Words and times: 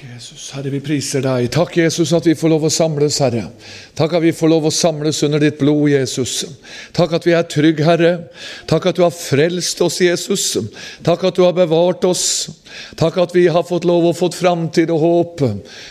Jesus, 0.00 0.46
Herre, 0.54 0.70
vi 0.72 0.78
priser 0.80 1.20
deg. 1.20 1.50
Takk, 1.52 1.74
Jesus, 1.76 2.14
at 2.16 2.24
vi 2.24 2.32
får 2.38 2.48
lov 2.48 2.62
å 2.64 2.70
samles, 2.72 3.18
Herre. 3.20 3.42
Takk 3.98 4.14
at 4.16 4.22
vi 4.24 4.30
får 4.32 4.48
lov 4.48 4.68
å 4.70 4.72
samles 4.72 5.18
under 5.26 5.42
ditt 5.42 5.58
blod, 5.60 5.90
Jesus. 5.92 6.38
Takk 6.96 7.18
at 7.18 7.26
vi 7.28 7.34
er 7.36 7.44
trygge, 7.44 7.84
Herre. 7.84 8.12
Takk 8.70 8.88
at 8.88 8.96
du 8.96 9.02
har 9.04 9.12
frelst 9.12 9.82
oss, 9.84 9.98
Jesus. 10.00 10.46
Takk 11.04 11.26
at 11.28 11.36
du 11.36 11.42
har 11.44 11.52
bevart 11.58 12.06
oss. 12.08 12.24
Takk 12.96 13.18
at 13.20 13.34
vi 13.36 13.44
har 13.52 13.66
fått 13.66 13.84
lov 13.84 14.06
og 14.08 14.16
fått 14.16 14.38
framtid 14.38 14.92
og 14.94 15.04
håp. 15.04 15.44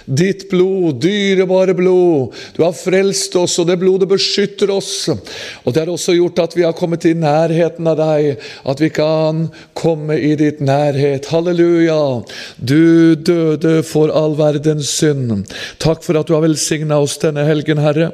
Ditt 0.09 0.47
blod, 0.49 0.97
dyrebare 1.03 1.77
blod. 1.77 2.33
Du 2.57 2.63
har 2.65 2.73
frelst 2.73 3.37
oss, 3.37 3.59
og 3.61 3.69
det 3.69 3.77
blodet 3.83 4.09
beskytter 4.09 4.73
oss. 4.73 4.95
Og 5.11 5.69
det 5.69 5.83
har 5.83 5.93
også 5.93 6.17
gjort 6.17 6.41
at 6.47 6.57
vi 6.57 6.65
har 6.65 6.73
kommet 6.73 7.05
i 7.05 7.13
nærheten 7.13 7.85
av 7.93 8.01
deg, 8.01 8.41
at 8.65 8.81
vi 8.81 8.89
kan 8.89 9.45
komme 9.77 10.17
i 10.17 10.33
ditt 10.39 10.65
nærhet. 10.65 11.29
Halleluja. 11.29 12.01
Du 12.57 13.13
døde 13.13 13.83
for 13.85 13.98
all 14.07 14.37
verdens 14.39 14.87
synd. 15.01 15.43
Takk 15.83 16.05
for 16.05 16.15
at 16.15 16.29
du 16.29 16.33
har 16.37 16.45
velsigna 16.45 16.95
oss 17.03 17.17
denne 17.19 17.43
helgen, 17.43 17.81
Herre. 17.83 18.13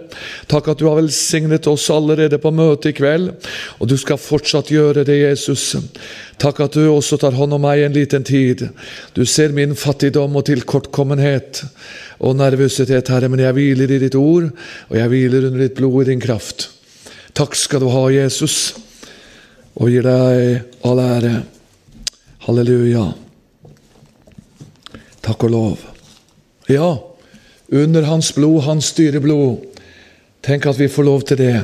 Takk 0.49 0.71
at 0.73 0.81
du 0.81 0.87
har 0.89 0.97
velsignet 0.97 1.69
oss 1.69 1.85
allerede 1.93 2.39
på 2.41 2.49
møtet 2.49 2.89
i 2.89 2.95
kveld, 2.97 3.29
og 3.77 3.91
du 3.91 3.93
skal 4.01 4.17
fortsatt 4.17 4.73
gjøre 4.73 5.05
det, 5.05 5.19
Jesus. 5.21 5.75
Takk 6.41 6.63
at 6.65 6.75
du 6.75 6.87
også 6.89 7.19
tar 7.21 7.37
hånd 7.37 7.53
om 7.55 7.61
meg 7.63 7.85
en 7.85 7.95
liten 7.95 8.25
tid. 8.25 8.65
Du 9.13 9.21
ser 9.29 9.53
min 9.55 9.77
fattigdom 9.77 10.35
og 10.35 10.47
tilkortkommenhet 10.49 11.61
og 12.25 12.39
nervøsitet, 12.41 13.13
Herre, 13.13 13.29
men 13.29 13.45
jeg 13.45 13.55
hviler 13.55 13.93
i 13.93 14.01
ditt 14.07 14.17
ord, 14.17 14.49
og 14.89 14.97
jeg 14.97 15.11
hviler 15.13 15.51
under 15.51 15.67
ditt 15.67 15.77
blod 15.77 16.01
i 16.03 16.09
din 16.13 16.23
kraft. 16.23 16.71
Takk 17.35 17.53
skal 17.59 17.83
du 17.83 17.91
ha, 17.91 18.07
Jesus, 18.15 18.73
og 19.75 19.91
gir 19.91 20.07
deg 20.07 20.87
all 20.87 21.03
ære. 21.03 21.35
Halleluja. 22.45 23.24
Takk 25.25 25.47
og 25.47 25.51
lov. 25.51 25.85
Ja, 26.69 26.91
under 27.73 28.05
hans 28.05 28.29
blod, 28.35 28.61
hans 28.67 28.91
dyre 28.93 29.21
blod. 29.23 29.63
Tenk 30.45 30.67
at 30.69 30.77
vi 30.77 30.89
får 30.91 31.07
lov 31.07 31.25
til 31.25 31.39
det. 31.41 31.55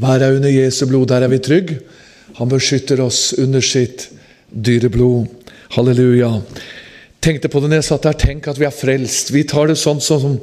Være 0.00 0.30
under 0.36 0.52
Jesu 0.52 0.84
blod, 0.86 1.08
der 1.10 1.26
er 1.26 1.32
vi 1.32 1.40
trygge. 1.42 1.80
Han 2.38 2.48
beskytter 2.48 3.02
oss 3.02 3.32
under 3.38 3.60
sitt 3.60 4.06
dyre 4.50 4.88
blod. 4.88 5.26
Halleluja. 5.74 6.30
Tenkte 7.20 7.50
på 7.52 7.60
det 7.60 7.68
når 7.68 7.82
jeg 7.82 7.88
satt 7.90 8.06
der. 8.06 8.20
Tenk 8.22 8.46
at 8.48 8.60
vi 8.60 8.68
er 8.68 8.74
frelst. 8.74 9.34
Vi 9.34 9.42
tar 9.44 9.68
det 9.68 9.76
sånn 9.76 10.00
som 10.00 10.38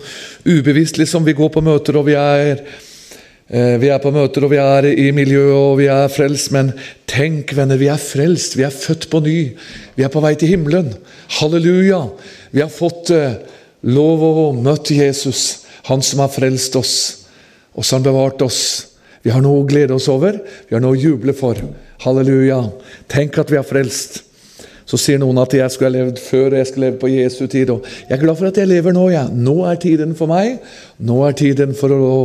ubevisst. 0.45 1.00
liksom 1.00 1.26
Vi 1.26 1.38
går 1.40 1.50
på 1.56 1.64
møter, 1.64 1.98
og 1.98 2.06
vi 2.12 2.18
er 2.20 2.62
vi 3.48 3.88
er 3.88 4.02
på 4.03 4.12
møter 4.12 4.44
og 4.44 4.52
vi 4.52 4.58
er 4.59 4.90
i 4.92 5.06
miljøet 5.16 5.56
og 5.56 5.78
vi 5.80 5.86
er 5.88 6.09
frelst, 6.12 6.50
men 6.52 6.73
tenk, 7.08 7.54
venner, 7.56 7.80
vi 7.80 7.88
er 7.88 8.02
frelst. 8.02 8.58
Vi 8.59 8.66
er 8.67 8.76
født 8.76 9.08
på 9.12 9.22
ny. 9.23 9.38
Vi 9.95 10.04
er 10.04 10.12
på 10.12 10.20
vei 10.23 10.34
til 10.36 10.52
himmelen. 10.52 10.92
Halleluja. 11.39 12.02
Vi 12.52 12.64
har 12.64 12.73
fått 12.73 13.14
eh, 13.16 13.39
lov 13.88 14.26
å 14.28 14.52
møte 14.58 14.98
Jesus, 14.98 15.64
han 15.88 16.04
som 16.04 16.26
har 16.26 16.34
frelst 16.34 16.76
oss, 16.80 16.95
og 17.72 17.88
som 17.88 18.02
har 18.02 18.09
bevart 18.09 18.44
oss. 18.44 18.62
Vi 19.23 19.31
har 19.34 19.44
noe 19.44 19.64
å 19.64 19.67
glede 19.67 19.95
oss 19.95 20.08
over, 20.11 20.38
vi 20.67 20.76
har 20.76 20.84
noe 20.84 20.95
å 20.95 21.00
juble 21.00 21.36
for. 21.36 21.59
Halleluja. 22.04 22.61
Tenk 23.11 23.39
at 23.42 23.52
vi 23.52 23.59
er 23.59 23.67
frelst. 23.67 24.22
Så 24.88 25.00
sier 25.02 25.20
noen 25.20 25.40
at 25.42 25.52
jeg 25.52 25.68
skulle 25.74 25.92
ha 25.92 26.06
levd 26.06 26.22
før 26.24 26.54
og 26.54 26.62
jeg 26.62 26.70
skulle 26.70 26.88
leve 26.88 27.02
på 27.02 27.12
Jesu 27.12 27.42
tid. 27.52 27.74
Og 27.74 27.88
jeg 28.08 28.16
er 28.16 28.22
glad 28.22 28.40
for 28.40 28.48
at 28.48 28.60
jeg 28.62 28.70
lever 28.70 28.96
nå. 28.96 29.10
Ja. 29.12 29.26
Nå 29.28 29.60
er 29.68 29.80
tiden 29.84 30.16
for 30.16 30.32
meg. 30.32 30.62
Nå 31.04 31.20
er 31.28 31.36
tiden 31.36 31.76
for 31.76 31.92
å, 31.92 32.18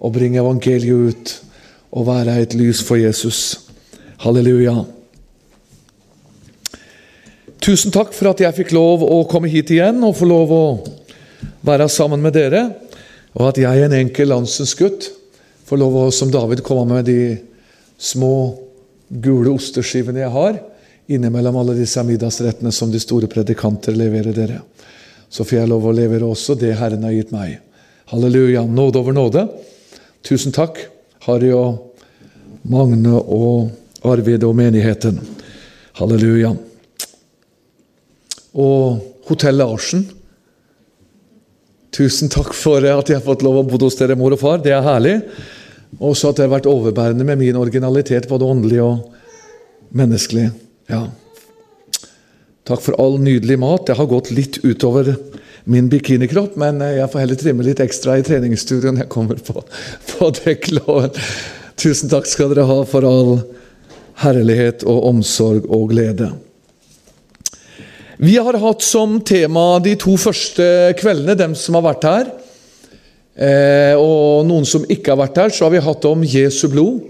å 0.00 0.12
bringe 0.14 0.40
evangeliet 0.40 1.12
ut 1.12 1.34
og 1.96 2.08
være 2.08 2.38
et 2.40 2.56
lys 2.56 2.80
for 2.84 3.00
Jesus. 3.00 3.42
Halleluja. 4.24 4.78
Tusen 7.66 7.92
takk 7.92 8.12
for 8.16 8.30
at 8.30 8.40
jeg 8.40 8.56
fikk 8.62 8.72
lov 8.76 9.04
å 9.04 9.24
komme 9.28 9.50
hit 9.52 9.72
igjen 9.74 10.00
og 10.06 10.16
få 10.16 10.28
lov 10.28 10.52
å 10.54 10.64
være 11.66 11.88
sammen 11.92 12.22
med 12.24 12.36
dere. 12.36 12.62
Og 13.36 13.50
at 13.50 13.60
jeg, 13.60 13.82
en 13.84 13.96
enkel 13.96 14.30
landsens 14.32 14.72
gutt, 14.78 15.10
får 15.68 15.80
lov 15.82 15.96
å, 16.00 16.06
som 16.14 16.30
David, 16.32 16.62
komme 16.64 16.96
med 16.96 17.08
de 17.08 17.36
små 18.00 18.56
gule 19.08 19.52
osteskivene 19.56 20.22
jeg 20.22 20.32
har, 20.32 20.60
innimellom 21.06 21.56
alle 21.56 21.76
disse 21.78 22.02
middagsrettene 22.02 22.72
som 22.72 22.90
de 22.90 23.00
store 23.00 23.28
predikanter 23.30 23.94
leverer 23.96 24.34
dere. 24.34 24.60
Så 25.28 25.44
får 25.44 25.60
jeg 25.60 25.70
lov 25.70 25.86
å 25.86 25.94
levere 25.94 26.26
også 26.26 26.56
det 26.58 26.74
Herren 26.78 27.06
har 27.06 27.14
gitt 27.14 27.32
meg. 27.34 27.58
Halleluja. 28.10 28.62
Nåde 28.66 29.00
over 29.02 29.14
nåde. 29.14 29.46
Tusen 30.26 30.54
takk, 30.54 30.78
Harry 31.26 31.50
og 31.54 31.96
Magne 32.66 33.14
og 33.14 34.06
Arvid 34.06 34.44
og 34.46 34.54
menigheten. 34.58 35.18
Halleluja. 35.98 36.52
Og 38.56 39.02
Hotell 39.26 39.58
Larsen. 39.58 40.06
Tusen 41.96 42.30
takk 42.30 42.52
for 42.54 42.84
at 42.84 43.08
jeg 43.08 43.18
har 43.18 43.24
fått 43.24 43.44
lov 43.46 43.62
å 43.62 43.66
bo 43.66 43.78
hos 43.80 43.96
dere, 43.98 44.18
mor 44.18 44.34
og 44.34 44.42
far. 44.42 44.60
Det 44.62 44.74
er 44.74 44.84
herlig. 44.84 45.16
Også 45.96 46.30
at 46.30 46.38
det 46.38 46.46
har 46.46 46.54
vært 46.58 46.68
overbærende 46.70 47.24
med 47.24 47.40
min 47.40 47.58
originalitet, 47.58 48.28
både 48.28 48.46
åndelig 48.46 48.82
og 48.84 49.96
menneskelig. 49.96 50.50
Ja. 50.90 51.06
Takk 52.66 52.82
for 52.82 52.98
all 53.02 53.20
nydelig 53.22 53.58
mat. 53.62 53.86
Det 53.86 53.98
har 53.98 54.08
gått 54.10 54.32
litt 54.34 54.58
utover 54.64 55.12
min 55.66 55.90
bikinikropp, 55.90 56.54
men 56.58 56.80
jeg 56.82 57.10
får 57.10 57.22
heller 57.22 57.38
trimme 57.38 57.66
litt 57.66 57.82
ekstra 57.82 58.16
i 58.18 58.24
treningsstudioet 58.26 58.94
når 58.94 59.04
jeg 59.04 59.12
kommer 59.12 59.38
på, 59.42 59.62
på 60.12 60.32
dekkloven. 60.40 61.14
Tusen 61.76 62.10
takk 62.10 62.28
skal 62.30 62.52
dere 62.52 62.66
ha 62.68 62.80
for 62.88 63.06
all 63.06 63.38
herlighet 64.22 64.86
og 64.88 65.08
omsorg 65.10 65.66
og 65.68 65.90
glede. 65.92 66.30
Vi 68.16 68.38
har 68.40 68.56
hatt 68.56 68.80
som 68.80 69.18
tema 69.20 69.76
de 69.84 69.92
to 70.00 70.14
første 70.16 70.64
kveldene, 70.96 71.36
dem 71.36 71.52
som 71.58 71.76
har 71.76 71.84
vært 71.84 72.06
her. 72.08 72.30
Eh, 73.36 73.92
og 74.00 74.46
noen 74.48 74.64
som 74.64 74.86
ikke 74.88 75.12
har 75.12 75.20
vært 75.20 75.42
her, 75.42 75.52
så 75.52 75.66
har 75.66 75.74
vi 75.74 75.84
hatt 75.84 76.08
om 76.08 76.22
Jesu 76.24 76.64
blod. 76.72 77.02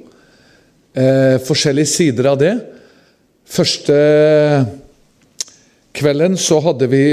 Eh, 0.96 1.36
forskjellige 1.46 1.92
sider 1.92 2.32
av 2.32 2.40
det. 2.40 2.56
Første 3.46 3.96
kvelden 5.96 6.34
så 6.40 6.58
hadde 6.64 6.88
vi 6.90 7.04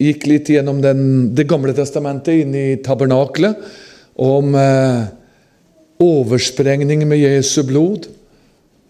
gikk 0.00 0.26
litt 0.26 0.50
gjennom 0.50 0.80
den, 0.82 1.34
Det 1.34 1.46
gamle 1.48 1.74
testamentet 1.76 2.42
inn 2.42 2.54
i 2.56 2.68
tabernaklet. 2.82 3.58
Om 4.20 4.54
eh, 4.58 5.04
oversprengning 6.00 7.06
med 7.08 7.22
Jesu 7.22 7.62
blod. 7.68 8.08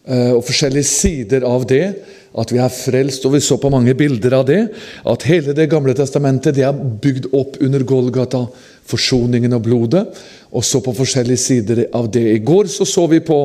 Eh, 0.06 0.32
og 0.32 0.44
forskjellige 0.46 0.88
sider 0.88 1.44
av 1.46 1.66
det. 1.68 1.84
At 2.30 2.52
vi 2.54 2.60
er 2.62 2.70
frelst, 2.70 3.26
og 3.26 3.34
vi 3.34 3.42
så 3.42 3.58
på 3.58 3.72
mange 3.74 3.94
bilder 3.98 4.38
av 4.38 4.46
det. 4.48 4.60
At 5.04 5.26
hele 5.28 5.52
Det 5.52 5.68
gamle 5.70 5.94
testamentet 5.98 6.56
det 6.56 6.64
er 6.64 6.72
bygd 6.72 7.32
opp 7.34 7.58
under 7.60 7.84
Golgata, 7.84 8.46
forsoningen 8.86 9.52
og 9.52 9.62
blodet. 9.66 10.06
Og 10.54 10.64
så 10.64 10.80
på 10.80 10.94
forskjellige 10.94 11.44
sider 11.44 11.84
av 11.92 12.10
det. 12.10 12.26
I 12.34 12.38
går 12.38 12.70
så, 12.70 12.86
så 12.86 13.06
vi 13.10 13.20
på 13.20 13.42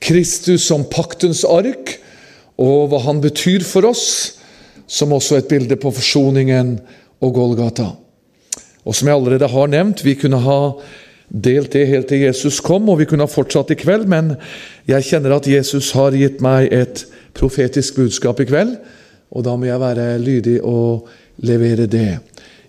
Kristus 0.00 0.66
som 0.66 0.84
paktens 0.90 1.44
ark, 1.44 1.98
og 2.60 2.90
hva 2.90 3.00
han 3.06 3.22
betyr 3.24 3.64
for 3.64 3.88
oss, 3.88 4.06
som 4.90 5.14
også 5.14 5.38
et 5.38 5.48
bilde 5.48 5.78
på 5.80 5.92
forsoningen 5.94 6.74
og 7.22 7.34
Golgata. 7.36 7.92
Og 8.84 8.96
som 8.96 9.08
jeg 9.08 9.16
allerede 9.16 9.48
har 9.48 9.70
nevnt, 9.70 10.04
vi 10.04 10.16
kunne 10.18 10.40
ha 10.42 10.60
delt 11.30 11.72
det 11.76 11.86
helt 11.86 12.08
til 12.10 12.24
Jesus 12.24 12.58
kom, 12.64 12.88
og 12.90 12.98
vi 13.00 13.06
kunne 13.06 13.24
ha 13.24 13.30
fortsatt 13.30 13.70
i 13.70 13.78
kveld, 13.78 14.08
men 14.10 14.34
jeg 14.90 15.06
kjenner 15.06 15.36
at 15.36 15.46
Jesus 15.48 15.92
har 15.94 16.16
gitt 16.16 16.40
meg 16.42 16.72
et 16.74 17.04
profetisk 17.38 18.00
budskap 18.00 18.42
i 18.42 18.48
kveld, 18.50 18.74
og 19.30 19.46
da 19.46 19.54
må 19.54 19.68
jeg 19.68 19.80
være 19.80 20.06
lydig 20.18 20.56
og 20.66 21.06
levere 21.46 21.86
det. 21.86 22.18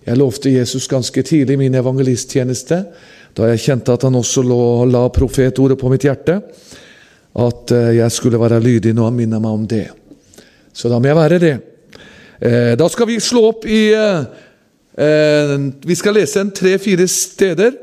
Jeg 0.05 0.17
lovte 0.17 0.53
Jesus 0.53 0.87
ganske 0.89 1.23
tidlig 1.25 1.57
i 1.57 1.61
min 1.63 1.77
evangelisttjeneste, 1.77 2.83
da 3.37 3.49
jeg 3.49 3.63
kjente 3.65 3.95
at 3.95 4.05
han 4.05 4.17
også 4.19 4.43
la 4.89 5.07
profetordet 5.13 5.79
på 5.79 5.89
mitt 5.89 6.05
hjerte, 6.05 6.41
at 7.31 7.71
eh, 7.71 7.95
jeg 8.01 8.11
skulle 8.11 8.39
være 8.39 8.61
lydig 8.63 8.93
når 8.95 9.09
han 9.09 9.17
minner 9.17 9.43
meg 9.43 9.55
om 9.55 9.67
det. 9.69 9.87
Så 10.73 10.91
da 10.91 10.99
må 10.99 11.07
jeg 11.07 11.19
være 11.19 11.39
det. 11.41 11.53
Eh, 12.41 12.73
da 12.79 12.87
skal 12.91 13.07
vi 13.07 13.19
slå 13.23 13.45
opp 13.51 13.65
i 13.69 13.83
eh, 13.95 15.55
Vi 15.87 15.95
skal 15.95 16.17
lese 16.17 16.41
en 16.41 16.51
tre-fire 16.51 17.07
steder 17.07 17.77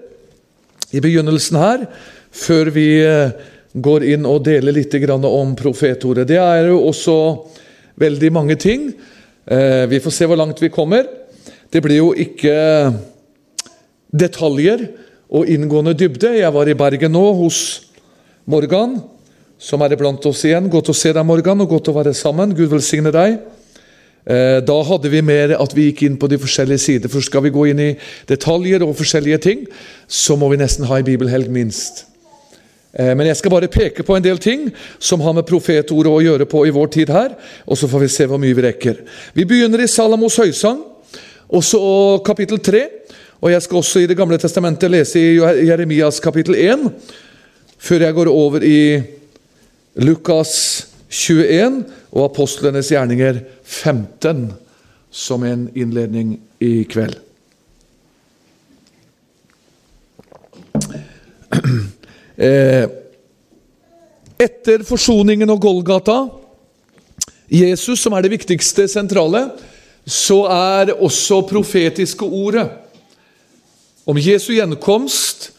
i 0.92 1.00
begynnelsen 1.04 1.56
her, 1.60 1.84
før 2.32 2.70
vi 2.72 2.88
går 3.72 4.04
inn 4.12 4.26
og 4.28 4.44
deler 4.46 4.76
litt 4.76 4.94
om 5.08 5.54
profetordet. 5.56 6.28
Det 6.28 6.38
er 6.40 6.68
jo 6.68 6.84
også 6.88 7.16
veldig 7.96 8.30
mange 8.32 8.56
ting. 8.56 8.92
Vi 9.44 10.00
får 10.04 10.14
se 10.14 10.28
hvor 10.28 10.36
langt 10.36 10.60
vi 10.62 10.68
kommer. 10.72 11.04
Det 11.72 11.82
blir 11.82 11.96
jo 12.00 12.12
ikke 12.12 12.54
detaljer 14.12 14.86
og 15.28 15.48
inngående 15.48 15.96
dybde. 15.96 16.38
Jeg 16.38 16.54
var 16.54 16.68
i 16.68 16.76
Bergen 16.76 17.12
nå, 17.12 17.24
hos 17.42 17.60
Morgan, 18.48 18.96
som 19.58 19.82
er 19.82 19.94
iblant 19.94 20.24
oss 20.30 20.44
igjen. 20.46 20.70
Godt 20.70 20.92
å 20.92 20.96
se 20.96 21.12
deg, 21.12 21.26
Morgan, 21.26 21.60
og 21.64 21.72
godt 21.74 21.90
å 21.90 21.96
være 21.96 22.14
sammen. 22.14 22.54
Gud 22.56 22.70
velsigne 22.72 23.12
deg. 23.14 23.38
Da 24.68 24.76
hadde 24.84 25.08
vi 25.08 25.22
mer 25.24 25.54
at 25.56 25.72
vi 25.72 25.86
gikk 25.88 26.02
inn 26.04 26.18
på 26.20 26.28
de 26.28 26.36
forskjellige 26.38 26.82
sider. 26.82 27.08
For 27.08 27.24
skal 27.24 27.46
vi 27.46 27.52
gå 27.54 27.62
inn 27.70 27.80
i 27.80 27.88
detaljer 28.28 28.84
og 28.84 28.96
forskjellige 28.98 29.38
ting, 29.46 29.64
så 30.04 30.36
må 30.36 30.50
vi 30.52 30.58
nesten 30.60 30.84
ha 30.84 30.98
en 30.98 31.06
bibelhelg, 31.06 31.48
minst. 31.48 32.04
Men 32.92 33.24
jeg 33.28 33.38
skal 33.40 33.52
bare 33.54 33.70
peke 33.72 34.04
på 34.04 34.16
en 34.16 34.24
del 34.24 34.40
ting 34.42 34.68
som 35.00 35.22
har 35.24 35.34
med 35.36 35.48
profetordet 35.48 36.12
å 36.12 36.22
gjøre 36.24 36.48
på 36.50 36.66
i 36.68 36.74
vår 36.74 36.92
tid 36.92 37.12
her, 37.14 37.34
og 37.64 37.78
så 37.80 37.88
får 37.88 38.04
vi 38.04 38.12
se 38.12 38.26
hvor 38.28 38.40
mye 38.42 38.56
vi 38.56 38.64
rekker. 38.68 39.00
Vi 39.36 39.48
begynner 39.48 39.80
i 39.84 39.88
Salamos 39.88 40.36
høysang, 40.40 40.80
også 41.48 41.80
kapittel 42.26 42.60
3. 42.60 42.86
Og 43.38 43.52
jeg 43.52 43.62
skal 43.62 43.78
også 43.78 44.00
i 44.02 44.08
Det 44.10 44.16
gamle 44.18 44.36
testamentet 44.40 44.90
lese 44.90 45.20
i 45.20 45.36
Jeremias 45.68 46.18
kapittel 46.20 46.56
1, 46.58 46.88
før 47.78 48.02
jeg 48.02 48.16
går 48.16 48.28
over 48.32 48.64
i 48.66 48.80
Lukas 49.96 50.86
21 51.08 51.84
og 52.12 52.24
apostlenes 52.28 52.90
gjerninger 52.92 53.40
15 53.64 54.52
som 55.10 55.44
en 55.44 55.68
innledning 55.74 56.36
i 56.60 56.84
kveld. 56.90 57.16
Eh, 62.38 62.84
etter 64.38 64.84
forsoningen 64.86 65.50
og 65.50 65.58
Golgata, 65.58 66.20
Jesus 67.50 67.98
som 68.04 68.14
er 68.14 68.22
det 68.22 68.30
viktigste 68.30 68.84
sentrale, 68.86 69.40
så 70.06 70.44
er 70.46 70.92
også 70.94 71.40
profetiske 71.50 72.22
ordet 72.22 72.68
om 74.06 74.20
Jesu 74.22 74.52
gjenkomst, 74.54 75.50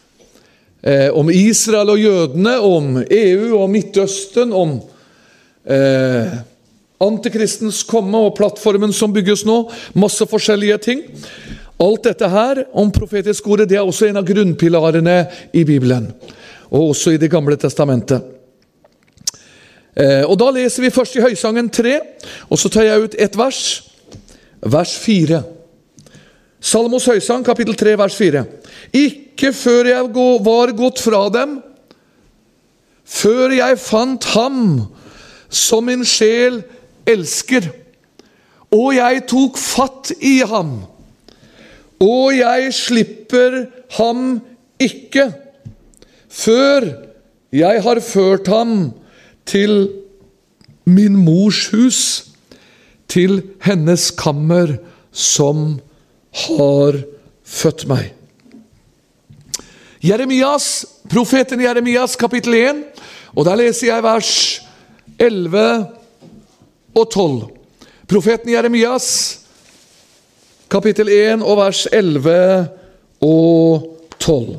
eh, 0.82 1.10
om 1.14 1.30
Israel 1.30 1.94
og 1.94 2.00
jødene, 2.00 2.56
om 2.60 2.98
EU 3.04 3.58
og 3.60 3.70
Midtøsten, 3.74 4.54
om 4.54 4.78
eh, 5.66 6.40
antikristens 7.00 7.84
komme 7.88 8.20
og 8.28 8.36
plattformen 8.38 8.94
som 8.96 9.14
bygges 9.16 9.46
nå, 9.48 9.62
masse 10.00 10.26
forskjellige 10.30 10.80
ting. 10.84 11.06
Alt 11.80 12.10
dette 12.10 12.28
her 12.28 12.66
om 12.76 12.92
profetisk 12.92 13.48
ordet 13.48 13.70
det 13.72 13.78
er 13.80 13.88
også 13.88 14.10
en 14.10 14.20
av 14.20 14.28
grunnpilarene 14.28 15.22
i 15.56 15.64
Bibelen, 15.68 16.10
og 16.70 16.92
også 16.92 17.16
i 17.16 17.22
Det 17.22 17.32
gamle 17.32 17.56
testamentet. 17.56 18.36
Eh, 19.96 20.24
og 20.24 20.38
Da 20.40 20.50
leser 20.52 20.84
vi 20.84 20.94
først 20.94 21.16
i 21.16 21.24
Høysangen 21.24 21.70
3, 21.70 22.00
og 22.50 22.60
så 22.60 22.70
tar 22.70 22.84
jeg 22.88 23.04
ut 23.04 23.16
ett 23.18 23.38
vers, 23.38 23.84
vers 24.62 24.98
4. 25.00 25.44
Salmos 26.60 27.06
høysang, 27.08 27.46
kapittel 27.48 27.76
3, 27.80 27.96
vers 28.00 28.16
4. 28.20 28.44
Ikke 28.92 29.54
før 29.56 29.88
jeg 29.88 30.10
var 30.44 30.74
gått 30.76 31.00
fra 31.00 31.22
dem, 31.32 31.60
før 33.08 33.56
jeg 33.56 33.80
fant 33.80 34.28
ham 34.36 34.60
som 35.50 35.88
min 35.88 36.04
sjel 36.06 36.60
elsker, 37.08 37.72
og 38.76 38.92
jeg 38.98 39.24
tok 39.32 39.58
fatt 39.58 40.12
i 40.20 40.42
ham, 40.46 40.82
og 42.04 42.36
jeg 42.36 42.76
slipper 42.76 43.62
ham 43.96 44.42
ikke, 44.84 45.30
før 46.30 46.92
jeg 47.56 47.84
har 47.88 48.04
ført 48.04 48.52
ham 48.52 48.92
til 49.48 49.88
min 50.86 51.16
mors 51.16 51.70
hus, 51.72 52.02
til 53.10 53.40
hennes 53.66 54.12
kammer 54.14 54.76
som 55.10 55.80
har 56.32 57.00
født 57.44 57.86
meg. 57.90 58.14
Jeremias, 60.04 60.86
Profeten 61.10 61.62
Jeremias 61.62 62.16
kapittel 62.16 62.54
1, 62.54 62.84
og 63.36 63.46
der 63.46 63.60
leser 63.60 63.90
jeg 63.90 64.04
vers 64.04 64.32
11 65.20 65.64
og 66.96 67.12
12. 67.12 67.42
Profeten 68.08 68.54
Jeremias 68.54 69.40
kapittel 70.70 71.10
1 71.10 71.44
og 71.44 71.58
vers 71.58 71.88
11 71.92 72.68
og 73.22 73.88
12. 74.20 74.58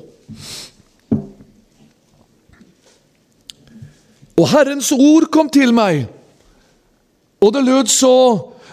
Og 4.40 4.48
Herrens 4.48 4.92
ord 4.92 5.28
kom 5.32 5.50
til 5.52 5.72
meg, 5.76 6.06
og 7.40 7.52
det 7.54 7.64
lød 7.64 7.92
så 7.92 8.16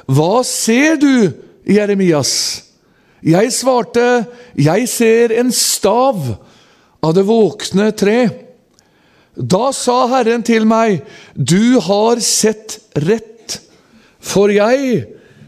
Hva 0.08 0.40
ser 0.48 0.96
du, 0.96 1.32
Jeremias? 1.68 2.67
Jeg 3.24 3.54
svarte, 3.54 4.26
'Jeg 4.56 4.90
ser 4.90 5.32
en 5.40 5.52
stav 5.52 6.38
av 7.04 7.14
det 7.14 7.26
våkne 7.26 7.92
tre'. 7.92 8.30
Da 9.38 9.72
sa 9.72 10.08
Herren 10.08 10.44
til 10.44 10.66
meg, 10.66 11.02
'Du 11.34 11.80
har 11.80 12.20
sett 12.20 12.80
rett, 12.96 13.60
for 14.20 14.50
jeg 14.50 15.06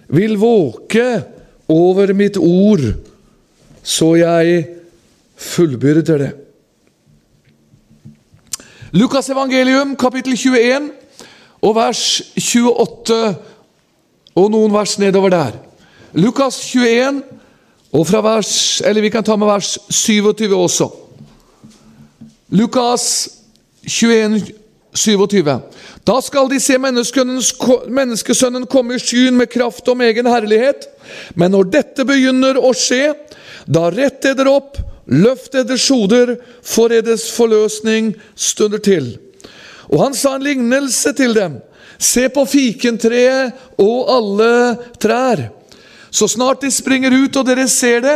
vil 0.09 0.37
våke 0.37 1.23
over 1.69 2.13
mitt 2.13 2.37
ord, 2.37 2.93
så 3.83 4.15
jeg 4.17 4.67
fullbyrder 5.37 6.17
det'. 6.17 6.33
Lukas 8.91 9.29
evangelium, 9.29 9.95
kapittel 9.95 10.33
21, 10.33 10.91
og 11.61 11.75
vers 11.75 12.21
28, 12.35 13.35
og 14.35 14.51
noen 14.51 14.73
vers 14.73 14.97
nedover 14.99 15.29
der. 15.29 15.51
Lukas 16.13 16.57
21, 16.73 17.21
og 17.91 18.05
fra 18.07 18.21
vers, 18.21 18.81
eller 18.85 19.01
Vi 19.01 19.09
kan 19.09 19.23
ta 19.23 19.35
med 19.35 19.47
vers 19.49 19.77
27 19.89 20.55
også. 20.55 20.89
Lukas 22.49 23.29
21, 23.85 24.41
27. 24.93 25.59
Da 26.05 26.21
skal 26.21 26.49
de 26.49 26.59
se 26.59 26.77
menneskesønnen 26.77 28.67
komme 28.69 28.95
i 28.95 29.01
skyen 29.01 29.37
med 29.37 29.49
kraft 29.49 29.87
om 29.89 30.01
egen 30.01 30.25
herlighet. 30.25 30.87
Men 31.35 31.51
når 31.51 31.69
dette 31.73 32.05
begynner 32.05 32.57
å 32.57 32.73
skje, 32.77 33.13
da 33.65 33.89
rett 33.93 34.25
eder 34.25 34.49
opp, 34.49 34.77
løft 35.09 35.55
eders 35.57 35.87
hoder, 35.89 36.35
for 36.61 36.93
eders 36.93 37.29
forløsning 37.33 38.13
stunder 38.35 38.81
til. 38.81 39.17
Og 39.89 40.03
han 40.03 40.17
sa 40.17 40.35
en 40.37 40.45
lignelse 40.45 41.13
til 41.17 41.33
dem. 41.37 41.57
Se 41.99 42.29
på 42.31 42.45
fikentreet 42.47 43.81
og 43.81 44.11
alle 44.13 44.51
trær. 45.01 45.49
Så 46.11 46.27
snart 46.27 46.63
de 46.63 46.71
springer 46.73 47.13
ut 47.13 47.37
og 47.37 47.45
dere 47.45 47.67
ser 47.69 48.01
det, 48.01 48.15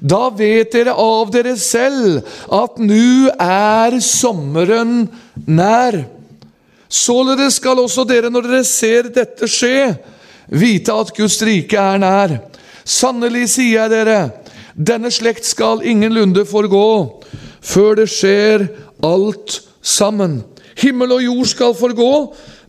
da 0.00 0.28
vet 0.36 0.72
dere 0.74 0.92
av 0.92 1.30
dere 1.32 1.56
selv 1.60 2.20
at 2.52 2.80
nå 2.80 3.30
er 3.40 3.96
sommeren 4.04 5.06
nær. 5.46 6.02
Således 6.90 7.60
skal 7.60 7.80
også 7.80 8.04
dere, 8.08 8.32
når 8.32 8.48
dere 8.48 8.64
ser 8.66 9.08
dette 9.14 9.48
skje, 9.48 9.94
vite 10.50 10.92
at 10.92 11.14
Guds 11.16 11.38
rike 11.46 11.78
er 11.78 12.00
nær. 12.02 12.36
Sannelig 12.84 13.46
sier 13.54 13.84
jeg 13.84 13.92
dere, 13.92 14.20
denne 14.74 15.10
slekt 15.12 15.46
skal 15.48 15.84
ingenlunde 15.86 16.44
forgå 16.48 16.86
før 17.60 18.00
det 18.00 18.08
skjer 18.10 18.66
alt 19.04 19.60
sammen. 19.82 20.40
Himmel 20.80 21.16
og 21.16 21.24
jord 21.24 21.50
skal 21.50 21.76
forgå, 21.76 22.12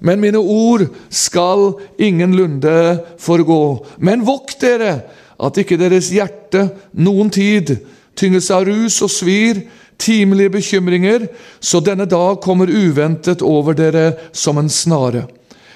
men 0.02 0.22
mine 0.22 0.40
ord 0.42 0.88
skal 1.14 1.76
ingenlunde 2.02 2.74
forgå. 3.22 3.86
Men 4.02 4.26
vokt 4.26 4.62
dere, 4.64 4.96
at 5.42 5.58
ikke 5.62 5.78
deres 5.78 6.10
hjerte 6.14 6.68
noen 6.98 7.30
tid 7.34 7.76
tynges 8.18 8.50
av 8.54 8.66
rus 8.70 8.98
og 9.06 9.14
svir, 9.14 9.62
timelige 10.02 10.56
bekymringer, 10.58 11.28
så 11.62 11.80
denne 11.86 12.08
dag 12.10 12.40
kommer 12.42 12.70
uventet 12.70 13.44
over 13.46 13.78
dere 13.78 14.08
som 14.34 14.58
en 14.58 14.70
snare. 14.70 15.28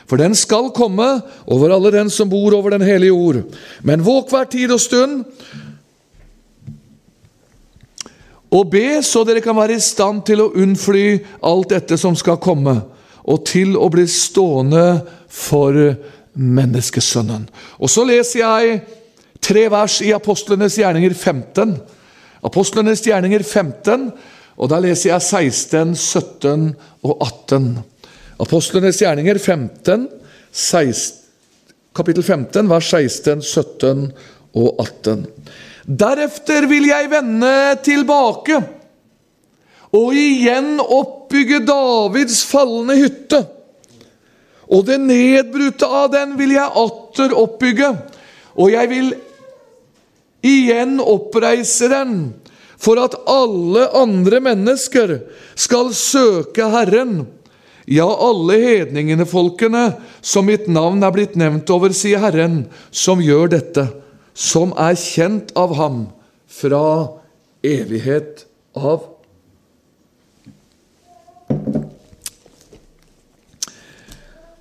For 0.09 0.21
den 0.21 0.33
skal 0.37 0.71
komme 0.73 1.05
over 1.49 1.73
alle 1.73 1.91
den 1.93 2.09
som 2.13 2.29
bor 2.29 2.53
over 2.57 2.73
den 2.73 2.85
hellige 2.85 3.13
jord. 3.13 3.43
Men 3.85 4.05
våk 4.05 4.33
hver 4.33 4.49
tid 4.49 4.73
og 4.73 4.81
stund, 4.81 5.23
og 8.55 8.69
be 8.71 9.01
så 9.03 9.25
dere 9.27 9.41
kan 9.43 9.57
være 9.57 9.77
i 9.77 9.83
stand 9.83 10.21
til 10.25 10.41
å 10.41 10.51
unnfly 10.55 11.19
alt 11.45 11.73
dette 11.73 11.97
som 11.99 12.15
skal 12.17 12.41
komme 12.41 12.77
og 13.25 13.45
til 13.49 13.73
å 13.77 13.87
bli 13.93 14.05
stående 14.09 15.01
for 15.31 15.77
menneskesønnen. 16.35 17.47
Og 17.81 17.91
så 17.91 18.05
leser 18.07 18.41
jeg 18.41 18.79
tre 19.43 19.65
vers 19.71 19.99
i 20.05 20.13
Apostlenes 20.15 20.77
gjerninger 20.79 21.13
15. 21.13 21.75
Apostlenes 22.45 23.01
gjerninger 23.05 23.41
15, 23.41 24.09
og 24.55 24.71
da 24.71 24.79
leser 24.83 25.11
jeg 25.11 25.25
16, 25.25 25.95
17 25.97 26.71
og 27.05 27.13
18. 27.25 27.69
Apostlenes 28.45 29.01
gjerninger 29.01 29.39
15, 29.39 30.07
16, 30.51 31.21
kapittel 31.95 32.23
15, 32.23 32.69
vers 32.69 32.89
16, 32.91 33.41
17 33.41 34.09
og 34.55 34.81
18. 34.83 35.25
Deretter 35.85 36.65
vil 36.69 36.89
jeg 36.89 37.11
vende 37.11 37.53
tilbake 37.85 38.59
og 39.95 40.15
igjen 40.17 40.79
oppbygge 40.81 41.61
Davids 41.67 42.41
falne 42.47 42.97
hytte. 42.99 43.45
Og 44.65 44.87
det 44.87 44.97
nedbrutte 45.03 45.87
av 45.87 46.09
den 46.13 46.33
vil 46.39 46.55
jeg 46.55 46.73
atter 46.81 47.35
oppbygge, 47.37 47.91
og 48.57 48.71
jeg 48.73 48.89
vil 48.91 49.13
igjen 50.45 50.97
oppreise 51.01 51.89
den, 51.91 52.15
for 52.81 52.99
at 53.01 53.15
alle 53.29 53.87
andre 53.97 54.41
mennesker 54.43 55.19
skal 55.57 55.93
søke 55.95 56.67
Herren. 56.73 57.23
Ja, 57.85 58.07
alle 58.09 58.57
hedningene, 58.57 59.27
folkene, 59.29 59.91
som 60.25 60.49
mitt 60.49 60.65
navn 60.67 61.05
er 61.05 61.13
blitt 61.13 61.37
nevnt 61.37 61.69
over, 61.73 61.93
sier 61.93 62.23
Herren, 62.23 62.63
som 62.89 63.21
gjør 63.21 63.53
dette, 63.53 63.87
som 64.33 64.73
er 64.81 64.97
kjent 64.97 65.53
av 65.57 65.77
ham 65.77 66.07
fra 66.49 66.85
evighet 67.65 68.47
av. 68.73 69.14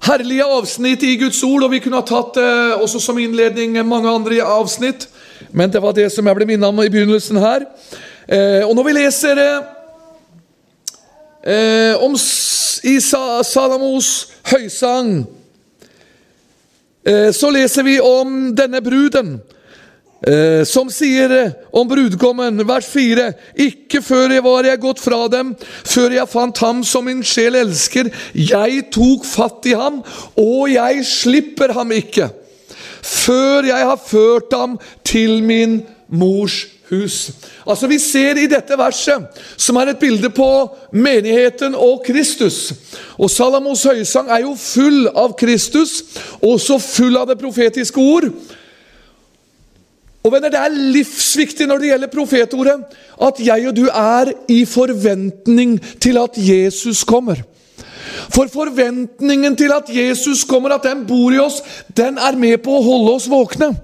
Herlige 0.05 0.45
avsnitt 0.45 1.03
i 1.03 1.15
Guds 1.17 1.39
ord, 1.43 1.63
og 1.65 1.71
vi 1.73 1.79
kunne 1.81 1.97
ha 1.97 2.05
tatt 2.05 2.37
eh, 2.37 2.75
også 2.77 2.99
som 3.01 3.17
innledning 3.19 3.79
mange 3.89 4.11
andre 4.11 4.43
avsnitt. 4.45 5.09
men 5.53 5.71
det 5.73 5.81
var 5.83 5.93
det 5.93 6.13
som 6.13 6.27
jeg 6.27 6.37
ble 6.37 6.47
minnet 6.47 6.69
om 6.69 6.83
i 6.83 6.91
begynnelsen 6.93 7.37
her. 7.41 7.65
Eh, 8.29 8.69
og 8.69 8.75
når 8.77 8.85
vi 8.85 8.93
leser 8.93 9.41
eh, 11.47 11.95
om 12.05 12.13
i 12.85 13.01
Sa 13.01 13.43
Salamos 13.43 14.29
høysang, 14.45 15.25
eh, 17.07 17.33
så 17.33 17.51
leser 17.51 17.83
vi 17.83 18.01
om 18.01 18.55
denne 18.57 18.83
bruden. 18.85 19.41
Eh, 20.25 20.62
som 20.64 20.88
sier 20.88 21.33
eh, 21.37 21.50
om 21.76 21.88
brudgommen, 21.88 22.62
vers 22.64 22.87
4.: 22.88 23.26
Ikke 23.61 24.00
før 24.00 24.33
jeg 24.33 24.45
var 24.47 24.64
jeg 24.64 24.81
gått 24.81 25.02
fra 25.04 25.26
dem, 25.28 25.52
før 25.85 26.14
jeg 26.16 26.31
fant 26.33 26.61
ham 26.64 26.81
som 26.87 27.04
min 27.04 27.21
sjel 27.26 27.59
elsker. 27.61 28.09
Jeg 28.33 28.87
tok 28.95 29.26
fatt 29.28 29.69
i 29.69 29.75
ham, 29.76 30.00
og 30.40 30.71
jeg 30.73 31.04
slipper 31.04 31.76
ham 31.76 31.93
ikke. 31.93 32.31
Før 33.04 33.69
jeg 33.69 33.90
har 33.90 34.00
ført 34.00 34.57
ham 34.57 34.78
til 35.04 35.43
min 35.45 35.83
mors 36.09 36.62
hus. 36.88 37.31
Altså 37.69 37.87
Vi 37.87 38.00
ser 38.00 38.40
i 38.40 38.49
dette 38.49 38.81
verset, 38.81 39.28
som 39.61 39.76
er 39.76 39.93
et 39.93 40.00
bilde 40.00 40.33
på 40.33 40.49
menigheten 40.93 41.76
og 41.76 42.00
Kristus. 42.07 42.73
Og 43.21 43.28
Salamos 43.28 43.85
høysang 43.85 44.33
er 44.33 44.47
jo 44.47 44.57
full 44.57 45.09
av 45.12 45.37
Kristus, 45.37 46.00
også 46.40 46.81
full 46.81 47.21
av 47.21 47.28
det 47.28 47.40
profetiske 47.45 48.00
ord. 48.00 48.33
Og 50.25 50.33
venner, 50.33 50.49
Det 50.49 50.59
er 50.59 50.69
livsviktig 50.73 51.66
når 51.69 51.78
det 51.78 51.88
gjelder 51.90 52.12
profetordet, 52.12 52.85
at 53.23 53.40
jeg 53.45 53.69
og 53.69 53.76
du 53.76 53.88
er 53.88 54.33
i 54.49 54.64
forventning 54.64 55.76
til 56.00 56.16
at 56.16 56.31
Jesus 56.37 57.04
kommer. 57.04 57.43
For 58.33 58.49
forventningen 58.49 59.57
til 59.57 59.73
at 59.73 59.88
Jesus 59.88 60.45
kommer, 60.45 60.71
at 60.71 60.83
den 60.83 61.07
bor 61.07 61.33
i 61.33 61.38
oss, 61.38 61.61
den 61.97 62.16
er 62.19 62.37
med 62.37 62.62
på 62.64 62.73
å 62.73 62.83
holde 62.83 63.12
oss 63.12 63.28
våkne. 63.28 63.75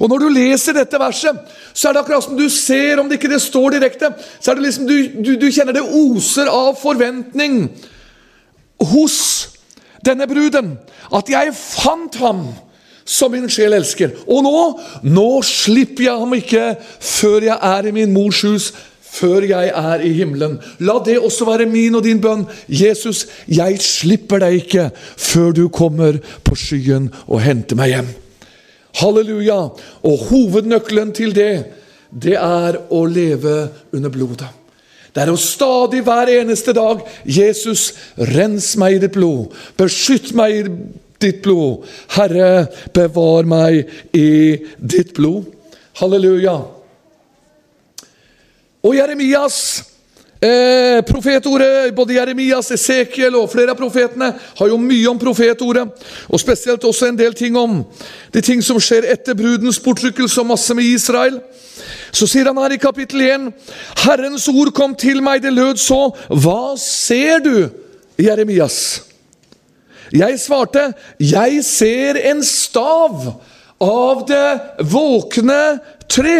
Og 0.00 0.08
Når 0.08 0.18
du 0.18 0.28
leser 0.28 0.76
dette 0.76 1.00
verset, 1.00 1.38
så 1.74 1.88
er 1.88 1.92
det 1.92 2.02
akkurat 2.02 2.24
som 2.24 2.36
du 2.36 2.48
ser, 2.48 3.00
om 3.00 3.08
det 3.08 3.16
ikke 3.16 3.32
det 3.32 3.40
står 3.42 3.70
direkte, 3.70 4.12
så 4.40 4.50
er 4.50 4.54
det 4.54 4.66
liksom 4.66 4.86
du, 4.86 4.96
du, 5.24 5.32
du 5.40 5.48
kjenner 5.50 5.72
det 5.72 5.82
oser 5.82 6.50
av 6.52 6.76
forventning 6.76 7.70
hos 8.92 9.16
denne 10.04 10.28
bruden. 10.28 10.76
At 11.14 11.32
jeg 11.32 11.56
fant 11.56 12.20
ham 12.20 12.44
som 13.04 13.32
min 13.32 13.50
sjel 13.50 13.74
elsker. 13.76 14.14
Og 14.26 14.42
nå, 14.46 14.62
nå 15.04 15.28
slipper 15.46 16.08
jeg 16.08 16.22
ham 16.22 16.34
ikke 16.38 16.64
før 17.00 17.48
jeg 17.48 17.58
er 17.58 17.88
i 17.88 17.94
min 17.94 18.14
mors 18.14 18.42
hus, 18.46 18.70
før 19.12 19.44
jeg 19.44 19.72
er 19.76 20.04
i 20.06 20.12
himmelen. 20.16 20.56
La 20.80 20.96
det 21.04 21.18
også 21.20 21.46
være 21.48 21.68
min 21.68 21.98
og 21.98 22.06
din 22.06 22.20
bønn. 22.22 22.46
Jesus, 22.68 23.26
jeg 23.48 23.80
slipper 23.84 24.40
deg 24.44 24.62
ikke 24.62 24.88
før 24.96 25.52
du 25.56 25.66
kommer 25.68 26.16
på 26.46 26.56
skyen 26.58 27.10
og 27.26 27.42
henter 27.44 27.78
meg 27.78 27.96
hjem. 27.96 28.10
Halleluja! 29.02 29.60
Og 30.08 30.26
hovednøkkelen 30.28 31.12
til 31.16 31.36
det, 31.36 31.52
det 32.12 32.36
er 32.36 32.80
å 32.92 33.04
leve 33.08 33.68
under 33.92 34.12
blodet. 34.12 34.48
Det 35.12 35.26
er 35.26 35.32
å 35.32 35.36
stadig 35.40 36.00
hver 36.06 36.30
eneste 36.32 36.72
dag 36.76 37.02
Jesus, 37.28 37.90
rens 38.32 38.72
meg 38.80 38.96
i 38.96 39.02
ditt 39.02 39.12
blod. 39.16 39.52
Beskytt 39.76 40.32
meg 40.36 40.70
ditt 41.22 41.40
blod. 41.44 41.86
Herre, 42.16 42.66
bevar 42.94 43.48
meg 43.48 43.86
i 44.16 44.58
ditt 44.78 45.14
blod. 45.16 45.48
Halleluja. 46.00 46.56
Og 48.82 48.96
Jeremias 48.96 49.58
eh, 50.42 51.02
profetordet, 51.06 51.94
både 51.94 52.16
Jeremias, 52.16 52.70
Esekiel 52.74 53.36
og 53.38 53.50
flere 53.52 53.74
av 53.74 53.78
profetene 53.78 54.32
har 54.58 54.70
jo 54.70 54.78
mye 54.80 55.10
om 55.10 55.20
profetordet. 55.20 55.86
Og 56.28 56.42
spesielt 56.42 56.84
også 56.84 57.10
en 57.10 57.18
del 57.18 57.36
ting 57.38 57.56
om 57.58 57.82
de 58.34 58.42
ting 58.42 58.62
som 58.64 58.80
skjer 58.82 59.06
etter 59.12 59.38
brudens 59.38 59.80
bortrykkelse 59.82 60.42
og 60.42 60.50
masse 60.50 60.74
med 60.74 60.88
Israel. 60.88 61.38
Så 62.12 62.28
sier 62.28 62.50
han 62.50 62.60
her 62.60 62.74
i 62.74 62.80
kapittel 62.82 63.22
1.: 63.28 63.48
Herrens 64.04 64.48
ord 64.48 64.72
kom 64.74 64.94
til 64.98 65.22
meg, 65.22 65.42
det 65.42 65.54
lød 65.54 65.78
så. 65.80 66.10
Hva 66.28 66.74
ser 66.80 67.40
du, 67.44 67.56
Jeremias? 68.18 69.11
Jeg 70.12 70.40
svarte, 70.40 70.90
jeg 71.20 71.62
ser 71.64 72.18
en 72.30 72.42
stav 72.44 73.30
av 73.82 74.26
det 74.28 74.84
våkne 74.92 75.62
tre. 76.10 76.38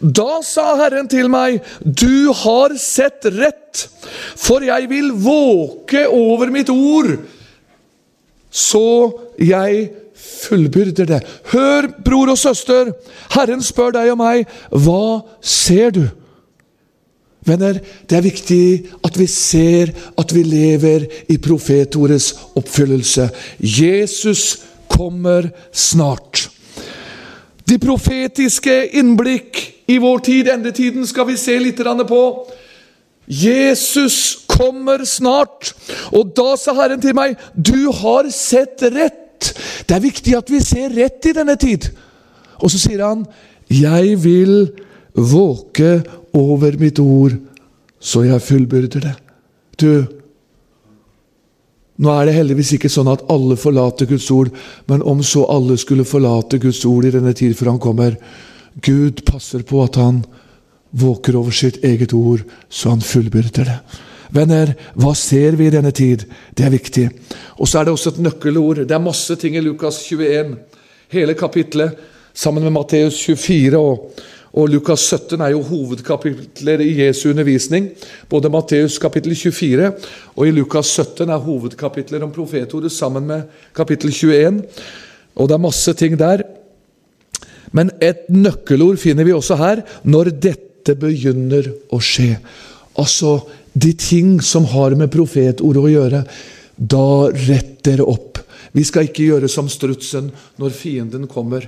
Da 0.00 0.40
sa 0.46 0.72
Herren 0.80 1.08
til 1.10 1.28
meg, 1.30 1.60
du 1.84 2.32
har 2.42 2.74
sett 2.80 3.26
rett, 3.34 3.84
for 4.38 4.64
jeg 4.64 4.88
vil 4.90 5.12
våke 5.12 6.06
over 6.08 6.52
mitt 6.54 6.72
ord, 6.72 7.14
så 8.52 8.86
jeg 9.40 9.90
fullbyrder 10.22 11.08
det. 11.08 11.20
Hør, 11.52 11.88
bror 12.04 12.32
og 12.34 12.40
søster, 12.40 12.92
Herren 13.34 13.62
spør 13.64 13.94
deg 13.96 14.12
og 14.14 14.20
meg, 14.20 14.50
hva 14.70 15.22
ser 15.40 15.94
du? 15.94 16.04
Venner, 17.46 17.80
det 18.06 18.16
er 18.16 18.24
viktig 18.24 18.64
at 19.02 19.18
vi 19.18 19.26
ser 19.26 19.90
at 20.18 20.34
vi 20.34 20.44
lever 20.46 21.08
i 21.32 21.38
profetordets 21.42 22.32
oppfyllelse. 22.58 23.28
Jesus 23.58 24.44
kommer 24.90 25.50
snart. 25.72 26.46
De 27.66 27.78
profetiske 27.82 28.74
innblikk 28.98 29.58
i 29.90 29.98
vår 30.02 30.22
tid, 30.26 30.50
endetiden, 30.52 31.06
skal 31.06 31.26
vi 31.26 31.38
se 31.40 31.58
litt 31.58 31.82
på. 32.08 32.22
Jesus 33.26 34.44
kommer 34.46 35.04
snart. 35.04 35.72
Og 36.12 36.34
da 36.36 36.54
sa 36.58 36.74
Herren 36.76 37.00
til 37.00 37.14
meg, 37.16 37.36
du 37.54 37.90
har 37.90 38.28
sett 38.30 38.82
rett. 38.82 39.52
Det 39.86 39.96
er 39.96 40.04
viktig 40.04 40.36
at 40.38 40.50
vi 40.50 40.60
ser 40.62 40.94
rett 40.94 41.26
i 41.26 41.34
denne 41.34 41.56
tid. 41.56 41.90
Og 42.62 42.70
så 42.70 42.78
sier 42.78 43.02
han, 43.02 43.24
jeg 43.72 44.18
vil 44.22 44.70
våke 45.14 46.02
over 46.32 46.76
mitt 46.80 46.98
ord, 47.02 47.36
så 48.00 48.24
jeg 48.26 48.42
fullbyrder 48.42 49.04
det. 49.04 49.14
Du, 49.80 50.04
nå 52.02 52.12
er 52.12 52.28
det 52.28 52.36
heldigvis 52.36 52.74
ikke 52.76 52.90
sånn 52.92 53.10
at 53.12 53.24
alle 53.32 53.58
forlater 53.60 54.08
Guds 54.10 54.30
ord, 54.34 54.52
men 54.90 55.04
om 55.06 55.22
så 55.26 55.44
alle 55.52 55.76
skulle 55.80 56.08
forlate 56.08 56.60
Guds 56.62 56.84
ord 56.88 57.06
i 57.06 57.12
denne 57.14 57.34
tid 57.36 57.54
før 57.58 57.74
han 57.74 57.82
kommer 57.82 58.16
Gud 58.80 59.20
passer 59.28 59.62
på 59.68 59.82
at 59.84 59.98
han 60.00 60.22
våker 60.96 61.36
over 61.36 61.52
sitt 61.52 61.82
eget 61.84 62.14
ord, 62.16 62.40
så 62.68 62.94
han 62.94 63.04
fullbyrder 63.04 63.68
det. 63.68 63.78
Venner, 64.32 64.72
hva 64.96 65.12
ser 65.16 65.58
vi 65.60 65.66
i 65.68 65.72
denne 65.72 65.92
tid? 65.92 66.24
Det 66.56 66.64
er 66.64 66.72
viktig. 66.72 67.04
Og 67.60 67.68
så 67.68 67.80
er 67.80 67.86
det 67.86 67.92
også 67.92 68.14
et 68.14 68.22
nøkkelord. 68.24 68.86
Det 68.88 68.96
er 68.96 69.04
masse 69.04 69.36
ting 69.40 69.58
i 69.58 69.64
Lukas 69.64 70.00
21. 70.06 70.54
Hele 71.12 71.36
kapitlet, 71.36 71.98
sammen 72.32 72.64
med 72.64 72.72
Matteus 72.72 73.18
24 73.20 73.76
og, 73.76 74.22
og 74.52 74.68
Lukas 74.68 75.06
17 75.08 75.40
er 75.40 75.54
jo 75.54 75.62
hovedkapitler 75.64 76.82
i 76.84 76.90
Jesu 76.98 77.30
undervisning. 77.30 77.88
Både 78.28 78.50
Matteus 78.52 78.98
kapittel 79.00 79.32
24 79.36 79.92
og 80.36 80.42
i 80.48 80.52
Lukas 80.52 80.90
17 80.92 81.30
er 81.30 81.40
hovedkapitler 81.40 82.24
om 82.24 82.34
profetordet 82.34 82.92
sammen 82.92 83.24
med 83.26 83.46
kapittel 83.74 84.12
21. 84.12 84.60
Og 85.40 85.48
det 85.48 85.56
er 85.56 85.64
masse 85.64 85.94
ting 85.96 86.18
der. 86.20 86.44
Men 87.72 87.94
et 88.04 88.28
nøkkelord 88.28 89.00
finner 89.00 89.24
vi 89.24 89.32
også 89.32 89.56
her 89.56 89.80
når 90.04 90.34
dette 90.36 90.98
begynner 91.00 91.70
å 91.88 92.00
skje. 92.04 92.36
Altså 93.00 93.38
de 93.72 93.94
ting 93.96 94.36
som 94.44 94.68
har 94.68 94.92
med 95.00 95.08
profetordet 95.14 95.80
å 95.80 95.92
gjøre. 95.94 96.26
Da 96.76 97.06
rett 97.32 97.78
dere 97.88 98.04
opp. 98.04 98.42
Vi 98.76 98.84
skal 98.84 99.08
ikke 99.08 99.30
gjøre 99.30 99.48
som 99.52 99.68
strutsen 99.72 100.28
når 100.60 100.76
fienden 100.76 101.24
kommer 101.30 101.64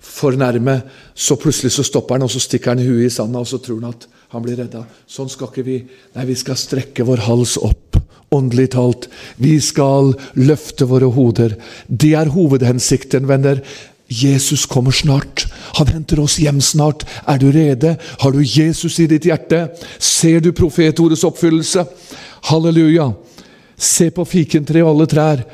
for 0.00 0.36
nærme. 0.36 0.80
Så 1.14 1.36
plutselig 1.40 1.74
så 1.76 1.84
stopper 1.86 2.16
han, 2.16 2.24
og 2.26 2.32
så 2.32 2.40
stikker 2.42 2.74
han 2.74 2.84
huet 2.84 3.06
i 3.06 3.12
sanda, 3.12 3.42
og 3.42 3.48
så 3.48 3.60
tror 3.62 3.80
han 3.82 3.92
at 3.94 4.08
han 4.30 4.44
blir 4.44 4.58
redda. 4.60 4.84
Sånn 5.10 5.30
skal 5.30 5.50
ikke 5.50 5.66
vi. 5.66 5.78
Nei, 6.16 6.26
vi 6.28 6.38
skal 6.38 6.58
strekke 6.58 7.06
vår 7.06 7.24
hals 7.26 7.56
opp. 7.60 7.98
Åndelig 8.30 8.68
talt. 8.76 9.08
Vi 9.42 9.56
skal 9.62 10.12
løfte 10.38 10.86
våre 10.86 11.08
hoder. 11.10 11.56
Det 11.86 12.12
er 12.14 12.30
hovedhensikten, 12.30 13.26
venner. 13.26 13.64
Jesus 14.10 14.66
kommer 14.70 14.94
snart. 14.94 15.46
Han 15.78 15.90
henter 15.90 16.20
oss 16.22 16.38
hjem 16.42 16.60
snart. 16.62 17.04
Er 17.26 17.38
du 17.38 17.50
rede? 17.54 17.96
Har 18.22 18.34
du 18.34 18.40
Jesus 18.42 18.98
i 19.02 19.08
ditt 19.10 19.26
hjerte? 19.26 19.68
Ser 19.98 20.42
du 20.42 20.52
profetordets 20.54 21.26
oppfyllelse? 21.26 21.84
Halleluja. 22.50 23.12
Se 23.78 24.10
på 24.14 24.26
fikentreet 24.26 24.86
og 24.86 24.94
alle 24.94 25.10
trær. 25.10 25.44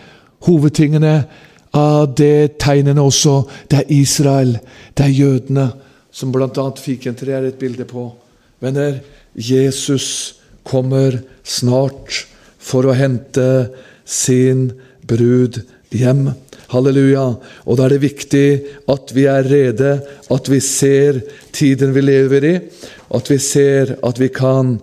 Hovedtingene 0.45 1.19
det 2.17 2.59
tegnene 2.63 3.03
også. 3.05 3.43
Det 3.69 3.83
er 3.83 3.93
Israel, 3.93 4.57
det 4.97 5.05
er 5.05 5.19
jødene, 5.19 5.67
som 6.11 6.33
bl.a. 6.33 6.67
fikentre 6.81 7.37
er 7.37 7.49
et 7.51 7.59
bilde 7.61 7.85
på. 7.89 8.09
Venner, 8.65 9.01
Jesus 9.37 10.41
kommer 10.67 11.19
snart 11.45 12.25
for 12.59 12.89
å 12.89 12.97
hente 12.97 13.69
sin 14.07 14.71
brud 15.07 15.61
hjem. 15.95 16.31
Halleluja. 16.73 17.27
Og 17.67 17.79
da 17.79 17.87
er 17.87 17.95
det 17.95 18.03
viktig 18.03 18.47
at 18.91 19.13
vi 19.15 19.27
er 19.31 19.47
rede, 19.47 19.93
at 20.33 20.49
vi 20.51 20.61
ser 20.65 21.21
tiden 21.55 21.95
vi 21.95 22.03
lever 22.03 22.49
i, 22.49 22.55
at 23.15 23.31
vi 23.31 23.39
ser 23.43 23.95
at 24.03 24.19
vi 24.19 24.31
kan 24.35 24.79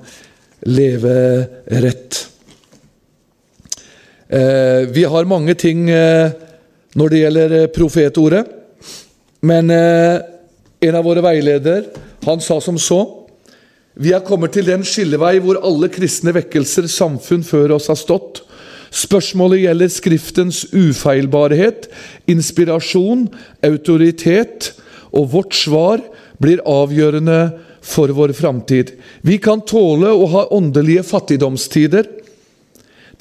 leve 0.69 1.17
rett. 1.83 2.21
Eh, 4.33 4.87
vi 4.95 5.03
har 5.03 5.27
mange 5.29 5.57
ting 5.59 5.89
eh, 5.91 6.31
når 6.99 7.09
det 7.09 7.21
gjelder 7.23 7.57
eh, 7.57 7.71
profetordet, 7.73 8.43
men 9.43 9.71
eh, 9.73 10.21
en 10.83 10.97
av 10.99 11.05
våre 11.05 11.23
veiledere, 11.23 11.91
han 12.23 12.41
sa 12.43 12.59
som 12.63 12.77
så 12.79 13.01
Vi 13.93 14.13
er 14.15 14.23
kommet 14.25 14.55
til 14.55 14.65
den 14.65 14.81
skillevei 14.87 15.35
hvor 15.43 15.59
alle 15.61 15.89
kristne 15.91 16.31
vekkelser 16.33 16.87
samfunn 16.89 17.43
før 17.45 17.75
oss 17.75 17.91
har 17.91 17.99
stått. 17.99 18.39
Spørsmålet 18.89 19.61
gjelder 19.67 19.91
Skriftens 19.93 20.63
ufeilbarhet, 20.73 21.85
inspirasjon, 22.25 23.27
autoritet, 23.61 24.71
og 25.13 25.29
vårt 25.35 25.53
svar 25.53 26.01
blir 26.41 26.63
avgjørende 26.65 27.37
for 27.85 28.09
vår 28.17 28.33
framtid. 28.33 28.95
Vi 29.21 29.37
kan 29.37 29.61
tåle 29.61 30.09
å 30.09 30.25
ha 30.33 30.47
åndelige 30.57 31.03
fattigdomstider. 31.05 32.07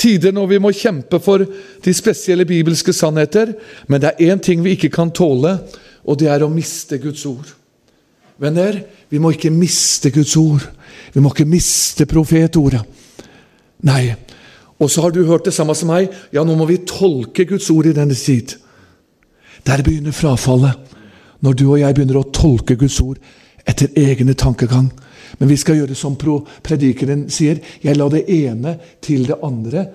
Tider 0.03 0.35
når 0.35 0.49
vi 0.51 0.59
må 0.63 0.73
kjempe 0.75 1.21
for 1.23 1.45
de 1.85 1.95
spesielle 1.95 2.47
bibelske 2.49 2.95
sannheter. 2.97 3.55
Men 3.87 4.03
det 4.03 4.13
er 4.13 4.33
én 4.33 4.43
ting 4.43 4.65
vi 4.65 4.75
ikke 4.75 4.91
kan 4.91 5.13
tåle, 5.15 5.59
og 6.03 6.19
det 6.19 6.31
er 6.33 6.43
å 6.43 6.51
miste 6.51 6.99
Guds 6.99 7.23
ord. 7.31 7.53
Venner, 8.43 8.81
vi 9.13 9.21
må 9.23 9.31
ikke 9.31 9.53
miste 9.55 10.11
Guds 10.11 10.35
ord. 10.41 10.65
Vi 11.15 11.23
må 11.23 11.31
ikke 11.31 11.47
miste 11.47 12.09
profetordet. 12.11 12.83
Nei. 13.87 14.15
Og 14.83 14.91
så 14.91 15.05
har 15.05 15.15
du 15.15 15.23
hørt 15.29 15.47
det 15.47 15.55
samme 15.55 15.77
som 15.79 15.93
meg. 15.93 16.11
Ja, 16.35 16.43
nå 16.43 16.57
må 16.59 16.67
vi 16.67 16.81
tolke 16.89 17.47
Guds 17.47 17.69
ord 17.71 17.87
i 17.87 17.95
denne 17.95 18.17
tid. 18.19 18.57
Der 19.63 19.85
begynner 19.87 20.15
frafallet. 20.17 20.91
Når 21.43 21.55
du 21.59 21.65
og 21.69 21.79
jeg 21.79 21.95
begynner 21.95 22.19
å 22.19 22.29
tolke 22.35 22.75
Guds 22.79 22.99
ord 23.03 23.19
etter 23.67 23.95
egne 23.99 24.35
tankegang. 24.39 24.91
Men 25.39 25.51
vi 25.51 25.59
skal 25.61 25.81
gjøre 25.81 25.97
som 25.99 26.17
predikeren 26.19 27.27
sier. 27.33 27.61
Jeg 27.83 27.99
la 27.99 28.09
det 28.13 28.25
ene 28.31 28.77
til 29.05 29.27
det 29.31 29.39
andre, 29.43 29.87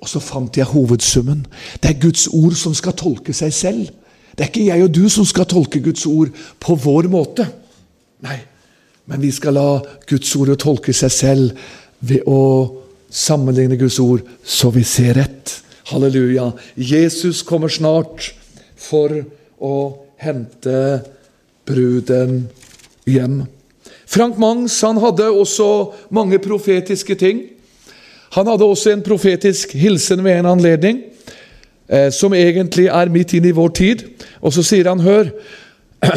og 0.00 0.08
så 0.08 0.22
fant 0.24 0.56
jeg 0.56 0.70
hovedsummen. 0.70 1.44
Det 1.82 1.90
er 1.90 2.02
Guds 2.02 2.26
ord 2.32 2.56
som 2.56 2.74
skal 2.76 2.96
tolke 2.96 3.34
seg 3.36 3.52
selv. 3.52 3.90
Det 4.36 4.46
er 4.46 4.52
ikke 4.52 4.68
jeg 4.70 4.84
og 4.86 4.94
du 4.94 5.04
som 5.12 5.26
skal 5.28 5.48
tolke 5.50 5.82
Guds 5.84 6.06
ord 6.08 6.30
på 6.62 6.76
vår 6.80 7.10
måte. 7.12 7.44
Nei, 8.24 8.38
men 9.10 9.20
vi 9.20 9.32
skal 9.34 9.56
la 9.58 9.80
Guds 10.08 10.32
ord 10.38 10.54
tolke 10.60 10.94
seg 10.96 11.12
selv 11.12 11.66
ved 12.00 12.24
å 12.30 12.40
sammenligne 13.10 13.76
Guds 13.76 13.98
ord 14.00 14.22
så 14.46 14.70
vi 14.72 14.84
ser 14.86 15.18
rett. 15.18 15.56
Halleluja. 15.90 16.52
Jesus 16.76 17.42
kommer 17.42 17.72
snart 17.72 18.30
for 18.78 19.12
å 19.58 19.76
hente 20.22 20.76
bruden 21.66 22.44
hjem. 23.08 23.42
Frank 24.10 24.38
Mangs 24.42 24.74
han 24.82 24.98
hadde 24.98 25.28
også 25.30 25.66
mange 26.10 26.40
profetiske 26.42 27.14
ting. 27.14 27.44
Han 28.34 28.48
hadde 28.50 28.66
også 28.66 28.90
en 28.94 29.04
profetisk 29.06 29.76
hilsen 29.78 30.24
ved 30.24 30.40
en 30.40 30.48
anledning, 30.50 30.98
eh, 31.86 32.10
som 32.14 32.34
egentlig 32.34 32.88
er 32.90 33.12
midt 33.12 33.36
inn 33.38 33.46
i 33.46 33.54
vår 33.54 33.70
tid. 33.78 34.02
Og 34.42 34.54
så 34.54 34.64
sier 34.66 34.90
han, 34.90 35.02
hør 35.02 35.30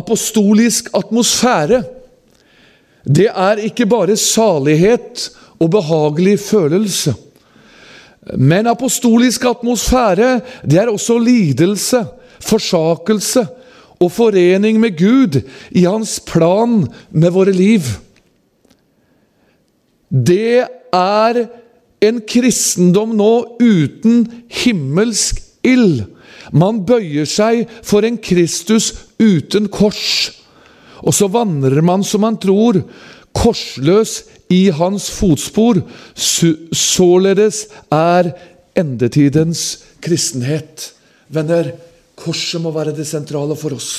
Apostolisk 0.00 0.92
atmosfære, 0.94 1.82
det 3.02 3.30
er 3.32 3.62
ikke 3.64 3.88
bare 3.88 4.14
salighet 4.16 5.30
og 5.58 5.70
behagelig 5.72 6.36
følelse. 6.44 7.14
Men 8.36 8.68
apostolisk 8.68 9.44
atmosfære, 9.48 10.40
det 10.62 10.78
er 10.78 10.90
også 10.92 11.16
lidelse, 11.18 12.04
forsakelse 12.44 13.46
og 14.00 14.08
forening 14.12 14.78
med 14.80 14.96
Gud 14.96 15.42
i 15.76 15.84
hans 15.84 16.16
plan 16.24 16.86
med 17.12 17.34
våre 17.34 17.52
liv. 17.52 17.84
Det 20.08 20.64
er 20.96 21.40
en 22.00 22.20
kristendom 22.24 23.12
nå 23.18 23.32
uten 23.60 24.24
himmelsk 24.62 25.42
ild. 25.68 26.06
Man 26.56 26.80
bøyer 26.88 27.28
seg 27.28 27.66
for 27.84 28.06
en 28.08 28.16
Kristus 28.24 28.94
uten 29.20 29.68
kors. 29.68 30.32
Og 31.04 31.12
så 31.16 31.28
vandrer 31.32 31.84
man 31.84 32.00
som 32.04 32.24
man 32.24 32.40
tror, 32.40 32.80
korsløs 33.36 34.22
i 34.48 34.70
hans 34.74 35.10
fotspor. 35.12 35.82
Således 36.16 37.66
er 37.92 38.32
endetidens 38.80 39.84
kristenhet. 40.00 40.90
Venner, 41.28 41.74
korset 42.20 42.62
må 42.62 42.72
være 42.74 42.94
det 42.96 43.06
sentrale 43.08 43.56
for 43.58 43.76
oss. 43.76 43.90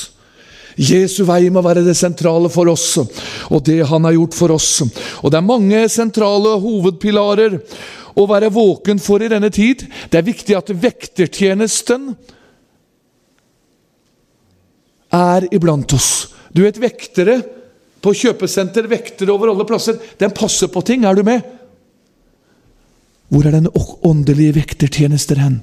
Jesu 0.80 1.24
vei 1.28 1.50
må 1.52 1.64
være 1.64 1.84
det 1.84 1.98
sentrale 2.00 2.50
for 2.52 2.70
oss, 2.72 2.96
og 3.52 3.64
det 3.68 3.82
han 3.90 4.08
har 4.08 4.16
gjort 4.16 4.38
for 4.38 4.56
oss. 4.56 4.70
Og 5.22 5.32
Det 5.32 5.38
er 5.38 5.48
mange 5.48 5.82
sentrale 5.92 6.56
hovedpilarer 6.64 7.60
å 8.16 8.28
være 8.28 8.52
våken 8.52 9.00
for 9.00 9.24
i 9.24 9.32
denne 9.32 9.50
tid. 9.52 9.86
Det 10.10 10.20
er 10.20 10.28
viktig 10.28 10.56
at 10.58 10.72
vektertjenesten 10.72 12.14
er 15.12 15.48
iblant 15.52 15.94
oss. 15.94 16.32
Du 16.52 16.64
vet, 16.64 16.80
vektere 16.80 17.42
på 18.02 18.14
kjøpesenter, 18.18 18.88
vektere 18.90 19.32
over 19.34 19.52
alle 19.52 19.68
plasser, 19.68 20.00
den 20.20 20.34
passer 20.36 20.72
på 20.72 20.84
ting. 20.88 21.06
Er 21.06 21.16
du 21.16 21.24
med? 21.28 21.44
Hvor 23.32 23.48
er 23.48 23.56
den 23.56 23.70
åndelige 23.72 24.58
vektertjenester 24.60 25.40
hen? 25.40 25.62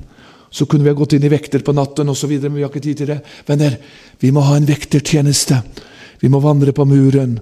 Så 0.51 0.67
kunne 0.67 0.85
vi 0.85 0.93
ha 0.93 0.97
gått 0.97 1.15
inn 1.17 1.27
i 1.27 1.33
vekter 1.33 1.65
på 1.65 1.75
natten 1.77 2.09
osv., 2.09 2.33
men 2.41 2.57
vi 2.57 2.65
har 2.65 2.73
ikke 2.73 2.85
tid 2.85 3.03
til 3.03 3.13
det. 3.13 3.21
Venner, 3.49 3.77
vi 4.21 4.33
må 4.33 4.45
ha 4.47 4.57
en 4.57 4.69
vektertjeneste. 4.69 5.61
Vi 6.23 6.31
må 6.33 6.41
vandre 6.43 6.75
på 6.75 6.87
muren. 6.89 7.39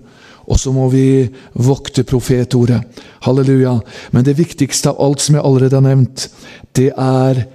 Og 0.46 0.58
så 0.62 0.70
må 0.74 0.86
vi 0.92 1.26
vokte 1.58 2.04
profetordet. 2.06 2.82
Halleluja. 3.26 3.76
Men 4.14 4.26
det 4.26 4.36
viktigste 4.38 4.92
av 4.92 5.00
alt 5.02 5.22
som 5.24 5.38
jeg 5.38 5.46
allerede 5.46 5.78
har 5.78 5.86
nevnt, 5.86 6.28
det 6.78 6.92
er 6.92 7.46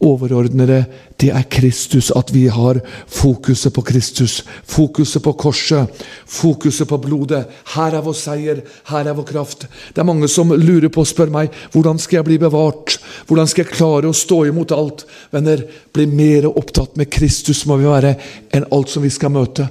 overordnede, 0.00 0.84
det 1.20 1.30
er 1.34 1.44
Kristus. 1.52 2.10
At 2.16 2.32
vi 2.34 2.46
har 2.48 2.80
fokuset 3.06 3.72
på 3.72 3.82
Kristus. 3.86 4.40
Fokuset 4.64 5.22
på 5.22 5.32
korset. 5.32 5.88
Fokuset 6.26 6.88
på 6.88 6.98
blodet. 7.02 7.44
Her 7.74 7.96
er 7.96 8.04
vår 8.04 8.16
seier. 8.16 8.62
Her 8.90 9.10
er 9.10 9.16
vår 9.16 9.28
kraft. 9.28 9.66
Det 9.94 10.00
er 10.00 10.08
mange 10.08 10.28
som 10.28 10.52
lurer 10.52 10.88
på 10.88 11.04
og 11.04 11.10
spør 11.10 11.32
meg 11.32 11.54
hvordan 11.74 12.00
skal 12.00 12.20
jeg 12.20 12.28
bli 12.30 12.40
bevart. 12.42 12.98
Hvordan 13.28 13.50
skal 13.50 13.66
jeg 13.66 13.76
klare 13.76 14.10
å 14.10 14.16
stå 14.16 14.44
imot 14.48 14.74
alt? 14.76 15.04
Venner, 15.34 15.64
bli 15.92 16.06
mer 16.08 16.48
opptatt 16.50 16.96
med 17.00 17.10
Kristus 17.12 17.66
må 17.68 17.80
vi 17.80 17.90
være 17.90 18.16
enn 18.56 18.68
alt 18.72 18.92
som 18.92 19.04
vi 19.04 19.12
skal 19.12 19.34
møte. 19.34 19.68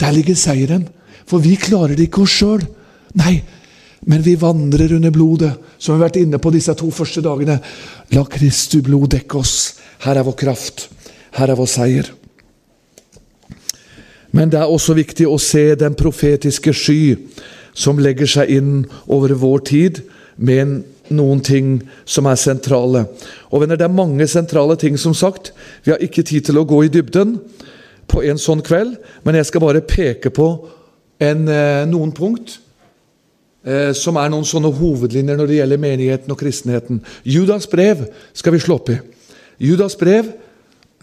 Der 0.00 0.12
ligger 0.12 0.36
seieren. 0.38 0.88
For 1.28 1.42
vi 1.42 1.54
klarer 1.60 1.94
det 1.96 2.08
ikke 2.08 2.24
oss 2.24 2.36
sjøl. 2.40 2.62
Nei, 3.18 3.40
men 4.06 4.22
vi 4.22 4.34
vandrer 4.40 4.92
under 4.96 5.10
blodet, 5.10 5.52
som 5.78 5.94
vi 5.94 5.98
har 5.98 6.08
vært 6.08 6.20
inne 6.22 6.38
på 6.40 6.52
disse 6.54 6.72
to 6.78 6.88
første 6.94 7.20
dagene. 7.24 7.58
La 8.16 8.24
Kristu 8.24 8.80
blod 8.84 9.10
dekke 9.12 9.40
oss. 9.40 9.74
Her 10.06 10.20
er 10.20 10.24
vår 10.24 10.38
kraft. 10.40 10.86
Her 11.36 11.52
er 11.52 11.58
vår 11.58 11.68
seier. 11.68 12.08
Men 14.32 14.50
det 14.52 14.60
er 14.60 14.70
også 14.70 14.94
viktig 14.96 15.26
å 15.28 15.36
se 15.42 15.74
den 15.76 15.96
profetiske 15.98 16.72
sky 16.72 17.02
som 17.76 18.00
legger 18.00 18.30
seg 18.30 18.50
inn 18.54 18.72
over 19.10 19.34
vår 19.38 19.66
tid 19.68 20.00
med 20.40 20.80
noen 21.10 21.42
ting 21.44 21.80
som 22.08 22.28
er 22.30 22.38
sentrale. 22.40 23.04
Og 23.50 23.60
venner, 23.62 23.76
Det 23.76 23.84
er 23.84 23.92
mange 23.92 24.26
sentrale 24.26 24.76
ting, 24.76 24.96
som 24.96 25.14
sagt. 25.14 25.52
Vi 25.84 25.90
har 25.90 25.98
ikke 25.98 26.22
tid 26.22 26.44
til 26.44 26.58
å 26.58 26.66
gå 26.66 26.84
i 26.84 26.88
dybden 26.88 27.40
på 28.06 28.22
en 28.22 28.38
sånn 28.38 28.62
kveld, 28.62 28.96
men 29.24 29.34
jeg 29.34 29.46
skal 29.46 29.60
bare 29.60 29.80
peke 29.80 30.30
på 30.30 30.68
en, 31.20 31.48
eh, 31.48 31.84
noen 31.86 32.12
punkt 32.12 32.58
som 33.92 34.16
er 34.16 34.30
noen 34.32 34.46
sånne 34.48 34.70
hovedlinjer 34.72 35.36
når 35.36 35.50
det 35.50 35.56
gjelder 35.58 35.80
menigheten 35.82 36.32
og 36.32 36.38
kristenheten. 36.40 37.02
Judas 37.28 37.66
brev 37.68 38.06
skal 38.32 38.54
vi 38.54 38.60
slå 38.64 38.78
opp 38.78 38.88
i. 38.94 38.96
Judas 39.60 39.98
brev 40.00 40.30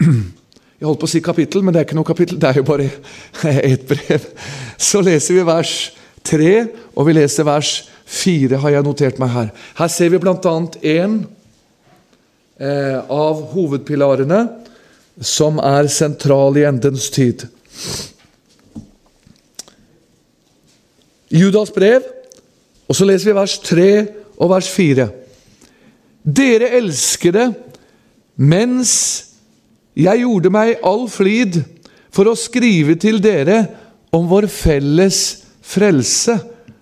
Jeg 0.78 0.86
holdt 0.86 1.00
på 1.02 1.08
å 1.08 1.10
si 1.10 1.20
kapittel, 1.22 1.62
men 1.66 1.74
det 1.74 1.80
er 1.80 1.86
ikke 1.88 1.96
noe 1.98 2.06
kapittel. 2.06 2.36
Det 2.38 2.52
er 2.52 2.60
jo 2.60 2.66
bare 2.68 2.84
ett 3.66 3.86
brev. 3.88 4.26
Så 4.78 5.02
leser 5.02 5.34
vi 5.34 5.46
vers 5.46 5.72
3, 6.28 6.52
og 6.94 7.08
vi 7.08 7.14
leser 7.16 7.46
vers 7.48 7.72
4, 8.08 8.60
har 8.62 8.76
jeg 8.76 8.86
notert 8.86 9.18
meg 9.18 9.32
her. 9.34 9.50
Her 9.78 9.90
ser 9.90 10.12
vi 10.12 10.20
bl.a. 10.22 10.54
en 10.94 11.16
eh, 12.62 12.98
av 13.02 13.42
hovedpilarene 13.52 14.40
som 15.18 15.58
er 15.58 15.90
sentral 15.90 16.56
i 16.56 16.64
endens 16.68 17.08
tid. 17.10 17.42
Judas 21.34 21.74
brev, 21.74 22.06
og 22.88 22.96
så 22.96 23.06
leser 23.08 23.30
vi 23.30 23.36
vers 23.36 23.56
3 23.68 23.88
og 24.38 24.52
vers 24.52 24.68
4. 24.72 25.08
Dere 26.24 26.70
elskede, 26.78 27.50
mens 28.36 28.92
jeg 29.98 30.22
gjorde 30.22 30.52
meg 30.54 30.78
all 30.86 31.06
flid 31.10 31.60
for 32.14 32.30
å 32.30 32.38
skrive 32.38 32.96
til 33.00 33.20
dere 33.22 33.64
om 34.14 34.28
vår 34.30 34.48
felles 34.50 35.20
frelse, 35.60 36.38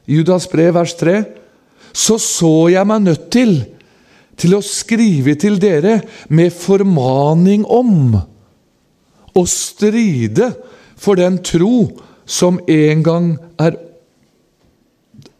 Judas 0.06 0.46
brev, 0.46 0.76
vers 0.76 0.94
3, 0.94 1.16
så 1.96 2.20
så 2.22 2.68
jeg 2.70 2.86
meg 2.86 3.02
nødt 3.02 3.30
til 3.34 3.58
til 4.36 4.52
å 4.52 4.60
skrive 4.60 5.32
til 5.40 5.56
dere 5.56 6.02
med 6.28 6.52
formaning 6.52 7.62
om 7.64 8.18
å 9.36 9.44
stride 9.48 10.50
for 10.96 11.16
den 11.16 11.38
tro 11.44 11.88
som 12.28 12.58
en 12.68 13.04
gang 13.06 13.30
er 13.56 13.78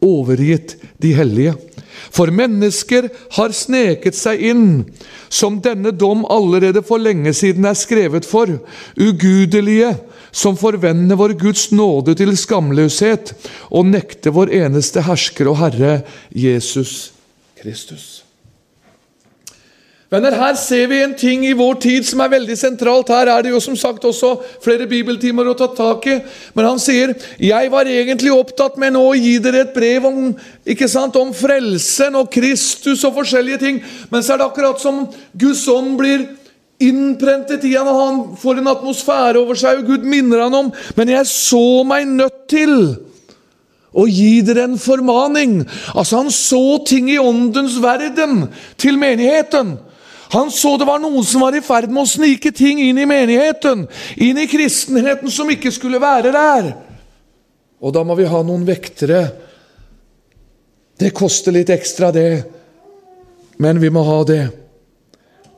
overgitt 0.07 0.77
de 1.03 1.13
hellige. 1.17 1.57
For 2.13 2.31
mennesker 2.33 3.09
har 3.37 3.55
sneket 3.57 4.17
seg 4.17 4.43
inn, 4.51 4.67
som 5.29 5.59
denne 5.65 5.93
dom 5.97 6.25
allerede 6.31 6.83
for 6.87 7.03
lenge 7.03 7.33
siden 7.37 7.67
er 7.69 7.79
skrevet 7.79 8.29
for, 8.29 8.53
ugudelige, 8.97 9.97
som 10.37 10.59
forvender 10.61 11.19
vår 11.19 11.37
Guds 11.41 11.71
nåde 11.73 12.15
til 12.19 12.37
skamløshet 12.37 13.33
og 13.71 13.89
nekter 13.91 14.35
vår 14.37 14.53
eneste 14.61 15.05
hersker 15.07 15.51
og 15.53 15.61
Herre, 15.63 15.99
Jesus 16.31 17.13
Kristus. 17.59 18.26
Venner, 20.17 20.33
Her 20.33 20.55
ser 20.57 20.87
vi 20.89 21.03
en 21.05 21.13
ting 21.13 21.43
i 21.45 21.53
vår 21.53 21.75
tid 21.83 22.07
som 22.09 22.23
er 22.25 22.31
veldig 22.33 22.55
sentralt. 22.57 23.11
Her 23.13 23.29
er 23.29 23.43
det 23.45 23.51
jo 23.53 23.59
som 23.61 23.75
sagt 23.77 24.05
også 24.09 24.31
flere 24.65 24.87
bibeltimer 24.89 25.51
å 25.51 25.57
ta 25.59 25.67
tak 25.77 26.07
i. 26.09 26.15
Men 26.57 26.69
han 26.71 26.79
sier 26.81 27.13
jeg 27.37 27.69
var 27.73 27.91
egentlig 27.91 28.33
opptatt 28.33 28.79
med 28.81 28.95
nå 28.95 29.03
å 29.11 29.19
gi 29.19 29.35
dere 29.45 29.67
et 29.67 29.75
brev 29.75 30.07
om, 30.09 30.31
ikke 30.65 30.89
sant, 30.89 31.19
om 31.21 31.35
frelsen 31.37 32.17
og 32.17 32.31
Kristus 32.33 33.05
og 33.05 33.13
forskjellige 33.19 33.61
ting. 33.61 33.83
Men 34.09 34.25
så 34.25 34.33
er 34.35 34.41
det 34.41 34.47
akkurat 34.49 34.81
som 34.81 35.03
Guds 35.37 35.67
ånd 35.69 35.99
blir 36.01 36.25
innprentet 36.81 37.67
i 37.69 37.75
ham, 37.77 37.91
og 37.93 38.01
han 38.01 38.23
får 38.41 38.63
en 38.63 38.71
atmosfære 38.73 39.43
over 39.43 39.61
seg, 39.61 39.83
og 39.83 39.91
Gud 39.93 40.09
minner 40.09 40.47
han 40.47 40.57
om 40.57 40.73
Men 40.97 41.13
jeg 41.13 41.29
så 41.29 41.85
meg 41.89 42.09
nødt 42.09 42.47
til 42.53 42.73
å 43.93 44.07
gi 44.09 44.41
dere 44.45 44.65
en 44.65 44.81
formaning. 44.81 45.59
Altså 45.93 46.23
Han 46.23 46.33
så 46.33 46.79
ting 46.89 47.13
i 47.13 47.21
åndens 47.21 47.77
verden 47.85 48.47
til 48.81 48.97
menigheten. 49.01 49.77
Han 50.33 50.51
så 50.51 50.75
det 50.79 50.89
var 50.89 50.99
noen 51.03 51.25
som 51.25 51.45
var 51.45 51.55
i 51.55 51.63
ferd 51.65 51.91
med 51.93 52.03
å 52.03 52.11
snike 52.11 52.51
ting 52.57 52.81
inn 52.83 52.99
i 52.99 53.07
menigheten, 53.07 53.87
inn 54.17 54.41
i 54.43 54.49
kristenheten 54.51 55.31
som 55.31 55.51
ikke 55.53 55.73
skulle 55.75 56.03
være 56.03 56.33
der. 56.35 56.71
Og 57.81 57.95
da 57.95 58.03
må 58.07 58.17
vi 58.19 58.27
ha 58.29 58.41
noen 58.43 58.65
vektere. 58.67 59.21
Det 60.97 61.13
koster 61.15 61.55
litt 61.55 61.71
ekstra, 61.71 62.11
det, 62.11 62.31
men 63.63 63.81
vi 63.81 63.93
må 63.93 64.03
ha 64.07 64.21
det. 64.27 64.43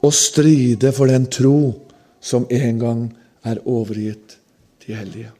Og 0.04 0.14
stride 0.14 0.92
for 0.94 1.10
den 1.10 1.26
tro 1.32 1.72
som 2.20 2.46
en 2.50 2.78
gang 2.82 3.02
er 3.46 3.62
overgitt 3.66 4.36
de 4.84 4.94
hellige. 4.98 5.32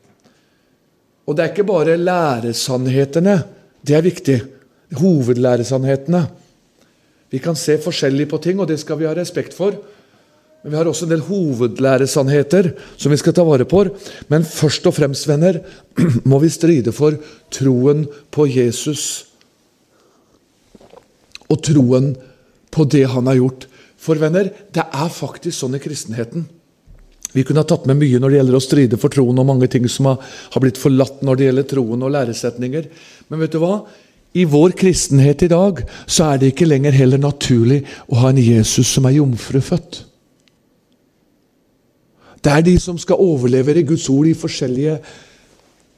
Og 1.29 1.37
det 1.37 1.45
er 1.45 1.53
ikke 1.53 1.69
bare 1.69 1.99
læresannhetene. 2.01 3.37
Det 3.85 3.97
er 3.99 4.07
viktig. 4.07 4.39
Hovedlæresannhetene. 4.97 6.23
Vi 7.33 7.41
kan 7.45 7.57
se 7.59 7.77
forskjellig 7.83 8.29
på 8.31 8.41
ting, 8.43 8.61
og 8.61 8.69
det 8.71 8.79
skal 8.81 9.01
vi 9.01 9.09
ha 9.09 9.15
respekt 9.17 9.57
for. 9.57 9.77
Men 10.63 10.73
vi 10.73 10.79
har 10.79 10.89
også 10.91 11.07
en 11.07 11.13
del 11.13 11.25
hovedlæresannheter 11.27 12.73
som 12.97 13.13
vi 13.13 13.19
skal 13.21 13.37
ta 13.37 13.45
vare 13.47 13.67
på. 13.69 13.85
Men 14.33 14.47
først 14.47 14.89
og 14.91 14.97
fremst, 14.97 15.29
venner, 15.29 15.61
må 16.31 16.41
vi 16.43 16.51
stride 16.51 16.95
for 16.95 17.19
troen 17.55 18.07
på 18.35 18.49
Jesus. 18.51 19.27
Og 21.49 21.63
troen 21.65 22.15
på 22.75 22.85
det 22.91 23.07
han 23.13 23.31
har 23.31 23.39
gjort. 23.39 23.69
For 23.99 24.19
venner, 24.21 24.51
det 24.75 24.85
er 24.85 25.13
faktisk 25.13 25.57
sånn 25.59 25.77
i 25.79 25.83
kristenheten. 25.83 26.49
Vi 27.35 27.45
kunne 27.45 27.61
ha 27.61 27.69
tatt 27.69 27.87
med 27.89 27.99
mye 28.01 28.19
når 28.21 28.33
det 28.33 28.39
gjelder 28.39 28.57
å 28.57 28.65
stride 28.65 28.99
for 29.01 29.13
troen, 29.13 29.39
og 29.39 29.47
mange 29.47 29.69
ting 29.71 29.85
som 29.93 30.09
har, 30.11 30.21
blitt 30.63 30.81
forlatt 30.81 31.21
når 31.27 31.39
det 31.39 31.49
gjelder 31.49 31.67
troen 31.75 32.05
og 32.07 32.13
læresetninger. 32.15 32.89
Men 33.29 33.43
vet 33.43 33.53
du 33.55 33.61
hva? 33.63 33.83
I 34.35 34.45
vår 34.45 34.75
kristenhet 34.77 35.43
i 35.43 35.49
dag 35.51 35.81
så 36.07 36.33
er 36.33 36.41
det 36.41 36.53
ikke 36.53 36.69
lenger 36.69 36.95
heller 36.95 37.21
naturlig 37.21 37.81
å 38.09 38.21
ha 38.23 38.33
en 38.33 38.43
Jesus 38.43 38.91
som 38.93 39.09
er 39.09 39.17
jomfrufødt. 39.17 40.05
Det 42.45 42.53
er 42.53 42.63
de 42.63 42.77
som 42.81 42.99
skal 42.99 43.19
overlevere 43.21 43.83
Guds 43.83 44.09
ord 44.13 44.29
i 44.31 44.37
forskjellige 44.37 44.99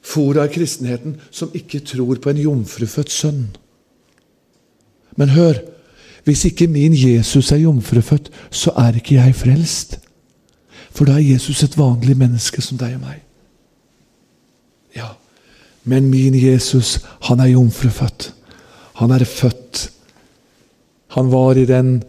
fora 0.01 0.47
i 0.47 0.53
kristenheten, 0.53 1.19
som 1.31 1.51
ikke 1.55 1.83
tror 1.85 2.21
på 2.23 2.31
en 2.31 2.41
jomfrufødt 2.41 3.11
sønn. 3.13 3.43
Men 5.17 5.35
hør, 5.37 5.59
hvis 6.25 6.45
ikke 6.49 6.67
min 6.67 6.95
Jesus 6.97 7.53
er 7.53 7.57
jomfrufødt, 7.67 8.31
så 8.51 8.73
er 8.79 8.97
ikke 8.97 9.19
jeg 9.19 9.35
frelst. 9.35 9.99
For 10.91 11.05
da 11.05 11.19
er 11.19 11.33
Jesus 11.33 11.63
et 11.63 11.79
vanlig 11.79 12.17
menneske 12.17 12.63
som 12.63 12.79
deg 12.79 12.97
og 12.97 13.05
meg. 13.05 13.21
Men 15.91 16.11
min 16.11 16.37
Jesus, 16.39 16.99
han 17.27 17.41
er 17.43 17.51
jomfrufødt. 17.51 18.31
Han 19.01 19.11
er 19.11 19.25
født. 19.27 19.89
Han 21.17 21.31
var 21.33 21.59
i 21.59 21.67
den 21.67 22.03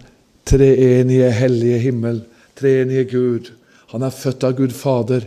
treenige, 0.46 1.32
hellige 1.34 1.80
himmel, 1.88 2.22
treenige 2.60 3.08
Gud. 3.10 3.50
Han 3.94 4.06
er 4.06 4.14
født 4.14 4.46
av 4.46 4.54
Gud 4.60 4.76
Fader. 4.78 5.26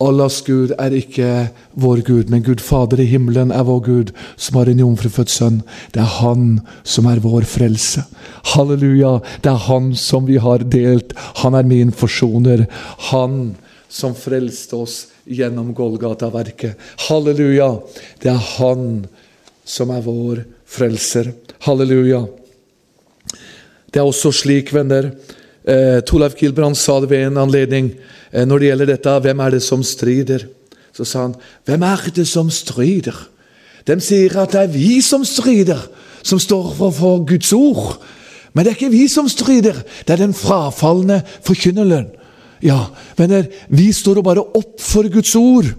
Allahs 0.00 0.40
Gud 0.46 0.72
er 0.80 0.94
ikke 0.96 1.28
vår 1.78 2.00
Gud, 2.06 2.30
men 2.32 2.42
Gud 2.42 2.62
Fader 2.64 3.02
i 3.04 3.08
himmelen 3.10 3.52
er 3.52 3.66
vår 3.68 3.82
Gud, 3.84 4.12
som 4.40 4.56
har 4.56 4.70
en 4.72 4.80
jomfrufødt 4.80 5.30
sønn. 5.30 5.60
Det 5.92 6.00
er 6.00 6.14
Han 6.18 6.60
som 6.82 7.06
er 7.06 7.20
vår 7.20 7.44
frelse. 7.48 8.06
Halleluja! 8.54 9.18
Det 9.44 9.52
er 9.52 9.66
Han 9.68 9.92
som 9.94 10.26
vi 10.26 10.40
har 10.40 10.64
delt. 10.64 11.12
Han 11.44 11.54
er 11.54 11.68
min 11.68 11.92
forsoner. 11.92 12.64
Han 13.12 13.52
som 13.90 14.14
frelste 14.14 14.78
oss 14.78 14.96
gjennom 15.26 15.74
Golgata-verket. 15.74 16.78
Halleluja! 17.08 17.72
Det 18.22 18.30
er 18.30 18.46
Han 18.56 19.08
som 19.66 19.90
er 19.90 20.04
vår 20.06 20.44
frelser. 20.64 21.32
Halleluja! 21.66 22.24
Det 23.90 23.98
er 23.98 24.06
også 24.06 24.30
slik, 24.32 24.70
venner 24.74 25.10
eh, 25.64 26.00
Torleif 26.06 26.36
Gilbrand 26.38 26.78
sa 26.78 27.00
det 27.00 27.10
ved 27.10 27.26
en 27.26 27.40
anledning 27.42 27.90
eh, 28.30 28.46
når 28.46 28.58
det 28.58 28.70
gjelder 28.70 28.92
dette 28.94 29.16
hvem 29.26 29.42
er 29.44 29.56
det 29.56 29.62
som 29.64 29.82
strider. 29.86 30.46
Så 30.96 31.06
sa 31.06 31.26
han 31.26 31.36
hvem 31.68 31.84
er 31.86 32.06
det 32.14 32.26
som 32.28 32.50
strider? 32.52 33.16
De 33.88 33.96
sier 34.04 34.36
at 34.38 34.54
det 34.54 34.64
er 34.64 34.72
vi 34.72 35.00
som 35.02 35.24
strider, 35.26 35.80
som 36.22 36.40
står 36.40 36.72
for, 36.76 36.94
for 36.94 37.24
Guds 37.26 37.52
ord. 37.56 37.98
Men 38.52 38.64
det 38.64 38.72
er 38.72 38.78
ikke 38.78 38.92
vi 38.92 39.06
som 39.08 39.28
strider, 39.30 39.78
det 40.06 40.14
er 40.14 40.24
den 40.24 40.36
frafalne 40.36 41.22
forkynneren. 41.46 42.10
Ja, 42.60 42.90
venner, 43.16 43.46
vi 43.68 43.88
står 43.92 44.20
og 44.20 44.26
bare 44.26 44.44
opp 44.44 44.76
for 44.84 45.08
Guds 45.12 45.32
ord. 45.38 45.70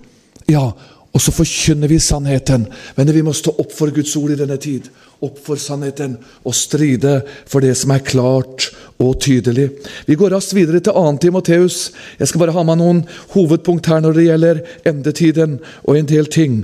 Ja, 0.50 0.72
og 1.12 1.20
så 1.20 1.34
forkynner 1.36 1.92
vi 1.92 2.00
sannheten. 2.00 2.66
Venner, 2.96 3.14
vi 3.14 3.24
må 3.26 3.34
stå 3.36 3.54
opp 3.60 3.74
for 3.76 3.92
Guds 3.94 4.14
ord 4.18 4.32
i 4.32 4.40
denne 4.40 4.58
tid. 4.62 4.88
Opp 5.22 5.38
for 5.44 5.60
sannheten 5.60 6.16
og 6.48 6.56
stride 6.56 7.20
for 7.50 7.62
det 7.62 7.76
som 7.78 7.92
er 7.94 8.06
klart 8.06 8.70
og 9.02 9.20
tydelig. 9.22 9.68
Vi 10.08 10.18
går 10.18 10.32
raskt 10.34 10.56
videre 10.56 10.80
til 10.80 10.96
2. 10.96 11.04
Timoteus. 11.22 11.92
Jeg 12.18 12.32
skal 12.32 12.46
bare 12.46 12.56
ha 12.56 12.64
med 12.66 12.80
noen 12.80 13.04
hovedpunkt 13.36 13.92
her 13.92 14.02
når 14.02 14.18
det 14.18 14.28
gjelder 14.30 14.64
endetiden 14.88 15.60
og 15.84 16.00
en 16.00 16.10
del 16.10 16.32
ting. 16.32 16.62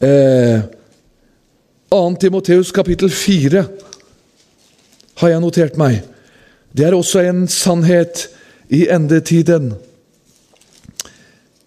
Eh, 0.00 0.64
2. 1.92 2.02
Timoteus 2.24 2.72
kapittel 2.74 3.12
4 3.12 3.66
har 5.20 5.30
jeg 5.30 5.44
notert 5.44 5.76
meg. 5.78 6.00
Det 6.74 6.88
er 6.88 6.96
også 6.96 7.22
en 7.22 7.44
sannhet 7.46 8.24
i 8.68 8.86
endetiden. 8.88 9.72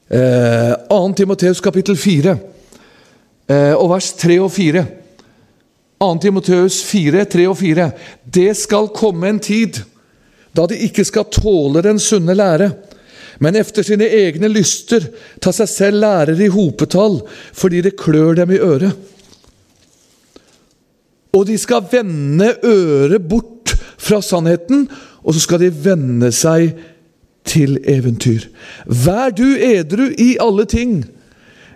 Eh, 0.08 0.74
2. 0.90 1.14
Timoteus 1.14 1.62
kapittel 1.62 1.98
4 1.98 2.38
eh, 3.48 3.74
og 3.76 3.90
vers 3.92 4.14
3 4.14 4.40
og 4.40 4.52
4. 4.52 4.86
2. 6.00 6.10
Timoteus 6.22 6.82
4, 6.88 7.26
3 7.26 7.48
og 7.50 7.58
4. 7.58 7.92
Det 8.24 8.52
skal 8.58 8.92
komme 8.96 9.30
en 9.30 9.40
tid 9.44 9.82
da 10.58 10.66
de 10.66 10.78
ikke 10.88 11.06
skal 11.06 11.28
tåle 11.30 11.84
den 11.86 12.00
sunne 12.02 12.34
lære, 12.34 12.72
men 13.44 13.56
efter 13.60 13.86
sine 13.86 14.08
egne 14.10 14.50
lyster 14.50 15.04
ta 15.44 15.52
seg 15.54 15.70
selv 15.70 16.02
lærere 16.02 16.48
i 16.48 16.50
hopetall 16.50 17.20
fordi 17.54 17.84
det 17.86 17.98
klør 18.00 18.40
dem 18.40 18.56
i 18.56 18.62
øret. 18.64 18.96
Og 21.38 21.46
de 21.46 21.58
skal 21.62 21.86
vende 21.92 22.56
øret 22.66 23.28
bort 23.30 23.76
fra 24.02 24.22
sannheten 24.26 24.88
og 25.28 25.36
så 25.36 25.44
skal 25.44 25.60
de 25.60 25.74
venne 25.84 26.32
seg 26.32 26.78
til 27.48 27.78
eventyr. 27.88 28.48
Vær 28.88 29.34
du 29.36 29.46
edru 29.60 30.08
i 30.16 30.36
alle 30.40 30.66
ting. 30.70 31.02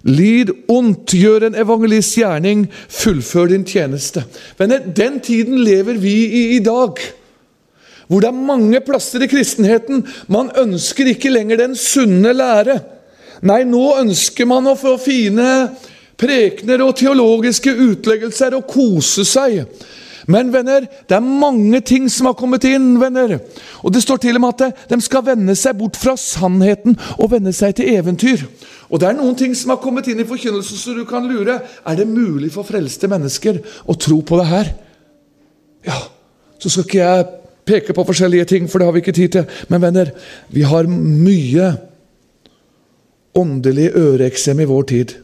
Lid 0.08 0.50
ondt, 0.72 1.14
gjør 1.14 1.50
en 1.50 1.58
evangelisk 1.60 2.22
gjerning, 2.22 2.66
fullfør 2.90 3.52
din 3.52 3.66
tjeneste. 3.68 4.24
Venner, 4.58 4.82
den 4.96 5.20
tiden 5.22 5.60
lever 5.62 6.00
vi 6.02 6.16
i 6.26 6.44
i 6.56 6.62
dag. 6.64 6.98
Hvor 8.08 8.24
det 8.24 8.32
er 8.32 8.48
mange 8.48 8.82
plasser 8.84 9.24
i 9.24 9.30
kristenheten 9.32 10.02
man 10.32 10.50
ønsker 10.58 11.12
ikke 11.12 11.32
lenger 11.32 11.62
den 11.62 11.78
sunne 11.80 12.34
lære. 12.34 12.80
Nei, 13.48 13.64
nå 13.68 13.86
ønsker 14.02 14.48
man 14.50 14.68
å 14.68 14.78
få 14.80 14.98
fine 15.02 15.48
prekener 16.20 16.84
og 16.86 16.96
teologiske 17.00 17.72
utleggelser 17.72 18.58
og 18.58 18.68
kose 18.70 19.26
seg. 19.28 19.64
Men 20.28 20.52
venner, 20.54 20.86
det 21.08 21.16
er 21.16 21.24
mange 21.24 21.82
ting 21.86 22.10
som 22.12 22.30
har 22.30 22.36
kommet 22.38 22.66
inn. 22.68 23.00
venner. 23.00 23.40
Og 23.84 23.94
Det 23.94 24.04
står 24.04 24.18
til 24.18 24.36
og 24.36 24.42
med 24.42 24.62
at 24.62 24.90
de 24.90 25.02
skal 25.02 25.26
vende 25.26 25.56
seg 25.56 25.78
bort 25.78 25.98
fra 25.98 26.16
sannheten 26.16 26.98
og 27.18 27.32
vende 27.32 27.54
seg 27.54 27.76
til 27.76 27.90
eventyr. 27.96 28.46
Og 28.90 29.00
Det 29.00 29.08
er 29.10 29.18
noen 29.18 29.36
ting 29.36 29.56
som 29.56 29.70
har 29.70 29.82
kommet 29.82 30.08
inn 30.08 30.20
i 30.20 30.28
forkynnelsen, 30.28 30.78
så 30.78 30.94
du 30.94 31.06
kan 31.06 31.28
lure. 31.28 31.62
Er 31.88 31.96
det 31.96 32.08
mulig 32.08 32.52
for 32.52 32.64
frelste 32.64 33.08
mennesker 33.08 33.62
å 33.88 33.96
tro 33.96 34.22
på 34.22 34.38
det 34.38 34.48
her? 34.48 34.74
Ja, 35.88 35.98
så 36.60 36.70
skal 36.70 36.86
ikke 36.86 37.00
jeg 37.00 37.30
peke 37.66 37.94
på 37.94 38.06
forskjellige 38.06 38.46
ting, 38.46 38.70
for 38.70 38.80
det 38.80 38.86
har 38.86 38.94
vi 38.94 39.02
ikke 39.02 39.16
tid 39.16 39.30
til. 39.30 39.46
Men 39.70 39.82
venner, 39.82 40.12
vi 40.50 40.62
har 40.62 40.90
mye 40.90 41.72
åndelig 43.38 43.92
øreeksem 43.96 44.60
i 44.60 44.68
vår 44.70 44.84
tid. 44.92 45.16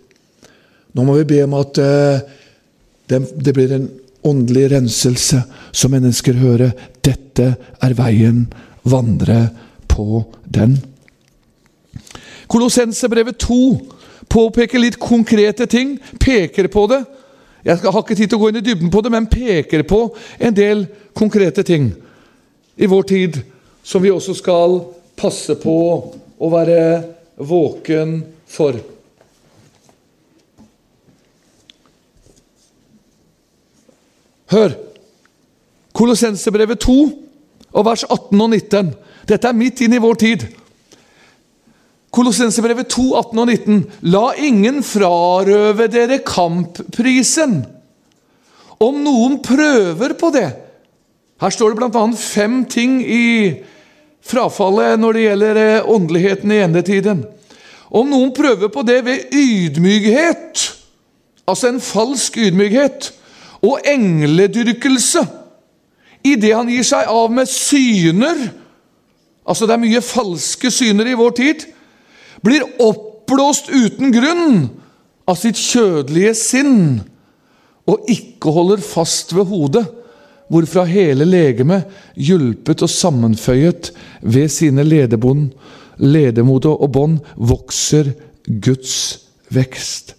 Nå 0.95 1.03
må 1.03 1.17
vi 1.19 1.29
be 1.29 1.43
om 1.43 1.55
at 1.59 1.77
uh, 1.77 2.19
det, 3.09 3.19
det 3.45 3.53
blir 3.53 3.73
en 3.75 3.89
åndelig 4.27 4.67
renselse, 4.73 5.41
så 5.71 5.89
mennesker 5.91 6.37
hører 6.39 6.73
dette 7.05 7.53
er 7.83 7.95
veien, 7.97 8.45
vandre 8.87 9.47
på 9.87 10.23
den. 10.43 10.77
Kolossensebrevet 12.47 13.39
2 13.43 13.59
påpeker 14.31 14.79
litt 14.79 14.99
konkrete 14.99 15.67
ting, 15.69 15.97
peker 16.19 16.69
på 16.71 16.87
det. 16.91 17.01
Jeg 17.67 17.83
har 17.83 17.99
ikke 17.99 18.15
tid 18.15 18.29
til 18.31 18.37
å 18.37 18.41
gå 18.45 18.51
inn 18.51 18.59
i 18.61 18.65
dybden 18.65 18.91
på 18.93 19.01
det, 19.03 19.11
men 19.11 19.27
peker 19.31 19.83
på 19.87 20.01
en 20.39 20.55
del 20.55 20.85
konkrete 21.17 21.65
ting 21.67 21.89
i 22.77 22.87
vår 22.87 23.07
tid 23.09 23.39
som 23.83 24.03
vi 24.03 24.11
også 24.13 24.35
skal 24.37 24.77
passe 25.17 25.55
på 25.59 25.77
å 26.37 26.51
være 26.51 26.81
våken 27.39 28.19
for. 28.47 28.77
Hør! 34.51 34.75
Kolossensebrevet 35.97 36.79
2 36.85 36.95
og 37.73 37.85
vers 37.85 38.03
18 38.05 38.41
og 38.41 38.49
19. 38.53 38.93
Dette 39.27 39.49
er 39.49 39.57
midt 39.57 39.81
inn 39.83 39.95
i 39.97 40.01
vår 40.01 40.19
tid. 40.21 40.45
Kolossensebrevet 42.13 42.87
2, 42.93 43.07
18 43.19 43.41
og 43.41 43.49
19. 43.51 43.81
La 44.13 44.27
ingen 44.39 44.79
frarøve 44.85 45.89
dere 45.91 46.21
kampprisen. 46.25 47.59
Om 48.79 49.01
noen 49.03 49.39
prøver 49.41 50.13
på 50.13 50.29
det 50.35 50.51
Her 51.41 51.53
står 51.53 51.73
det 51.73 51.79
bl.a. 51.79 52.03
fem 52.17 52.61
ting 52.69 52.99
i 53.01 53.25
frafallet 54.25 54.97
når 55.01 55.13
det 55.13 55.23
gjelder 55.23 55.59
eh, 55.61 55.89
åndeligheten 55.93 56.53
i 56.53 56.61
endetiden. 56.63 57.19
Om 57.93 58.09
noen 58.09 58.31
prøver 58.33 58.71
på 58.73 58.81
det 58.85 59.03
ved 59.05 59.35
ydmykhet, 59.37 60.63
altså 61.45 61.69
en 61.69 61.83
falsk 61.83 62.39
ydmykhet, 62.41 63.11
og 63.65 63.81
engledyrkelse 63.87 65.23
idet 66.27 66.53
han 66.55 66.69
gir 66.71 66.85
seg 66.85 67.09
av 67.11 67.33
med 67.33 67.49
syner 67.49 68.47
Altså, 69.47 69.63
det 69.63 69.77
er 69.77 69.79
mye 69.79 70.03
falske 70.03 70.67
syner 70.75 71.07
i 71.07 71.13
vår 71.15 71.29
tid. 71.37 71.61
Blir 72.43 72.65
oppblåst 72.83 73.69
uten 73.71 74.11
grunn 74.11 74.65
av 75.23 75.37
sitt 75.39 75.55
kjødelige 75.55 76.33
sinn 76.35 76.81
og 77.87 78.09
ikke 78.11 78.51
holder 78.51 78.83
fast 78.83 79.31
ved 79.31 79.47
hodet, 79.47 79.85
hvorfra 80.51 80.83
hele 80.87 81.23
legemet, 81.23 81.87
hjulpet 82.19 82.83
og 82.83 82.91
sammenføyet 82.91 83.93
ved 84.19 84.51
sine 84.51 84.83
ledebånd, 84.83 85.53
ledemod 86.03 86.67
og 86.67 86.89
bånd, 86.91 87.21
vokser 87.39 88.11
Guds 88.43 88.97
vekst. 89.47 90.16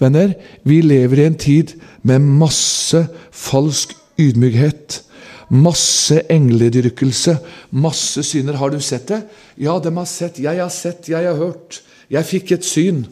Venner, 0.00 0.34
vi 0.64 0.80
lever 0.84 1.20
i 1.20 1.28
en 1.28 1.38
tid 1.38 1.76
med 2.06 2.24
masse 2.24 3.04
falsk 3.30 3.92
ydmykhet. 4.20 5.02
Masse 5.50 6.22
engledyrkelse, 6.30 7.36
masse 7.74 8.22
syner. 8.24 8.56
Har 8.60 8.70
du 8.70 8.78
sett 8.80 9.08
det? 9.10 9.24
Ja, 9.58 9.78
de 9.82 9.92
har 9.96 10.08
sett. 10.08 10.38
Jeg 10.40 10.62
har 10.62 10.70
sett, 10.72 11.10
jeg 11.10 11.26
har 11.26 11.36
hørt. 11.36 11.82
Jeg 12.10 12.28
fikk 12.28 12.54
et 12.54 12.66
syn. 12.66 13.04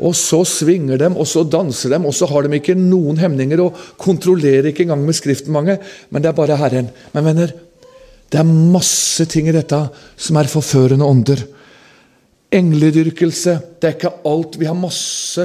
Og 0.00 0.14
så 0.16 0.42
svinger 0.48 0.98
dem, 1.00 1.16
og 1.20 1.28
så 1.28 1.44
danser 1.44 1.92
dem, 1.92 2.06
og 2.08 2.14
så 2.16 2.28
har 2.30 2.46
de 2.46 2.56
ikke 2.56 2.76
noen 2.78 3.18
hemninger 3.20 3.60
og 3.60 3.80
kontrollerer 4.00 4.70
ikke 4.70 4.86
engang 4.86 5.02
med 5.04 5.16
Skriften, 5.18 5.52
mange, 5.52 5.76
men 6.08 6.24
det 6.24 6.30
er 6.30 6.38
bare 6.38 6.56
Herren. 6.56 6.88
Men 7.12 7.26
venner, 7.28 7.52
det 8.32 8.40
er 8.40 8.48
masse 8.48 9.26
ting 9.28 9.50
i 9.50 9.54
dette 9.54 9.80
som 10.16 10.38
er 10.40 10.48
forførende 10.48 11.04
ånder. 11.04 11.42
Engledyrkelse, 12.50 13.58
det 13.76 13.90
er 13.90 13.98
ikke 13.98 14.14
alt. 14.30 14.56
Vi 14.58 14.70
har 14.70 14.78
masse 14.78 15.44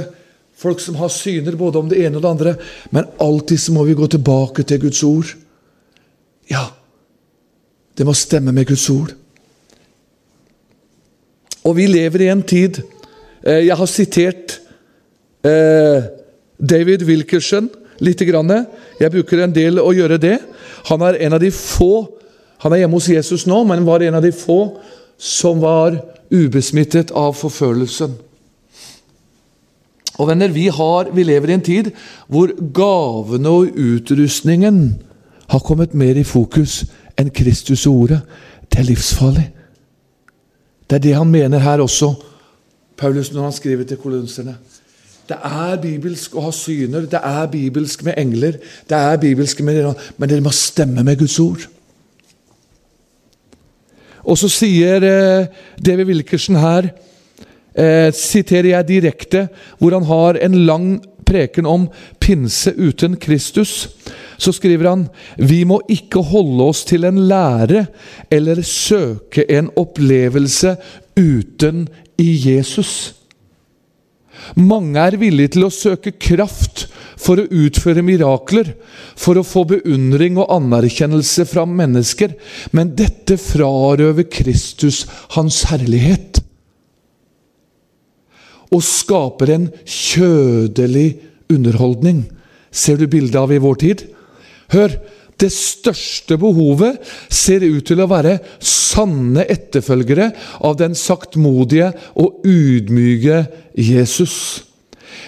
folk 0.57 0.79
som 0.79 0.95
har 0.95 1.11
syner 1.11 1.57
både 1.59 1.79
om 1.79 1.89
det 1.91 1.99
ene 2.05 2.17
og 2.17 2.23
det 2.23 2.31
andre, 2.31 2.55
men 2.89 3.11
alltid 3.21 3.59
så 3.61 3.75
må 3.75 3.83
vi 3.87 3.97
gå 3.97 4.07
tilbake 4.07 4.63
til 4.63 4.81
Guds 4.85 5.03
ord. 5.03 5.35
Ja, 6.51 6.67
det 7.97 8.05
må 8.05 8.13
stemme 8.13 8.53
med 8.55 8.67
Guds 8.67 8.89
ord. 8.89 9.13
Og 11.65 11.75
vi 11.77 11.87
lever 11.89 12.21
i 12.21 12.29
en 12.29 12.43
tid 12.45 12.77
eh, 13.41 13.65
Jeg 13.65 13.77
har 13.79 13.89
sitert 13.89 14.59
eh, 15.41 16.05
David 16.61 17.07
Wilkerson 17.07 17.71
litt. 18.05 18.21
Jeg 18.21 19.11
bruker 19.11 19.41
en 19.41 19.55
del 19.55 19.79
å 19.81 19.93
gjøre 19.95 20.19
det. 20.21 20.37
Han 20.91 21.01
er 21.01 21.17
en 21.25 21.37
av 21.37 21.41
de 21.41 21.51
få 21.51 22.11
Han 22.63 22.73
er 22.73 22.83
hjemme 22.83 22.97
hos 22.97 23.09
Jesus 23.11 23.43
nå, 23.45 23.57
men 23.67 23.83
var 23.85 24.01
en 24.01 24.15
av 24.15 24.23
de 24.23 24.31
få 24.33 24.77
som 25.21 25.59
var 25.61 25.97
ubesmittet 26.31 27.11
av 27.11 27.35
forfølelsen. 27.37 28.15
Og 30.17 30.29
venner, 30.29 30.51
vi, 30.53 30.67
har, 30.71 31.09
vi 31.11 31.25
lever 31.27 31.51
i 31.51 31.57
en 31.57 31.65
tid 31.65 31.91
hvor 32.31 32.53
gavene 32.75 33.51
og 33.51 33.75
utrustningen 33.75 34.79
har 35.51 35.65
kommet 35.65 35.93
mer 35.93 36.17
i 36.17 36.25
fokus 36.27 36.83
enn 37.19 37.33
Kristus 37.35 37.85
og 37.89 38.05
ordet. 38.05 38.21
Det 38.71 38.81
er 38.81 38.89
livsfarlig. 38.89 39.49
Det 40.89 40.97
er 40.97 41.03
det 41.03 41.17
han 41.17 41.31
mener 41.31 41.59
her 41.59 41.81
også, 41.83 42.13
Paulus, 42.97 43.31
når 43.33 43.43
han 43.43 43.55
skriver 43.55 43.83
til 43.83 43.97
kolonserne. 43.97 44.55
Det 45.25 45.37
er 45.41 45.79
bibelsk 45.81 46.35
å 46.37 46.43
ha 46.45 46.51
syner, 46.53 47.07
det 47.09 47.19
er 47.19 47.47
bibelsk 47.49 48.03
med 48.05 48.19
engler, 48.21 48.59
det 48.89 48.97
er 48.97 49.17
bibelsk 49.17 49.63
med 49.65 49.87
men 50.17 50.29
det 50.29 50.43
må 50.43 50.53
stemme 50.53 51.03
med 51.03 51.17
Guds 51.17 51.39
ord. 51.39 51.65
Og 54.25 54.37
så 54.37 54.49
sier 54.49 55.03
eh, 55.05 55.47
David 55.85 56.05
Wilkerson 56.09 56.57
her, 56.61 56.89
eh, 57.77 58.11
siterer 58.15 58.71
jeg 58.73 58.89
direkte, 58.91 59.47
hvor 59.79 59.97
han 59.97 60.07
har 60.09 60.39
en 60.41 60.61
lang 60.65 60.87
preken 61.25 61.65
om 61.65 61.87
pinse 62.21 62.73
uten 62.77 63.15
Kristus 63.17 63.87
så 64.37 64.53
skriver 64.55 64.89
han 64.89 65.05
vi 65.37 65.63
må 65.67 65.79
ikke 65.91 66.23
holde 66.31 66.69
oss 66.69 66.83
til 66.87 67.07
en 67.07 67.25
lære 67.29 67.85
eller 68.33 68.63
søke 68.65 69.45
en 69.51 69.71
opplevelse 69.79 70.75
uten 71.19 71.85
i 72.21 72.31
Jesus. 72.49 72.91
Mange 74.59 74.99
er 74.99 75.17
villige 75.19 75.55
til 75.55 75.65
å 75.67 75.73
søke 75.73 76.13
kraft 76.19 76.85
for 77.19 77.39
å 77.39 77.47
utføre 77.47 78.03
mirakler, 78.05 78.73
for 79.17 79.39
å 79.39 79.45
få 79.47 79.63
beundring 79.69 80.37
og 80.37 80.51
anerkjennelse 80.53 81.47
fra 81.49 81.63
mennesker, 81.65 82.35
men 82.75 82.91
dette 82.99 83.39
frarøver 83.41 84.27
Kristus 84.29 85.05
hans 85.37 85.63
herlighet. 85.71 86.44
Og 88.73 88.81
skaper 88.85 89.53
en 89.53 89.67
kjødelig 89.83 91.09
underholdning. 91.51 92.23
Ser 92.71 92.97
du 92.99 93.05
bildet 93.07 93.37
av 93.39 93.53
i 93.53 93.61
vår 93.61 93.83
tid? 93.83 94.07
Hør! 94.73 94.97
Det 95.35 95.49
største 95.51 96.37
behovet 96.39 97.01
ser 97.27 97.65
ut 97.65 97.83
til 97.83 97.99
å 97.99 98.07
være 98.07 98.37
sanne 98.63 99.43
etterfølgere 99.51 100.29
av 100.63 100.77
den 100.79 100.95
saktmodige 100.95 101.89
og 102.23 102.45
ydmyke 102.47 103.41
Jesus. 103.75 104.63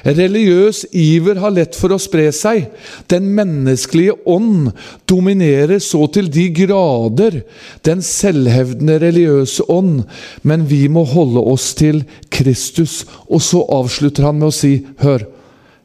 Religiøs 0.06 0.84
iver 0.92 1.40
har 1.42 1.54
lett 1.56 1.78
for 1.78 1.94
å 1.94 2.00
spre 2.02 2.28
seg. 2.36 2.68
Den 3.10 3.30
menneskelige 3.38 4.18
ånd 4.30 4.72
dominerer 5.10 5.80
så 5.84 6.06
til 6.14 6.30
de 6.34 6.50
grader 6.56 7.42
den 7.88 8.04
selvhevdende 8.06 9.00
religiøse 9.04 9.66
ånd, 9.72 10.04
men 10.44 10.68
vi 10.70 10.86
må 10.92 11.06
holde 11.08 11.44
oss 11.54 11.72
til 11.78 12.04
Kristus. 12.34 13.04
Og 13.28 13.42
så 13.44 13.64
avslutter 13.64 14.28
han 14.28 14.40
med 14.42 14.52
å 14.52 14.56
si, 14.56 14.76
hør, 15.02 15.26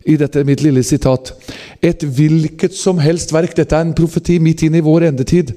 i 0.09 0.17
dette 0.21 0.43
mitt 0.47 0.63
lille 0.65 0.83
sitat. 0.87 1.33
Et 1.83 2.03
hvilket 2.03 2.75
som 2.77 3.01
helst 3.03 3.33
verk 3.35 3.57
Dette 3.59 3.77
er 3.77 3.87
en 3.87 3.95
profeti 3.97 4.39
midt 4.43 4.65
inn 4.67 4.77
i 4.79 4.85
vår 4.85 5.09
endetid. 5.11 5.55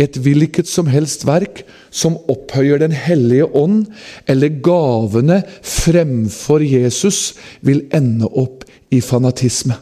Et 0.00 0.16
hvilket 0.16 0.68
som 0.68 0.88
helst 0.90 1.26
verk 1.28 1.64
som 1.90 2.18
opphøyer 2.28 2.80
Den 2.82 2.92
hellige 2.92 3.48
ånd 3.56 3.86
eller 4.28 4.60
gavene 4.64 5.42
fremfor 5.62 6.64
Jesus, 6.64 7.34
vil 7.60 7.86
ende 7.94 8.28
opp 8.28 8.64
i 8.90 9.00
fanatisme. 9.04 9.76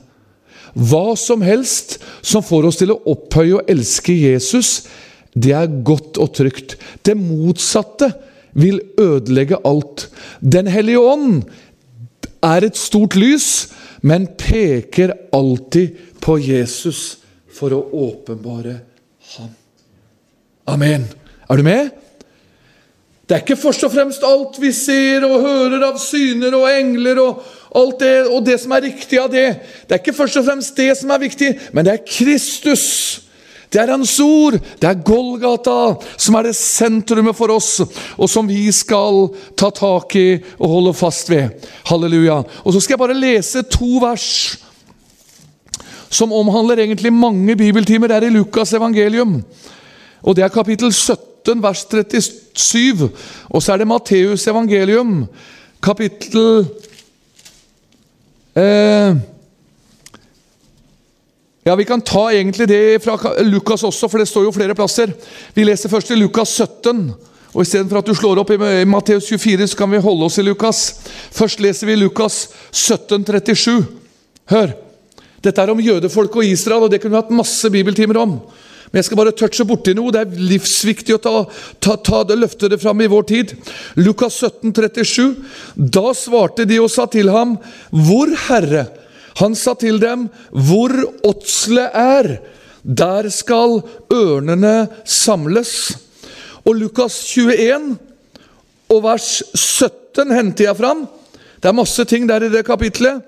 Hva 0.77 1.16
som 1.16 1.40
helst 1.40 1.97
som 2.21 2.45
får 2.45 2.69
oss 2.69 2.81
til 2.83 2.92
å 2.92 3.01
opphøye 3.09 3.59
og 3.59 3.71
elske 3.71 4.12
Jesus, 4.12 4.85
det 5.33 5.53
er 5.57 5.73
godt 5.85 6.21
og 6.21 6.35
trygt. 6.37 6.77
Det 7.05 7.16
motsatte 7.16 8.11
vil 8.57 8.81
ødelegge 9.01 9.61
alt. 9.69 10.09
Den 10.40 10.69
hellige 10.69 11.01
ånd 11.01 11.42
er 12.45 12.64
et 12.64 12.79
stort 12.79 13.16
lys 13.19 13.69
men 14.00 14.26
peker 14.38 15.14
alltid 15.32 15.96
på 16.20 16.38
Jesus 16.42 17.18
for 17.56 17.72
å 17.72 17.82
åpenbare 18.06 18.74
ham. 19.37 19.52
Amen. 20.66 21.06
Er 21.48 21.56
du 21.56 21.64
med? 21.66 21.94
Det 23.26 23.35
er 23.35 23.42
ikke 23.42 23.59
først 23.59 23.82
og 23.87 23.90
fremst 23.90 24.24
alt 24.26 24.59
vi 24.62 24.70
ser 24.74 25.24
og 25.26 25.42
hører 25.42 25.82
av 25.88 25.96
syner 25.98 26.54
og 26.54 26.68
engler 26.70 27.18
og 27.18 27.40
alt 27.76 28.00
det, 28.00 28.14
og 28.30 28.44
det 28.46 28.59
som 28.62 28.74
er 28.76 28.85
riktig 28.87 29.18
av 29.18 29.32
det. 29.32 29.48
Det 29.87 29.96
er 29.96 30.02
ikke 30.02 30.14
først 30.14 30.38
og 30.38 30.46
fremst 30.46 30.76
det 30.78 30.92
som 30.98 31.11
er 31.11 31.24
viktig, 31.24 31.48
men 31.74 31.87
det 31.87 31.96
er 31.96 32.04
Kristus 32.06 32.87
det 33.77 33.83
er 33.83 33.93
Hans 33.93 34.15
ord, 34.25 34.57
det 34.81 34.89
er 34.89 35.03
Golgata, 35.05 35.97
som 36.17 36.39
er 36.39 36.49
det 36.49 36.55
sentrumet 36.57 37.37
for 37.37 37.53
oss, 37.53 37.83
og 38.17 38.31
som 38.33 38.49
vi 38.49 38.65
skal 38.73 39.27
ta 39.53 39.69
tak 39.69 40.17
i 40.17 40.39
og 40.57 40.73
holde 40.73 40.95
fast 40.97 41.29
ved. 41.29 41.69
Halleluja. 41.91 42.41
Og 42.65 42.73
Så 42.73 42.81
skal 42.81 42.97
jeg 42.97 43.05
bare 43.05 43.21
lese 43.21 43.62
to 43.69 44.01
vers 44.01 44.57
som 46.11 46.33
omhandler 46.33 46.81
egentlig 46.81 47.12
mange 47.12 47.57
bibeltimer. 47.57 48.09
Det 48.09 48.17
er 48.17 48.29
i 48.31 48.35
Lukas 48.35 48.73
evangelium. 48.73 49.43
Og 50.23 50.37
det 50.37 50.45
er 50.45 50.55
kapittel 50.55 50.93
17 50.93 51.37
17, 51.47 51.62
vers 51.62 51.87
37. 52.55 53.11
Og 53.49 53.62
så 53.62 53.73
er 53.73 53.77
det 53.77 53.87
Matteus 53.87 54.47
evangelium, 54.47 55.27
kapittel 55.83 56.67
eh, 58.57 59.17
ja, 61.66 61.74
Vi 61.76 61.85
kan 61.85 62.00
ta 62.00 62.29
egentlig 62.31 62.68
det 62.70 63.02
fra 63.02 63.18
Lukas 63.42 63.83
også, 63.83 64.07
for 64.09 64.22
det 64.22 64.29
står 64.31 64.44
jo 64.46 64.52
flere 64.55 64.74
plasser. 64.79 65.11
Vi 65.55 65.64
leser 65.66 65.90
først 65.90 66.12
i 66.14 66.18
Lukas 66.18 66.52
17. 66.55 67.09
og 67.57 67.62
Istedenfor 67.64 67.98
at 67.98 68.07
du 68.07 68.14
slår 68.14 68.38
opp 68.38 68.52
i 68.55 68.59
Matteus 68.87 69.26
24, 69.26 69.66
så 69.66 69.79
kan 69.81 69.90
vi 69.90 69.98
holde 70.05 70.29
oss 70.29 70.38
i 70.38 70.44
Lukas. 70.46 70.83
Først 71.35 71.59
leser 71.64 71.90
vi 71.90 71.96
Lukas 71.98 72.44
17, 72.70 73.24
37. 73.26 73.83
Hør. 74.52 74.76
Dette 75.42 75.62
er 75.62 75.72
om 75.72 75.83
jødefolk 75.83 76.37
og 76.38 76.46
Israel, 76.46 76.87
og 76.87 76.92
det 76.92 77.00
kunne 77.02 77.16
vi 77.16 77.18
hatt 77.18 77.35
masse 77.35 77.70
bibeltimer 77.74 78.20
om. 78.22 78.37
Men 78.92 79.00
jeg 79.00 79.09
skal 79.09 79.18
bare 79.18 79.35
touche 79.35 79.66
borti 79.66 79.96
noe. 79.98 80.12
Det 80.14 80.22
er 80.22 80.44
livsviktig 80.52 81.16
å 81.16 81.22
ta, 81.22 81.33
ta, 81.83 81.96
ta 81.98 82.22
det, 82.29 82.37
løfte 82.38 82.70
det 82.70 82.79
fram 82.79 83.02
i 83.02 83.11
vår 83.11 83.26
tid. 83.26 83.57
Lukas 83.98 84.38
17, 84.38 84.70
37. 84.70 85.35
Da 85.74 86.14
svarte 86.14 86.68
de 86.68 86.79
og 86.79 86.92
sa 86.94 87.09
til 87.11 87.33
ham, 87.35 87.59
Hvor, 87.90 88.31
Herre? 88.46 88.87
Han 89.37 89.55
sa 89.55 89.75
til 89.75 90.01
dem, 90.01 90.29
'Hvor 90.53 90.92
åtselet 91.25 91.90
er, 91.92 92.38
der 92.83 93.29
skal 93.29 93.83
ørnene 94.12 94.88
samles.' 95.05 95.96
Og 96.66 96.75
Lukas 96.75 97.14
21 97.37 97.99
og 98.88 99.03
vers 99.03 99.42
17 99.55 100.31
henter 100.35 100.64
jeg 100.64 100.77
fram. 100.77 101.07
Det 101.62 101.68
er 101.68 101.77
masse 101.77 102.05
ting 102.05 102.27
der 102.29 102.42
i 102.42 102.51
det 102.51 102.64
kapitlet 102.66 103.22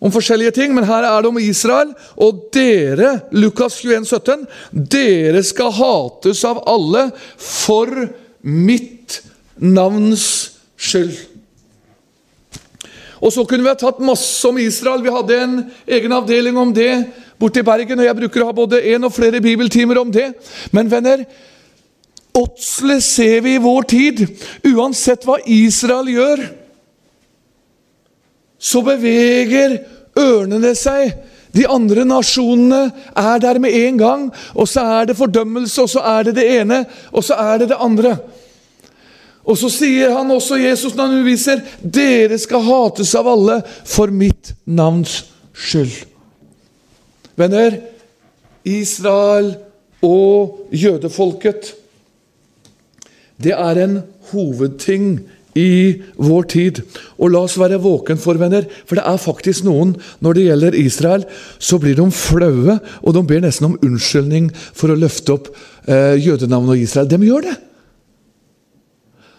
om 0.00 0.12
forskjellige 0.12 0.50
ting, 0.58 0.74
men 0.74 0.84
her 0.84 1.06
er 1.06 1.22
det 1.22 1.30
om 1.30 1.38
Israel. 1.40 1.94
Og 2.16 2.48
dere, 2.54 3.20
Lukas 3.32 3.78
21, 3.84 4.04
17, 4.06 4.44
dere 4.92 5.42
skal 5.46 5.72
hates 5.72 6.44
av 6.44 6.60
alle 6.68 7.08
for 7.38 7.90
mitt 8.42 9.20
navns 9.56 10.26
skyld. 10.76 11.35
Og 13.26 13.32
så 13.34 13.42
kunne 13.42 13.64
vi 13.66 13.72
ha 13.72 13.78
tatt 13.78 13.98
masse 14.06 14.46
om 14.46 14.58
Israel. 14.62 15.02
Vi 15.02 15.10
hadde 15.10 15.38
en 15.42 15.56
egen 15.98 16.14
avdeling 16.14 16.58
om 16.62 16.70
det 16.74 16.92
borte 17.40 17.58
i 17.58 17.66
Bergen. 17.66 17.98
Og 17.98 18.06
jeg 18.06 18.18
bruker 18.20 18.44
å 18.44 18.50
ha 18.52 18.54
både 18.54 18.84
én 18.86 19.02
og 19.02 19.14
flere 19.16 19.42
bibeltimer 19.42 19.98
om 19.98 20.12
det. 20.14 20.28
Men 20.70 20.92
venner, 20.92 21.24
åtselet 22.36 23.02
ser 23.02 23.42
vi 23.42 23.56
i 23.56 23.64
vår 23.64 23.88
tid. 23.90 24.22
Uansett 24.70 25.26
hva 25.26 25.40
Israel 25.42 26.12
gjør, 26.12 26.44
så 28.62 28.80
beveger 28.86 29.80
ørnene 30.16 30.72
seg. 30.78 31.10
De 31.56 31.66
andre 31.70 32.04
nasjonene 32.06 32.92
er 33.16 33.42
der 33.42 33.58
med 33.62 33.74
en 33.74 33.98
gang, 34.00 34.24
og 34.54 34.68
så 34.68 34.84
er 35.00 35.08
det 35.08 35.18
fordømmelse, 35.18 35.82
og 35.82 35.90
så 35.90 36.02
er 36.14 36.28
det 36.28 36.36
det 36.38 36.46
ene, 36.60 36.82
og 37.10 37.24
så 37.24 37.38
er 37.40 37.62
det 37.62 37.70
det 37.72 37.78
andre. 37.80 38.16
Og 39.46 39.58
så 39.60 39.70
sier 39.70 40.10
han 40.16 40.30
også, 40.34 40.58
Jesus, 40.58 40.94
når 40.94 41.06
han 41.06 41.18
underviser, 41.20 41.62
dere 41.80 42.38
skal 42.42 42.64
hates 42.66 43.14
av 43.18 43.28
alle 43.30 43.60
for 43.86 44.10
mitt 44.10 44.52
navns 44.66 45.20
skyld. 45.54 45.94
Venner, 47.38 47.78
Israel 48.66 49.52
og 50.04 50.72
jødefolket 50.74 51.74
Det 53.36 53.52
er 53.52 53.78
en 53.82 53.98
hovedting 54.32 55.18
i 55.56 56.02
vår 56.16 56.46
tid. 56.52 56.80
Og 57.20 57.30
la 57.32 57.42
oss 57.44 57.58
være 57.60 57.80
våken 57.80 58.18
for, 58.20 58.40
venner, 58.40 58.64
for 58.88 58.98
det 58.98 59.04
er 59.08 59.20
faktisk 59.20 59.66
noen 59.68 59.94
Når 60.24 60.36
det 60.36 60.46
gjelder 60.46 60.78
Israel, 60.80 61.26
så 61.58 61.78
blir 61.80 61.96
de 61.96 62.08
flaue, 62.12 62.78
og 63.02 63.14
de 63.14 63.22
ber 63.28 63.44
nesten 63.44 63.70
om 63.70 63.78
unnskyldning 63.84 64.50
for 64.56 64.92
å 64.92 64.98
løfte 64.98 65.36
opp 65.36 65.52
eh, 65.88 66.16
jødenavnet 66.20 66.76
og 66.76 66.82
Israel. 66.82 67.10
De 67.12 67.20
gjør 67.24 67.48
det. 67.50 67.56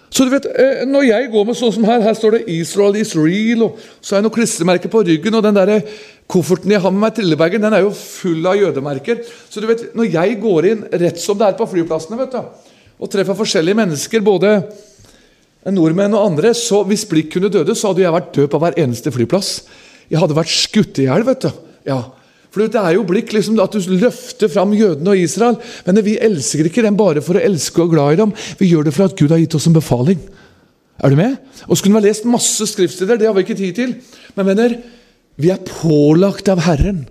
Så 0.10 0.24
du 0.24 0.32
vet, 0.32 0.46
eh, 0.46 0.86
Når 0.88 1.04
jeg 1.04 1.32
går 1.32 1.46
med 1.46 1.56
sånn 1.56 1.74
som 1.74 1.84
her, 1.84 2.02
her 2.02 2.13
står 2.13 2.32
det 2.32 2.48
'Israel 2.48 2.96
is 2.96 3.13
real', 3.15 3.63
og 3.63 3.78
så 4.02 4.15
er 4.15 4.22
det 4.22 4.30
noen 4.30 4.38
klistremerker 4.38 4.89
på 4.89 5.04
ryggen, 5.04 5.36
og 5.36 5.43
den 5.43 5.54
der 5.54 5.82
kofferten 6.28 6.72
jeg 6.72 6.82
har 6.82 6.91
med 6.91 7.02
meg, 7.02 7.15
trillebagen, 7.15 7.62
den 7.62 7.74
er 7.74 7.82
jo 7.82 7.91
full 7.91 8.46
av 8.46 8.56
jødemerker. 8.56 9.24
Så 9.50 9.62
du 9.62 9.67
vet, 9.67 9.93
Når 9.96 10.12
jeg 10.12 10.41
går 10.41 10.65
inn 10.65 10.84
rett 10.91 11.20
som 11.20 11.38
det 11.38 11.48
er 11.48 11.58
på 11.58 11.67
flyplassene, 11.67 12.17
vet 12.17 12.32
du, 12.32 12.43
og 13.00 13.10
treffer 13.10 13.36
forskjellige 13.36 13.76
mennesker, 13.76 14.22
både 14.22 14.63
nordmenn 15.65 16.13
og 16.13 16.26
andre, 16.32 16.54
så 16.54 16.86
hvis 16.86 17.06
blikk 17.06 17.34
kunne 17.34 17.52
døde, 17.52 17.76
så 17.76 17.91
hadde 17.91 18.04
jeg 18.04 18.13
vært 18.13 18.34
død 18.34 18.48
på 18.48 18.60
hver 18.60 18.74
eneste 18.78 19.12
flyplass. 19.12 19.63
Jeg 20.10 20.20
hadde 20.20 20.36
vært 20.36 20.48
skutt 20.48 21.00
i 21.00 21.08
hjel, 21.08 21.26
vet 21.28 21.41
du. 21.41 21.52
Ja. 21.86 22.04
For 22.52 22.64
Det 22.64 22.80
er 22.80 22.96
jo 22.96 23.06
blikk 23.08 23.34
liksom 23.36 23.60
at 23.60 23.76
du 23.76 23.98
løfter 24.00 24.50
fram 24.50 24.74
jødene 24.74 25.14
og 25.14 25.20
Israel. 25.20 25.58
Men 25.86 26.02
vi 26.06 26.18
elsker 26.18 26.70
ikke 26.70 26.86
dem 26.86 26.98
bare 27.00 27.22
for 27.22 27.38
å 27.38 27.44
elske 27.44 27.84
og 27.84 27.92
glad 27.94 28.16
i 28.16 28.22
dem. 28.22 28.34
Vi 28.60 28.72
gjør 28.72 28.88
det 28.88 28.96
for 28.96 29.10
at 29.10 29.18
Gud 29.20 29.34
har 29.34 29.42
gitt 29.42 29.58
oss 29.60 29.68
en 29.70 29.76
befaling. 29.78 30.22
Er 31.04 31.14
du 31.14 31.20
med? 31.20 31.36
Og 31.68 31.78
så 31.78 31.84
kunne 31.84 32.00
vi 32.00 32.08
ha 32.08 32.10
lest 32.10 32.26
masse 32.26 32.66
skriftsteder, 32.72 33.20
det 33.20 33.28
har 33.30 33.36
vi 33.38 33.44
ikke 33.46 33.60
tid 33.60 33.76
til. 33.78 33.94
Men 34.38 34.50
venner, 34.50 34.80
vi 35.38 35.52
er 35.54 35.62
pålagt 35.62 36.50
av 36.50 36.64
Herren. 36.66 37.06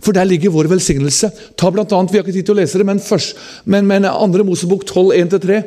For 0.00 0.16
der 0.16 0.24
ligger 0.24 0.54
vår 0.54 0.70
velsignelse. 0.70 1.28
Ta 1.60 1.70
blant 1.70 1.92
annet, 1.92 2.12
Vi 2.12 2.18
har 2.18 2.24
ikke 2.24 2.38
tid 2.38 2.46
til 2.48 2.56
å 2.56 2.60
lese 2.62 2.80
det, 2.80 2.86
men, 2.88 3.00
først, 3.00 3.36
men, 3.64 3.86
men 3.86 4.08
andre 4.08 4.44
Mosebok 4.44 4.86
12, 4.86 5.12
1-3. 5.28 5.60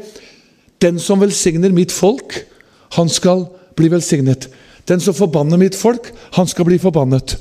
Den 0.82 0.98
som 1.00 1.22
velsigner 1.22 1.70
mitt 1.70 1.94
folk, 1.94 2.40
han 2.98 3.10
skal 3.10 3.46
bli 3.78 3.92
velsignet. 3.94 4.50
Den 4.90 5.00
som 5.00 5.14
forbanner 5.14 5.62
mitt 5.62 5.78
folk, 5.78 6.10
han 6.34 6.50
skal 6.50 6.66
bli 6.68 6.80
forbannet. 6.82 7.38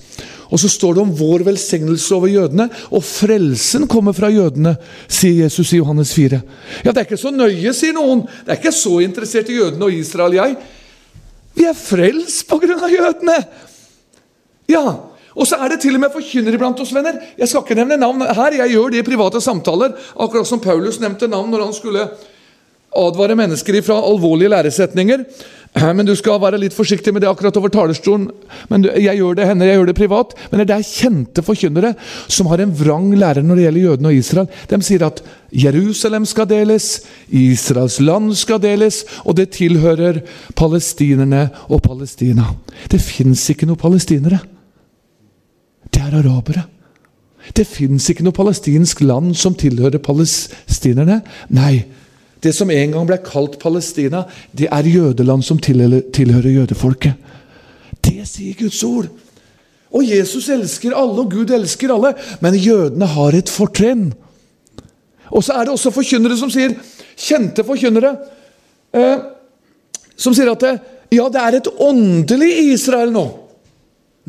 Og 0.52 0.60
så 0.60 0.68
står 0.68 0.94
det 0.94 1.02
om 1.06 1.14
vår 1.16 1.46
velsignelse 1.46 2.12
over 2.12 2.28
jødene, 2.28 2.68
og 2.92 3.04
frelsen 3.06 3.86
kommer 3.90 4.12
fra 4.16 4.28
jødene, 4.28 4.74
sier 5.08 5.46
Jesus 5.46 5.72
i 5.72 5.80
Johannes 5.80 6.12
4. 6.12 6.42
Ja, 6.84 6.92
det 6.92 6.98
er 7.00 7.06
ikke 7.08 7.20
så 7.20 7.32
nøye, 7.32 7.72
sier 7.76 7.96
noen. 7.96 8.26
Det 8.44 8.52
er 8.52 8.60
ikke 8.60 8.74
så 8.76 8.98
interessert 9.00 9.48
i 9.48 9.56
jødene 9.56 9.88
og 9.88 9.96
Israel, 9.96 10.36
jeg. 10.36 10.58
Vi 11.56 11.64
er 11.68 11.78
frelst 11.78 12.44
på 12.50 12.60
grunn 12.60 12.84
av 12.84 12.92
jødene! 12.92 13.38
Ja, 14.70 14.84
og 15.32 15.48
så 15.48 15.56
er 15.60 15.72
det 15.72 15.80
til 15.82 15.96
og 15.96 16.02
med 16.02 16.12
forkynnere 16.12 16.60
blant 16.60 16.80
oss, 16.84 16.92
venner. 16.92 17.16
Jeg 17.38 17.48
skal 17.48 17.64
ikke 17.64 17.78
nevne 17.78 17.96
navn 18.00 18.20
her, 18.24 18.58
jeg 18.60 18.74
gjør 18.74 18.92
det 18.92 19.00
i 19.00 19.06
private 19.06 19.40
samtaler. 19.40 19.96
Akkurat 20.20 20.48
som 20.48 20.60
Paulus 20.60 21.00
nevnte 21.00 21.30
navn 21.30 21.48
når 21.52 21.64
han 21.64 21.76
skulle 21.76 22.04
advare 22.92 23.36
mennesker 23.38 23.80
fra 23.84 23.96
alvorlige 24.04 24.52
læresetninger. 24.52 25.24
Men 25.72 26.04
du 26.04 26.12
skal 26.12 26.36
være 26.36 26.58
litt 26.60 26.74
forsiktig 26.76 27.14
med 27.14 27.22
det 27.24 27.30
akkurat 27.30 27.56
over 27.56 27.72
talerstolen. 27.72 28.26
Men 28.68 28.84
Jeg 28.84 29.16
gjør 29.16 29.38
det 29.38 29.46
henne, 29.48 29.64
jeg 29.64 29.78
gjør 29.78 29.88
det 29.88 29.96
privat. 29.96 30.34
Men 30.50 30.66
det 30.68 30.74
er 30.74 30.84
kjente 30.84 31.44
forkynnere 31.44 31.94
som 32.28 32.50
har 32.52 32.60
en 32.60 32.74
vrang 32.76 33.08
lærer 33.16 33.42
når 33.42 33.56
det 33.56 33.64
gjelder 33.64 33.86
jødene 33.86 34.10
og 34.10 34.18
Israel. 34.18 34.50
De 34.68 34.80
sier 34.84 35.06
at 35.06 35.22
Jerusalem 35.52 36.26
skal 36.28 36.48
deles, 36.50 36.90
Israels 37.28 38.00
land 38.00 38.34
skal 38.36 38.60
deles, 38.60 39.02
og 39.24 39.36
det 39.40 39.48
tilhører 39.56 40.20
palestinerne 40.56 41.48
og 41.68 41.80
Palestina. 41.82 42.52
Det 42.92 43.00
fins 43.00 43.48
ikke 43.48 43.68
noen 43.68 43.80
palestinere. 43.80 44.42
Det 45.88 46.04
er 46.04 46.20
arabere. 46.20 46.66
Det 47.56 47.64
fins 47.66 48.04
ikke 48.10 48.24
noe 48.24 48.36
palestinsk 48.36 49.00
land 49.04 49.32
som 49.40 49.56
tilhører 49.58 50.04
palestinerne. 50.04 51.22
Nei, 51.52 51.82
det 52.42 52.52
som 52.56 52.70
en 52.70 52.94
gang 52.94 53.06
ble 53.06 53.18
kalt 53.22 53.58
Palestina, 53.62 54.24
det 54.50 54.68
er 54.72 54.88
jødeland 54.90 55.44
som 55.46 55.60
tilhører 55.62 56.50
jødefolket. 56.50 57.14
Det 58.02 58.24
sier 58.26 58.56
Guds 58.58 58.80
ord. 58.86 59.10
Og 59.92 60.08
Jesus 60.08 60.48
elsker 60.50 60.96
alle, 60.96 61.22
og 61.22 61.30
Gud 61.30 61.52
elsker 61.52 61.92
alle, 61.94 62.14
men 62.40 62.56
jødene 62.58 63.06
har 63.14 63.36
et 63.36 63.52
fortrinn. 63.52 64.10
Og 65.30 65.44
så 65.44 65.54
er 65.56 65.68
det 65.68 65.74
også 65.76 65.92
forkynnere 65.94 66.36
som 66.40 66.50
sier, 66.52 66.74
kjente 67.16 67.64
forkynnere, 67.64 68.14
eh, 68.96 69.22
som 70.16 70.34
sier 70.34 70.50
at 70.52 70.64
det, 70.64 70.72
ja, 71.12 71.28
det 71.28 71.40
er 71.40 71.58
et 71.58 71.70
åndelig 71.76 72.50
Israel 72.72 73.12
nå. 73.14 73.26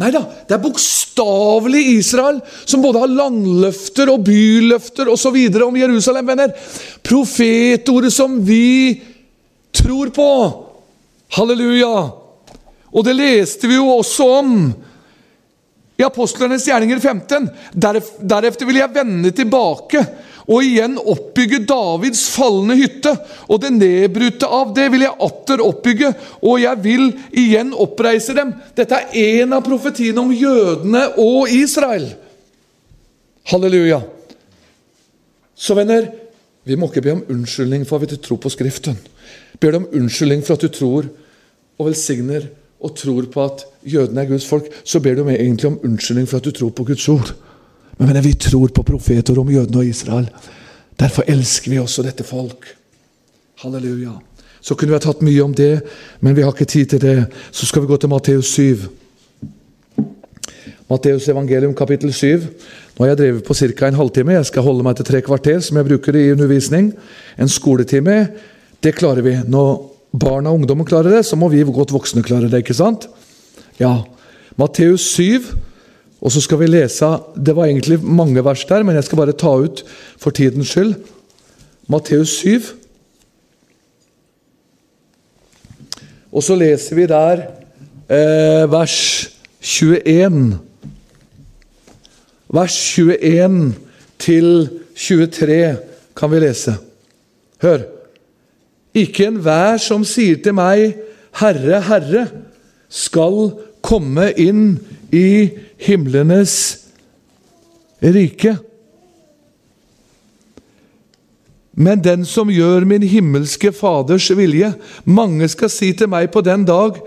Nei 0.02 0.10
da, 0.10 0.24
det 0.48 0.56
er 0.56 0.62
bokstavelig 0.64 1.82
Israel, 2.00 2.40
som 2.66 2.82
både 2.82 3.04
har 3.04 3.12
landløfter 3.14 4.10
og 4.10 4.24
byløfter 4.26 5.12
osv. 5.14 5.38
om 5.62 5.78
Jerusalem, 5.78 6.32
venner. 6.32 6.56
Profetordet 7.06 8.14
som 8.14 8.40
vi 8.46 9.02
tror 9.74 10.10
på. 10.16 10.30
Halleluja! 11.38 11.94
Og 12.94 13.06
det 13.06 13.14
leste 13.18 13.70
vi 13.70 13.78
jo 13.78 13.92
også 13.94 14.28
om 14.40 14.58
i 15.98 16.06
Apostlenes 16.06 16.66
gjerninger 16.68 17.00
15. 17.00 17.48
Derefter 17.78 18.66
vil 18.66 18.82
jeg 18.82 18.94
vende 18.94 19.32
tilbake 19.36 20.02
og 20.48 20.66
igjen 20.66 20.98
oppbygge 21.00 21.62
Davids 21.68 22.26
falne 22.34 22.76
hytte. 22.80 23.14
Og 23.48 23.62
det 23.64 23.74
nedbrutte 23.78 24.50
av 24.50 24.74
det 24.76 24.90
vil 24.94 25.06
jeg 25.06 25.18
atter 25.28 25.64
oppbygge, 25.64 26.12
og 26.44 26.60
jeg 26.64 26.82
vil 26.84 27.06
igjen 27.32 27.72
oppreise 27.74 28.36
dem. 28.38 28.52
Dette 28.76 29.00
er 29.06 29.44
en 29.44 29.56
av 29.58 29.64
profetiene 29.66 30.24
om 30.24 30.34
jødene 30.36 31.06
og 31.22 31.52
Israel. 31.52 32.10
Halleluja. 33.52 34.02
Så 35.56 35.76
venner, 35.78 36.10
vi 36.64 36.76
må 36.80 36.90
ikke 36.90 37.04
be 37.04 37.16
om 37.18 37.26
unnskyldning 37.32 37.88
for 37.88 38.00
at 38.00 38.12
vi 38.12 38.20
tror 38.24 38.40
på 38.44 38.52
Skriften. 38.52 38.98
Ber 39.60 39.72
du 39.72 39.82
om 39.82 39.92
unnskyldning 39.96 40.44
for 40.44 40.58
at 40.58 40.64
du 40.64 40.72
tror 40.72 41.08
og 41.80 41.88
velsigner 41.88 42.50
og 42.84 42.96
tror 43.00 43.28
på 43.32 43.44
at 43.44 43.64
jødene 43.88 44.24
er 44.24 44.30
Guds 44.30 44.46
folk, 44.48 44.68
så 44.84 45.00
ber 45.00 45.16
du 45.16 45.24
egentlig 45.30 45.70
om 45.70 45.80
unnskyldning 45.84 46.28
for 46.28 46.40
at 46.40 46.48
du 46.48 46.52
tror 46.52 46.74
på 46.76 46.84
Guds 46.88 47.08
ord. 47.10 47.32
Men, 48.04 48.22
vi 48.22 48.34
tror 48.34 48.68
på 48.76 48.84
profeter 48.84 49.40
om 49.40 49.52
jødene 49.52 49.80
og 49.80 49.88
Israel. 49.88 50.28
Derfor 51.00 51.24
elsker 51.28 51.72
vi 51.72 51.80
også 51.80 52.04
dette 52.04 52.26
folk. 52.28 52.68
Halleluja. 53.64 54.18
Så 54.64 54.76
kunne 54.76 54.94
vi 54.94 54.98
ha 54.98 55.04
tatt 55.04 55.24
mye 55.24 55.44
om 55.44 55.54
det, 55.56 55.82
men 56.24 56.36
vi 56.36 56.44
har 56.44 56.54
ikke 56.54 56.68
tid 56.70 56.94
til 56.94 57.02
det. 57.04 57.16
Så 57.52 57.68
skal 57.68 57.84
vi 57.84 57.90
gå 57.92 57.98
til 58.00 58.12
Matteus 58.12 58.52
7. 58.56 58.86
Matteus 60.92 61.28
evangelium 61.32 61.74
kapittel 61.76 62.14
7. 62.14 62.44
Nå 62.94 63.04
har 63.04 63.14
jeg 63.14 63.20
drevet 63.22 63.48
på 63.48 63.56
ca. 63.58 63.88
en 63.88 63.98
halvtime. 63.98 64.38
Jeg 64.38 64.46
skal 64.52 64.64
holde 64.64 64.86
meg 64.86 65.00
til 65.00 65.08
tre 65.08 65.22
kvarter, 65.26 65.60
som 65.60 65.80
jeg 65.80 65.88
bruker 65.88 66.16
i 66.16 66.32
undervisning. 66.32 66.94
En 67.40 67.50
skoletime, 67.50 68.28
det 68.84 68.96
klarer 68.96 69.26
vi. 69.26 69.38
Når 69.48 69.72
barna 70.12 70.52
og 70.52 70.62
ungdommen 70.62 70.86
klarer 70.86 71.18
det, 71.18 71.26
så 71.26 71.40
må 71.40 71.50
vi 71.50 71.64
godt 71.64 71.92
voksne 71.92 72.24
klare 72.24 72.52
det. 72.52 72.64
ikke 72.64 72.78
sant? 72.78 73.08
Ja. 73.80 74.04
Matteus 74.56 75.08
7. 75.16 75.50
Og 76.24 76.32
så 76.32 76.42
skal 76.44 76.62
vi 76.62 76.70
lese 76.72 77.10
Det 77.36 77.56
var 77.56 77.68
egentlig 77.68 78.00
mange 78.04 78.44
vers 78.46 78.64
der, 78.66 78.84
men 78.84 78.96
jeg 78.96 79.04
skal 79.04 79.20
bare 79.20 79.36
ta 79.36 79.52
ut 79.60 79.84
for 80.18 80.32
tidens 80.32 80.72
skyld. 80.72 80.96
Matteus 81.88 82.40
7. 82.40 82.62
Og 86.32 86.44
så 86.44 86.56
leser 86.56 86.96
vi 86.96 87.08
der 87.12 87.44
eh, 88.08 88.72
vers 88.72 89.30
21. 89.62 90.60
Vers 92.54 92.78
21 92.98 93.74
til 94.20 94.70
23 94.96 95.78
kan 96.16 96.32
vi 96.32 96.40
lese. 96.40 96.78
Hør. 97.62 97.84
Ikke 98.94 99.28
enhver 99.28 99.78
som 99.82 100.06
sier 100.06 100.40
til 100.44 100.56
meg, 100.56 100.96
Herre, 101.42 101.82
Herre, 101.82 102.28
skal 102.94 103.56
komme 103.82 104.30
inn 104.38 104.78
i 105.14 105.50
himlenes 105.86 106.56
rike. 108.04 108.58
Men 111.74 112.02
den 112.06 112.26
som 112.30 112.52
gjør 112.54 112.86
min 112.86 113.06
himmelske 113.10 113.72
Faders 113.74 114.28
vilje 114.38 114.76
Mange 115.10 115.48
skal 115.50 115.72
si 115.74 115.88
til 115.98 116.12
meg 116.12 116.28
på 116.34 116.44
den 116.46 116.68
dag 116.70 117.00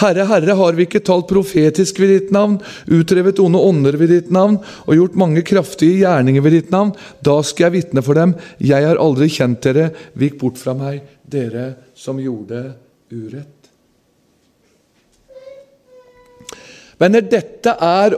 Herre, 0.00 0.24
Herre, 0.26 0.54
har 0.56 0.76
vi 0.78 0.86
ikke 0.86 1.02
talt 1.04 1.28
profetisk 1.28 1.98
ved 2.00 2.12
ditt 2.14 2.30
navn, 2.34 2.56
utrevet 2.88 3.40
onde 3.42 3.60
ånder 3.60 3.98
ved 4.00 4.12
ditt 4.14 4.30
navn 4.32 4.56
og 4.86 4.94
gjort 4.96 5.18
mange 5.18 5.42
kraftige 5.44 6.04
gjerninger 6.04 6.44
ved 6.46 6.56
ditt 6.56 6.70
navn? 6.72 6.94
Da 7.26 7.40
skal 7.44 7.68
jeg 7.68 7.76
vitne 7.80 8.04
for 8.06 8.16
dem. 8.16 8.36
Jeg 8.62 8.86
har 8.86 9.02
aldri 9.02 9.28
kjent 9.34 9.60
dere. 9.66 9.90
Vik 10.16 10.38
bort 10.40 10.62
fra 10.62 10.76
meg, 10.78 11.02
dere 11.26 11.72
som 11.98 12.22
gjorde 12.22 12.62
urett. 13.12 13.59
Venner, 17.00 17.24
dette 17.24 17.72
er 17.80 18.16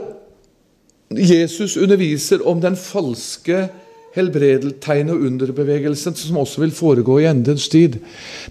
Jesus 1.13 1.77
underviser 1.77 2.41
om 2.47 2.59
den 2.61 2.75
falske 2.79 3.67
helbredeltegn- 4.13 5.11
og 5.13 5.23
underbevegelsen 5.25 6.15
som 6.17 6.37
også 6.41 6.61
vil 6.61 6.73
foregå 6.75 7.19
i 7.21 7.27
endens 7.29 7.67
tid. 7.71 7.97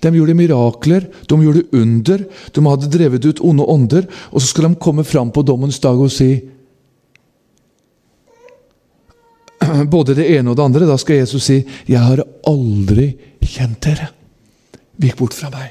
De 0.03 0.11
gjorde 0.15 0.35
mirakler, 0.39 1.07
de 1.29 1.39
gjorde 1.43 1.67
under, 1.79 2.25
de 2.55 2.65
hadde 2.67 2.91
drevet 2.91 3.29
ut 3.29 3.43
onde 3.45 3.67
ånder, 3.67 4.09
og 4.33 4.41
så 4.41 4.47
skal 4.51 4.69
de 4.69 4.81
komme 4.83 5.05
fram 5.07 5.31
på 5.35 5.45
dommens 5.47 5.79
dag 5.83 5.99
og 5.99 6.11
si 6.11 6.33
både 9.95 10.17
det 10.19 10.27
ene 10.35 10.51
og 10.51 10.59
det 10.59 10.67
andre. 10.67 10.89
Da 10.89 10.97
skal 10.99 11.23
Jesus 11.23 11.45
si 11.45 11.65
'Jeg 11.87 12.01
har 12.01 12.25
aldri 12.47 13.13
kjent 13.41 13.81
dere'. 13.87 14.11
Vik 14.99 15.17
bort 15.17 15.35
fra 15.35 15.51
meg. 15.51 15.71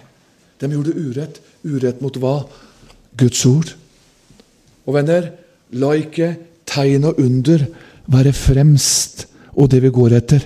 De 0.60 0.68
gjorde 0.72 0.96
urett. 0.96 1.42
Urett 1.64 2.02
mot 2.02 2.16
hva? 2.18 2.46
Guds 3.18 3.46
ord. 3.46 3.76
Og 4.88 4.96
venner, 4.98 5.30
la 5.78 5.92
ikke 5.98 6.34
tegn 6.68 7.06
og 7.10 7.20
under 7.22 7.66
være 8.12 8.34
fremst 8.36 9.28
og 9.56 9.70
det 9.72 9.82
vi 9.84 9.92
går 9.94 10.16
etter. 10.18 10.46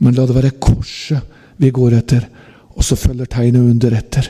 Men 0.00 0.16
la 0.16 0.26
det 0.26 0.36
være 0.36 0.56
korset 0.62 1.20
vi 1.62 1.70
går 1.74 1.96
etter, 1.98 2.26
og 2.74 2.84
så 2.84 2.96
følger 2.98 3.28
tegnet 3.30 3.62
under 3.62 3.94
etter. 3.96 4.28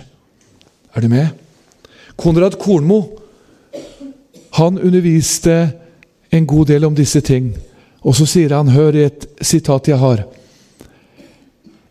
Er 0.93 1.01
du 1.01 1.09
med? 1.09 1.29
Konrad 2.17 2.59
Kornmo 2.61 3.01
han 4.59 4.79
underviste 4.79 5.73
en 6.33 6.47
god 6.47 6.67
del 6.69 6.85
om 6.85 6.97
disse 6.97 7.23
ting. 7.25 7.53
Og 8.03 8.17
så 8.19 8.27
sier 8.29 8.53
han, 8.57 8.73
hør 8.75 8.99
i 8.99 9.07
et 9.07 9.27
sitat 9.41 9.89
jeg 9.89 10.01
har 10.01 10.25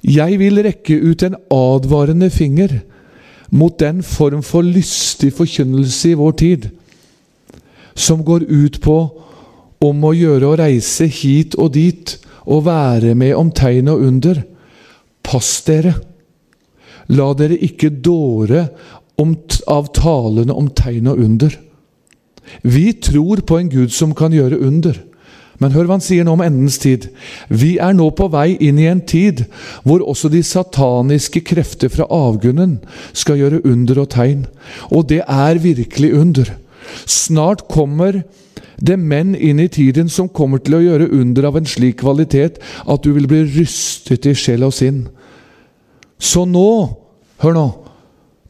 Jeg 0.04 0.40
vil 0.42 0.62
rekke 0.66 0.98
ut 0.98 1.24
en 1.24 1.38
advarende 1.54 2.30
finger 2.30 2.82
mot 3.52 3.80
den 3.80 4.02
form 4.04 4.42
for 4.44 4.62
lystig 4.62 5.34
forkynnelse 5.34 6.10
i 6.10 6.18
vår 6.18 6.32
tid 6.32 6.70
som 7.94 8.24
går 8.26 8.46
ut 8.48 8.82
på 8.82 8.98
om 9.82 10.06
å 10.06 10.14
gjøre 10.14 10.48
å 10.48 10.58
reise 10.60 11.08
hit 11.10 11.58
og 11.58 11.74
dit 11.76 12.16
og 12.46 12.66
være 12.68 13.16
med 13.18 13.36
om 13.38 13.52
tegn 13.54 13.92
og 13.94 14.06
under. 14.08 14.42
Pass 15.26 15.60
dere! 15.68 15.96
La 17.12 17.32
dere 17.36 17.58
ikke 17.60 17.89
dåre 17.92 18.68
av 19.22 19.89
talene 19.94 20.54
om 20.56 20.70
tegn 20.74 21.10
og 21.12 21.20
under. 21.22 21.54
Vi 22.66 22.92
tror 22.94 23.44
på 23.46 23.60
en 23.60 23.70
Gud 23.70 23.94
som 23.94 24.16
kan 24.18 24.34
gjøre 24.34 24.60
under. 24.64 24.98
Men 25.62 25.76
hør 25.76 25.86
hva 25.86 26.00
han 26.00 26.04
sier 26.04 26.26
nå 26.26 26.34
om 26.34 26.42
endens 26.42 26.80
tid. 26.82 27.06
Vi 27.54 27.76
er 27.78 27.94
nå 27.94 28.08
på 28.18 28.32
vei 28.34 28.56
inn 28.66 28.80
i 28.82 28.88
en 28.89 29.04
tid 29.06 29.44
hvor 29.86 30.02
også 30.02 30.32
de 30.34 30.42
sataniske 30.46 31.44
krefter 31.46 31.92
fra 31.94 32.08
avgrunnen 32.10 32.80
skal 33.14 33.38
gjøre 33.38 33.62
under 33.70 34.02
og 34.02 34.10
tegn. 34.16 34.48
Og 34.89 35.06
det 35.12 35.22
er 35.22 35.62
virkelig 35.62 36.16
under. 36.18 36.50
Snart 37.06 37.68
kommer 37.72 38.24
det 38.82 38.98
menn 38.98 39.36
inn 39.36 39.60
i 39.62 39.70
tiden 39.70 40.10
som 40.10 40.30
kommer 40.30 40.62
til 40.64 40.80
å 40.80 40.84
gjøre 40.84 41.12
under 41.14 41.48
av 41.52 41.60
en 41.60 41.70
slik 41.70 42.00
kvalitet 42.02 42.58
at 42.62 43.04
du 43.06 43.12
vil 43.14 43.28
bli 43.30 43.44
rystet 43.46 44.26
i 44.26 44.34
sjel 44.38 44.66
og 44.66 44.74
sinn. 44.76 45.06
Så 46.22 46.46
nå, 46.50 46.72
hør 47.42 47.56
nå, 47.58 47.68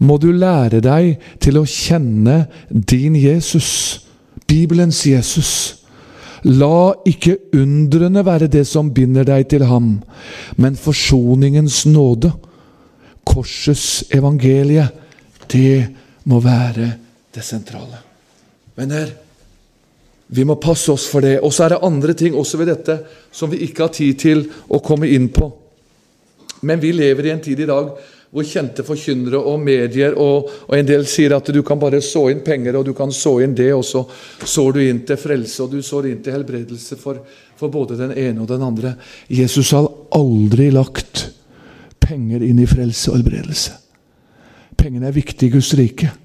må 0.01 0.17
du 0.17 0.31
lære 0.33 0.81
deg 0.83 1.19
til 1.43 1.59
å 1.59 1.67
kjenne 1.67 2.45
din 2.71 3.15
Jesus, 3.19 4.01
Bibelens 4.49 5.03
Jesus. 5.05 5.51
La 6.47 6.91
ikke 7.05 7.37
undrene 7.53 8.23
være 8.25 8.49
det 8.49 8.63
som 8.67 8.89
binder 8.93 9.27
deg 9.27 9.45
til 9.51 9.67
ham, 9.69 9.99
men 10.57 10.79
forsoningens 10.79 11.83
nåde, 11.91 12.31
korsets 13.27 14.07
evangelie, 14.11 14.87
det 15.51 15.91
må 16.25 16.41
være 16.41 16.95
det 17.35 17.45
sentrale. 17.45 18.10
Venner, 18.75 19.11
vi 20.33 20.45
må 20.47 20.55
passe 20.55 20.91
oss 20.93 21.09
for 21.11 21.23
det. 21.25 21.39
Og 21.43 21.51
så 21.53 21.65
er 21.65 21.75
det 21.75 21.83
andre 21.83 22.15
ting 22.17 22.37
også 22.39 22.61
ved 22.61 22.71
dette 22.71 22.97
som 23.35 23.51
vi 23.51 23.65
ikke 23.65 23.87
har 23.87 23.93
tid 23.95 24.19
til 24.19 24.45
å 24.71 24.79
komme 24.83 25.09
inn 25.11 25.27
på. 25.33 25.49
Men 26.61 26.79
vi 26.79 26.93
lever 26.95 27.27
i 27.27 27.33
en 27.33 27.43
tid 27.43 27.59
i 27.59 27.69
dag 27.69 27.91
hvor 28.31 28.47
kjente 28.47 28.85
forkynnere 28.87 29.41
og 29.43 29.59
medier 29.59 30.13
og, 30.15 30.47
og, 30.69 30.75
en 30.77 30.87
del 30.87 31.03
sier 31.09 31.33
at 31.35 31.49
du 31.51 31.59
kan 31.67 31.79
bare 31.81 31.99
så 32.05 32.29
inn 32.31 32.39
penger, 32.45 32.77
og 32.79 32.85
du 32.87 32.93
kan 32.95 33.11
så 33.11 33.33
inn 33.43 33.55
det, 33.57 33.73
og 33.75 33.83
så 33.83 34.05
sår 34.47 34.77
du 34.77 34.79
inn 34.85 35.01
til 35.07 35.19
frelse, 35.19 35.57
og 35.65 35.73
du 35.73 35.81
sår 35.83 36.07
inn 36.13 36.21
til 36.23 36.37
helbredelse 36.37 36.95
for, 37.01 37.19
for 37.59 37.73
både 37.73 37.99
den 37.99 38.15
ene 38.15 38.39
og 38.39 38.47
den 38.47 38.63
andre. 38.63 38.93
Jesus 39.27 39.73
har 39.75 39.89
aldri 40.15 40.69
lagt 40.71 41.25
penger 41.99 42.47
inn 42.47 42.63
i 42.63 42.69
frelse 42.71 43.11
og 43.11 43.19
helbredelse. 43.19 43.75
Pengene 44.79 45.11
er 45.11 45.19
viktige 45.19 45.51
i 45.51 45.55
Guds 45.57 45.73
rike. 45.75 46.15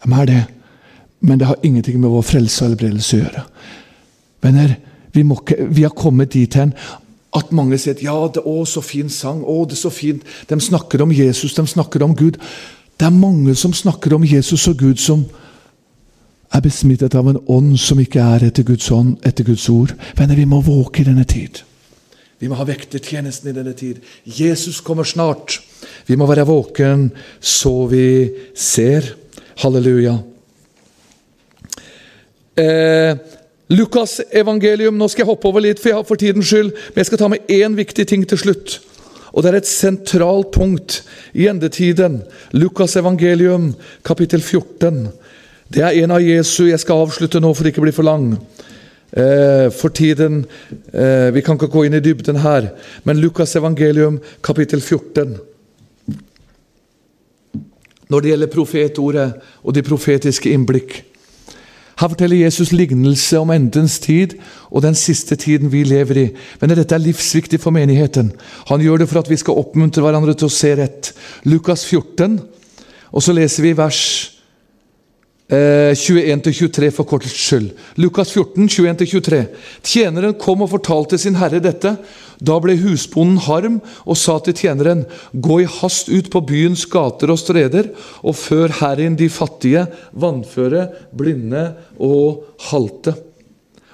De 0.00 0.16
er 0.22 0.32
det. 0.32 0.42
Men 1.22 1.38
det 1.38 1.48
har 1.48 1.62
ingenting 1.62 2.00
med 2.02 2.10
vår 2.10 2.24
frelse 2.26 2.64
og 2.64 2.72
helbredelse 2.72 3.16
å 3.16 3.22
gjøre. 3.22 3.44
Venner, 4.42 4.74
vi, 5.14 5.22
ikke, 5.22 5.68
vi 5.70 5.86
har 5.86 5.94
kommet 5.94 6.34
dit 6.34 6.54
hen 6.58 6.74
at 7.32 7.52
mange 7.56 7.78
sier 7.80 7.96
at 7.96 8.02
ja, 8.04 8.14
det 8.28 8.42
er 8.44 8.64
så 8.68 8.82
fin 8.84 9.08
sang. 9.08 9.40
å, 9.40 9.62
det 9.64 9.78
er 9.78 9.84
så 9.86 9.92
fint. 9.92 10.24
De 10.48 10.58
snakker 10.60 11.00
om 11.04 11.12
Jesus, 11.16 11.54
de 11.56 11.64
snakker 11.66 12.04
om 12.04 12.12
Gud. 12.16 12.36
Det 13.00 13.08
er 13.08 13.14
mange 13.14 13.54
som 13.56 13.72
snakker 13.72 14.12
om 14.14 14.26
Jesus 14.26 14.66
og 14.68 14.76
Gud 14.82 15.00
som 15.00 15.24
er 16.52 16.60
besmittet 16.60 17.14
av 17.16 17.30
en 17.30 17.40
ånd 17.48 17.78
som 17.80 18.00
ikke 18.02 18.20
er 18.20 18.48
etter 18.50 18.66
Guds 18.68 18.90
ånd, 18.92 19.14
etter 19.24 19.46
Guds 19.48 19.64
ord. 19.72 19.94
Venner, 20.18 20.36
vi 20.36 20.44
må 20.48 20.60
våke 20.60 21.00
i 21.00 21.08
denne 21.08 21.24
tid. 21.24 21.62
Vi 22.42 22.50
må 22.50 22.58
ha 22.58 22.66
vektertjenesten 22.68 23.48
i 23.48 23.56
denne 23.56 23.72
tid. 23.78 24.02
Jesus 24.26 24.82
kommer 24.84 25.08
snart. 25.08 25.60
Vi 26.06 26.18
må 26.18 26.26
være 26.28 26.44
våken 26.48 27.08
så 27.40 27.86
vi 27.88 28.04
ser. 28.58 29.14
Halleluja. 29.62 30.18
Eh, 32.56 33.16
Lukas 33.72 34.20
evangelium, 34.30 34.98
Nå 34.98 35.08
skal 35.08 35.24
jeg 35.24 35.30
hoppe 35.30 35.48
over 35.48 35.64
litt 35.64 35.80
for, 35.80 35.88
jeg, 35.88 36.06
for 36.08 36.20
tidens 36.20 36.50
skyld, 36.50 36.72
men 36.72 37.00
jeg 37.00 37.08
skal 37.08 37.20
ta 37.22 37.28
med 37.32 37.52
én 37.52 37.76
viktig 37.78 38.04
ting 38.08 38.26
til 38.28 38.40
slutt. 38.40 38.80
Og 39.32 39.42
Det 39.42 39.52
er 39.52 39.56
et 39.62 39.68
sentralt 39.68 40.50
punkt 40.52 41.00
i 41.32 41.46
endetiden. 41.48 42.20
Lukas 42.52 42.96
evangelium, 43.00 43.72
kapittel 44.04 44.42
14. 44.42 45.08
Det 45.72 45.80
er 45.80 46.02
en 46.02 46.10
av 46.12 46.20
Jesu 46.20 46.66
Jeg 46.68 46.80
skal 46.82 47.00
avslutte 47.06 47.40
nå 47.40 47.54
for 47.54 47.64
det 47.64 47.72
ikke 47.72 47.86
blir 47.86 47.96
for 47.96 48.04
lang. 48.04 48.34
Eh, 49.12 49.70
for 49.72 49.88
tiden 49.88 50.46
eh, 50.92 51.30
Vi 51.32 51.40
kan 51.40 51.56
ikke 51.56 51.68
gå 51.72 51.84
inn 51.84 51.96
i 51.96 52.00
dybden 52.00 52.38
her, 52.40 52.70
men 53.04 53.20
Lukas 53.20 53.56
evangelium, 53.56 54.20
kapittel 54.44 54.80
14. 54.80 55.38
Når 58.08 58.20
det 58.20 58.30
gjelder 58.30 58.52
profetordet 58.52 59.26
og 59.64 59.74
de 59.74 59.82
profetiske 59.82 60.52
innblikk, 60.52 61.11
Her 62.00 62.08
forteller 62.08 62.44
Jesus 62.44 62.72
lignelse 62.72 63.38
om 63.38 63.50
endens 63.52 63.98
tid 64.00 64.36
og 64.70 64.82
den 64.82 64.94
siste 64.94 65.36
tiden 65.36 65.72
vi 65.72 65.84
lever 65.84 66.18
i. 66.22 66.26
Men 66.60 66.72
dette 66.72 66.94
er 66.96 67.04
livsviktig 67.04 67.60
for 67.60 67.74
menigheten. 67.74 68.32
Han 68.70 68.80
gjør 68.80 69.02
det 69.02 69.08
for 69.10 69.20
at 69.20 69.30
vi 69.30 69.36
skal 69.40 69.60
oppmuntre 69.60 70.02
hverandre 70.04 70.34
til 70.34 70.48
å 70.48 70.54
se 70.54 70.74
rett. 70.78 71.12
Lukas 71.44 71.84
14, 71.84 72.40
og 73.12 73.22
så 73.22 73.34
leser 73.36 73.66
vi 73.66 73.76
vers 73.76 74.31
21-23 75.52 76.86
eh, 76.86 76.92
for 76.94 77.04
kortets 77.04 77.36
skyld. 77.36 77.72
Lukas 78.00 78.32
14, 78.32 78.68
21-23. 78.68 79.40
Tjeneren 79.84 80.36
kom 80.40 80.64
og 80.64 80.70
fortalte 80.72 81.18
sin 81.20 81.36
herre 81.36 81.60
dette. 81.60 81.96
Da 82.42 82.56
ble 82.62 82.78
husbonden 82.80 83.40
harm 83.44 83.80
og 84.06 84.16
sa 84.18 84.38
til 84.40 84.56
tjeneren.: 84.56 85.04
Gå 85.32 85.60
i 85.62 85.68
hast 85.68 86.08
ut 86.08 86.30
på 86.32 86.40
byens 86.48 86.86
gater 86.88 87.30
og 87.34 87.40
streder, 87.42 87.90
og 88.24 88.38
før 88.38 88.72
her 88.80 89.04
inn 89.04 89.18
de 89.18 89.28
fattige, 89.28 89.84
vannføre, 90.12 90.88
blinde 91.12 91.68
og 92.00 92.48
halte. 92.70 93.14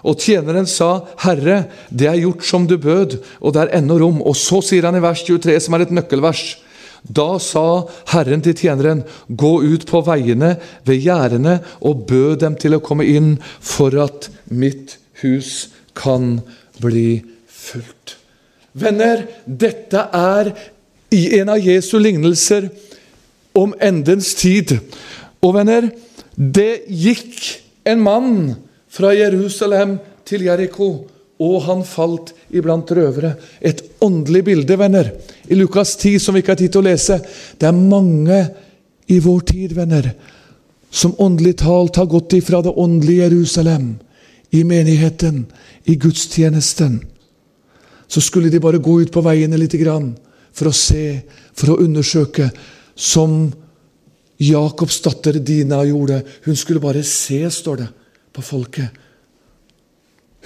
Og 0.07 0.15
tjeneren 0.23 0.67
sa, 0.67 1.03
'Herre, 1.19 1.67
det 1.91 2.07
er 2.07 2.23
gjort 2.23 2.45
som 2.45 2.67
du 2.67 2.79
bød, 2.79 3.19
og 3.43 3.53
det 3.53 3.63
er 3.63 3.79
ennå 3.79 3.99
rom.' 3.99 4.23
Og 4.23 4.37
så 4.37 4.63
sier 4.63 4.87
han 4.87 4.95
i 4.95 5.03
vers 5.03 5.23
23, 5.27 5.61
som 5.61 5.75
er 5.75 5.81
et 5.83 5.91
nøkkelvers. 5.91 6.57
Da 7.03 7.39
sa 7.43 7.85
Herren 8.13 8.43
til 8.45 8.57
tjeneren, 8.59 9.05
gå 9.29 9.59
ut 9.63 9.87
på 9.89 10.03
veiene 10.07 10.57
ved 10.89 11.03
gjerdene 11.05 11.59
og 11.81 12.07
bød 12.11 12.41
dem 12.45 12.57
til 12.61 12.77
å 12.77 12.83
komme 12.85 13.07
inn, 13.09 13.37
for 13.61 13.95
at 14.03 14.31
mitt 14.51 14.99
hus 15.23 15.69
kan 15.99 16.39
bli 16.83 17.23
fullt. 17.47 18.17
Venner, 18.79 19.25
dette 19.47 20.09
er 20.15 20.53
i 21.15 21.23
en 21.41 21.55
av 21.55 21.63
Jesu 21.63 21.97
lignelser 21.99 22.69
om 23.59 23.73
endens 23.83 24.35
tid. 24.39 24.77
Og 25.43 25.57
venner, 25.57 25.89
det 26.37 26.85
gikk 26.87 27.39
en 27.89 28.03
mann 28.05 28.35
fra 28.93 29.15
Jerusalem 29.17 29.97
til 30.29 30.45
Jeriko 30.47 30.91
og 31.39 31.63
han 31.69 31.85
falt 31.87 32.35
iblant 32.55 32.91
røvere. 32.95 33.35
Et 33.61 33.81
åndelig 34.05 34.45
bilde, 34.45 34.77
venner. 34.77 35.13
I 35.49 35.55
Lukas 35.55 35.97
10, 35.97 36.19
som 36.21 36.35
vi 36.35 36.43
ikke 36.43 36.55
har 36.55 36.61
tid 36.61 36.73
til 36.73 36.83
å 36.83 36.89
lese. 36.89 37.19
Det 37.59 37.69
er 37.69 37.77
mange 37.77 38.41
i 39.09 39.19
vår 39.25 39.41
tid, 39.49 39.75
venner, 39.77 40.11
som 40.91 41.17
åndelig 41.19 41.59
talt 41.63 41.97
har 42.01 42.09
gått 42.11 42.37
ifra 42.39 42.63
det 42.65 42.75
åndelige 42.77 43.29
Jerusalem, 43.29 43.97
i 44.51 44.63
menigheten, 44.65 45.47
i 45.85 45.97
gudstjenesten. 46.01 47.03
Så 48.09 48.21
skulle 48.25 48.49
de 48.49 48.61
bare 48.61 48.81
gå 48.81 49.01
ut 49.03 49.13
på 49.13 49.25
veiene 49.25 49.61
litt 49.61 49.77
grann, 49.81 50.15
for 50.53 50.71
å 50.71 50.77
se, 50.77 51.21
for 51.53 51.75
å 51.75 51.81
undersøke, 51.85 52.49
som 52.97 53.51
Jakobs 54.39 55.01
datter 55.05 55.39
Dina 55.43 55.83
gjorde. 55.85 56.23
Hun 56.47 56.57
skulle 56.57 56.83
bare 56.83 57.03
se, 57.05 57.43
står 57.51 57.83
det, 57.83 57.89
på 58.33 58.43
folket. 58.43 58.89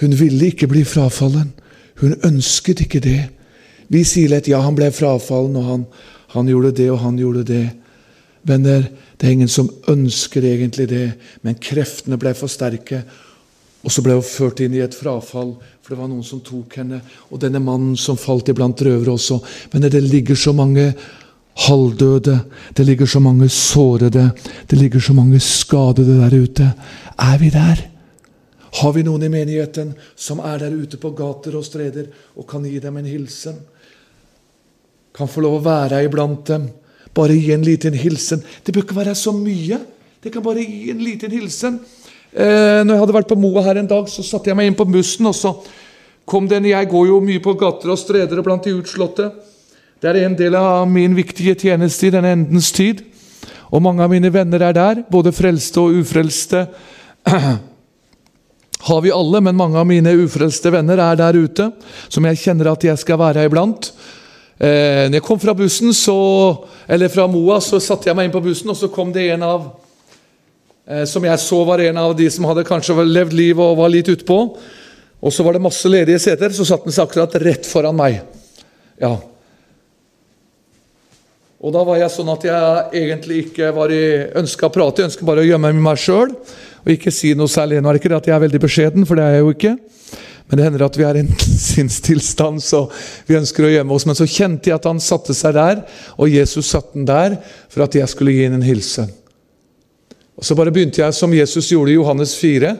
Hun 0.01 0.15
ville 0.17 0.49
ikke 0.51 0.67
bli 0.67 0.83
frafallen. 0.87 1.53
Hun 2.01 2.17
ønsket 2.25 2.83
ikke 2.83 3.01
det. 3.03 3.21
Vi 3.93 4.01
sier 4.07 4.31
lett 4.31 4.49
ja, 4.49 4.63
han 4.63 4.73
ble 4.77 4.89
frafallen, 4.89 5.57
og 5.59 5.65
han, 5.69 5.85
han 6.33 6.47
gjorde 6.49 6.71
det, 6.79 6.89
og 6.89 7.01
han 7.03 7.17
gjorde 7.21 7.43
det. 7.45 7.65
Venner, 8.41 8.87
det 9.17 9.27
er 9.27 9.35
ingen 9.35 9.51
som 9.51 9.69
ønsker 9.91 10.43
egentlig 10.49 10.87
det, 10.89 11.05
men 11.45 11.59
kreftene 11.61 12.17
ble 12.19 12.33
for 12.35 12.49
sterke. 12.49 13.03
Og 13.83 13.91
så 13.93 14.01
ble 14.01 14.15
hun 14.17 14.25
ført 14.25 14.63
inn 14.63 14.73
i 14.73 14.81
et 14.81 14.95
frafall, 14.97 15.53
for 15.83 15.93
det 15.93 15.99
var 15.99 16.09
noen 16.09 16.25
som 16.25 16.41
tok 16.41 16.79
henne. 16.79 17.01
Og 17.29 17.41
denne 17.43 17.61
mannen 17.61 17.97
som 17.99 18.17
falt 18.17 18.49
iblant 18.49 18.81
røvere 18.81 19.13
også. 19.13 19.37
Men 19.73 19.85
det 19.85 20.01
ligger 20.01 20.39
så 20.39 20.55
mange 20.57 20.87
halvdøde, 21.67 22.37
det 22.73 22.85
ligger 22.87 23.05
så 23.05 23.21
mange 23.21 23.49
sårede, 23.49 24.31
det 24.67 24.79
ligger 24.79 25.03
så 25.03 25.13
mange 25.13 25.37
skadede 25.43 26.17
der 26.23 26.33
ute. 26.33 26.71
Er 27.19 27.37
vi 27.37 27.51
der? 27.53 27.83
Har 28.73 28.95
vi 28.95 29.03
noen 29.05 29.27
i 29.27 29.29
menigheten 29.29 29.93
som 30.17 30.41
er 30.41 30.63
der 30.63 30.73
ute 30.73 30.97
på 30.97 31.13
gater 31.13 31.59
og 31.59 31.67
streder 31.67 32.09
og 32.33 32.47
kan 32.49 32.65
gi 32.65 32.79
dem 32.81 32.97
en 32.97 33.11
hilsen? 33.11 33.61
Kan 35.13 35.29
få 35.29 35.43
lov 35.45 35.59
å 35.59 35.65
være 35.65 36.03
iblant 36.07 36.45
dem. 36.49 36.69
Bare 37.13 37.35
gi 37.37 37.51
en 37.53 37.65
liten 37.65 37.93
hilsen. 37.93 38.41
Det 38.65 38.73
bør 38.73 38.87
ikke 38.87 38.97
være 38.97 39.15
så 39.17 39.33
mye. 39.35 39.77
Det 40.23 40.31
kan 40.33 40.43
bare 40.45 40.63
gi 40.65 40.89
en 40.91 41.03
liten 41.03 41.33
hilsen. 41.33 41.79
Eh, 42.33 42.81
når 42.81 42.95
jeg 42.95 43.01
hadde 43.03 43.15
vært 43.19 43.29
på 43.29 43.37
Moa 43.37 43.61
her 43.65 43.77
en 43.81 43.89
dag, 43.89 44.07
så 44.09 44.25
satte 44.25 44.49
jeg 44.49 44.57
meg 44.57 44.71
inn 44.71 44.77
på 44.77 44.87
bussen, 44.89 45.27
og 45.29 45.35
så 45.37 45.53
kom 46.25 46.47
den 46.49 46.65
Jeg 46.65 46.89
går 46.89 47.07
jo 47.11 47.19
mye 47.21 47.41
på 47.43 47.53
gater 47.59 47.91
og 47.93 47.99
streder 47.99 48.39
og 48.39 48.47
blant 48.47 48.63
de 48.65 48.73
utslåtte. 48.73 49.27
Det 50.01 50.09
er 50.09 50.23
en 50.25 50.35
del 50.35 50.55
av 50.57 50.87
min 50.89 51.13
viktige 51.15 51.55
tjeneste 51.55 52.07
i 52.07 52.13
denne 52.15 52.31
endens 52.33 52.71
tid. 52.73 53.03
Og 53.69 53.81
mange 53.81 54.01
av 54.03 54.09
mine 54.09 54.31
venner 54.33 54.65
er 54.65 54.73
der, 54.73 55.03
både 55.11 55.31
frelste 55.35 55.81
og 55.81 56.01
ufrelste. 56.01 56.65
har 58.83 59.01
vi 59.01 59.13
alle, 59.15 59.39
men 59.41 59.55
mange 59.55 59.79
av 59.79 59.87
mine 59.87 60.11
ufrelste 60.25 60.71
venner 60.73 60.99
er 60.99 61.15
der 61.19 61.37
ute, 61.39 61.69
som 62.09 62.25
jeg 62.27 62.41
kjenner 62.41 62.73
at 62.73 62.83
jeg 62.83 62.99
skal 62.99 63.21
være 63.21 63.45
iblant. 63.47 63.91
Eh, 64.57 65.09
når 65.09 65.17
jeg 65.17 65.25
kom 65.25 65.39
fra 65.41 65.55
bussen, 65.57 65.93
så, 65.97 66.15
eller 66.87 67.09
fra 67.09 67.25
Moa, 67.27 67.57
så 67.63 67.79
satte 67.81 68.09
jeg 68.09 68.17
meg 68.17 68.29
inn 68.29 68.35
på 68.35 68.43
bussen, 68.45 68.69
og 68.69 68.77
så 68.77 68.91
kom 68.93 69.11
det 69.13 69.25
en 69.33 69.45
av 69.47 69.65
eh, 70.85 71.03
Som 71.09 71.25
jeg 71.25 71.41
så 71.41 71.63
var 71.65 71.81
en 71.81 71.99
av 72.03 72.13
de 72.17 72.29
som 72.31 72.45
hadde 72.49 72.67
kanskje 72.67 73.05
levd 73.07 73.33
livet 73.33 73.63
og 73.63 73.81
var 73.81 73.91
litt 73.93 74.11
utpå. 74.13 74.39
Og 75.23 75.31
så 75.33 75.43
var 75.45 75.55
det 75.55 75.63
masse 75.63 75.89
ledige 75.89 76.19
seter, 76.19 76.51
så 76.53 76.65
satt 76.67 76.85
den 76.85 76.93
seg 76.93 77.07
akkurat 77.07 77.37
rett 77.41 77.67
foran 77.67 77.97
meg. 77.97 78.21
Ja. 79.01 79.15
Og 81.63 81.71
da 81.71 81.81
var 81.87 81.95
jeg 82.01 82.11
sånn 82.11 82.27
at 82.33 82.43
jeg 82.43 83.03
egentlig 83.05 83.37
ikke 83.45 83.69
var 83.71 83.91
i 83.95 84.03
ønska 84.35 84.67
å 84.67 84.73
prate, 84.73 84.99
jeg 84.99 85.13
ønska 85.13 85.27
bare 85.27 85.45
å 85.45 85.47
gjemme 85.47 85.71
meg 85.79 86.01
sjøl 86.01 86.33
og 86.83 86.91
ikke 86.91 87.13
si 87.15 87.31
noe 87.39 87.47
særlig. 87.47 87.79
Nå 87.79 87.87
er 87.87 87.95
det 87.95 88.01
ikke 88.01 88.11
det 88.11 88.19
at 88.19 88.27
jeg 88.27 88.35
er 88.35 88.43
veldig 88.43 88.59
beskjeden, 88.65 89.05
for 89.07 89.15
det 89.15 89.23
er 89.23 89.37
jeg 89.37 89.45
jo 89.45 89.53
ikke. 89.53 89.71
Men 90.47 90.59
det 90.59 90.65
hender 90.67 90.85
at 90.85 90.97
vi 90.99 91.05
er 91.07 91.17
i 91.17 91.23
en 91.23 91.33
sinnstilstand, 91.69 92.61
så 92.63 92.85
vi 93.27 93.37
ønsker 93.39 93.67
å 93.67 93.71
gjemme 93.73 93.95
oss. 93.95 94.05
Men 94.09 94.17
så 94.19 94.27
kjente 94.29 94.69
jeg 94.69 94.77
at 94.77 94.89
han 94.89 95.01
satte 95.03 95.35
seg 95.37 95.55
der, 95.57 95.83
og 96.17 96.31
Jesus 96.31 96.71
satte 96.73 96.97
den 96.97 97.07
der 97.09 97.37
for 97.71 97.85
at 97.85 97.95
jeg 97.97 98.09
skulle 98.11 98.35
gi 98.35 98.45
ham 98.47 98.59
en 98.59 98.65
hilsen. 98.65 99.11
Og 100.37 100.45
Så 100.45 100.57
bare 100.57 100.73
begynte 100.73 101.03
jeg 101.03 101.13
som 101.15 101.33
Jesus 101.33 101.69
gjorde 101.71 101.93
i 101.93 101.97
Johannes 101.97 102.35
4. 102.39 102.75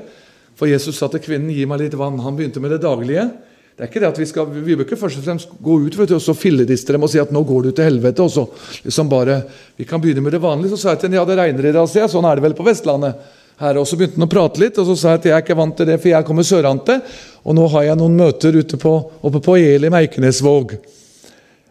For 0.57 0.69
Jesus 0.69 0.97
sa 0.97 1.07
til 1.09 1.21
kvinnen 1.21 1.53
'gi 1.53 1.65
meg 1.69 1.81
litt 1.81 1.97
vann'. 1.97 2.21
Han 2.21 2.35
begynte 2.35 2.61
med 2.61 2.71
det 2.71 2.81
daglige. 2.81 3.29
Det 3.73 3.83
er 3.83 3.89
ikke 3.89 3.99
det 3.99 4.09
at 4.09 4.19
Vi 4.19 4.25
skal, 4.25 4.45
vi 4.45 4.75
bør 4.75 4.85
ikke 4.85 4.97
først 4.97 5.17
og 5.17 5.23
fremst 5.25 5.49
gå 5.61 5.79
ut 5.81 5.95
vet 5.97 6.09
du, 6.09 6.15
og 6.15 6.21
så 6.21 6.35
filleriste 6.37 6.93
dem 6.93 7.03
og 7.03 7.09
si 7.09 7.19
at 7.19 7.31
'nå 7.31 7.43
går 7.45 7.63
du 7.63 7.71
til 7.71 7.85
helvete'. 7.89 8.19
og 8.21 8.31
så 8.31 8.47
liksom 8.83 9.09
bare, 9.09 9.43
Vi 9.77 9.83
kan 9.83 10.01
begynne 10.01 10.21
med 10.21 10.31
det 10.31 10.41
vanlige. 10.41 10.69
Så 10.69 10.77
sa 10.77 10.89
jeg 10.89 10.99
til 10.99 11.09
henne 11.09 11.21
'ja, 11.21 11.25
det 11.25 11.37
regner 11.37 11.65
i 11.69 11.73
dag'. 11.73 12.07
Sånn 12.07 12.25
er 12.25 12.35
det 12.35 12.43
vel 12.43 12.53
på 12.53 12.65
Vestlandet 12.65 13.15
her. 13.63 13.79
Og 13.81 13.87
så 13.87 13.97
begynte 13.99 14.19
han 14.19 14.27
å 14.27 14.31
prate 14.31 14.61
litt, 14.61 14.79
og 14.81 14.89
så 14.89 14.95
sa 14.99 15.13
jeg 15.13 15.21
at 15.21 15.29
jeg 15.29 15.35
er 15.37 15.45
ikke 15.45 15.59
vant 15.59 15.77
til 15.77 15.89
det, 15.89 15.99
for 16.01 16.11
jeg 16.11 16.27
kommer 16.27 16.47
sørante. 16.47 16.99
Og 17.43 17.57
nå 17.57 17.67
har 17.73 17.87
jeg 17.89 17.99
noen 17.99 18.17
møter 18.19 18.59
på, 18.79 18.93
oppe 19.23 19.41
på 19.43 19.57
Eli 19.59 19.91
Meikenesvåg. 19.93 20.75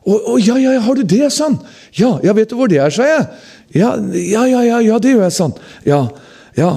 Å, 0.02 0.14
å, 0.32 0.38
ja, 0.42 0.56
ja, 0.58 0.78
har 0.82 0.98
du 0.98 1.04
det, 1.06 1.28
sa 1.30 1.46
han. 1.46 1.60
Ja, 1.94 2.16
ja, 2.26 2.34
vet 2.34 2.50
du 2.50 2.56
hvor 2.58 2.70
det 2.70 2.80
er, 2.82 2.90
sa 2.94 3.06
jeg. 3.06 3.26
Ja, 3.78 3.94
ja, 4.18 4.46
ja, 4.50 4.62
ja, 4.66 4.80
ja 4.82 4.98
det 5.02 5.14
gjør 5.14 5.26
jeg, 5.28 5.36
sa 5.36 5.48
han. 5.48 5.58
Ja, 5.86 6.00
ja. 6.58 6.72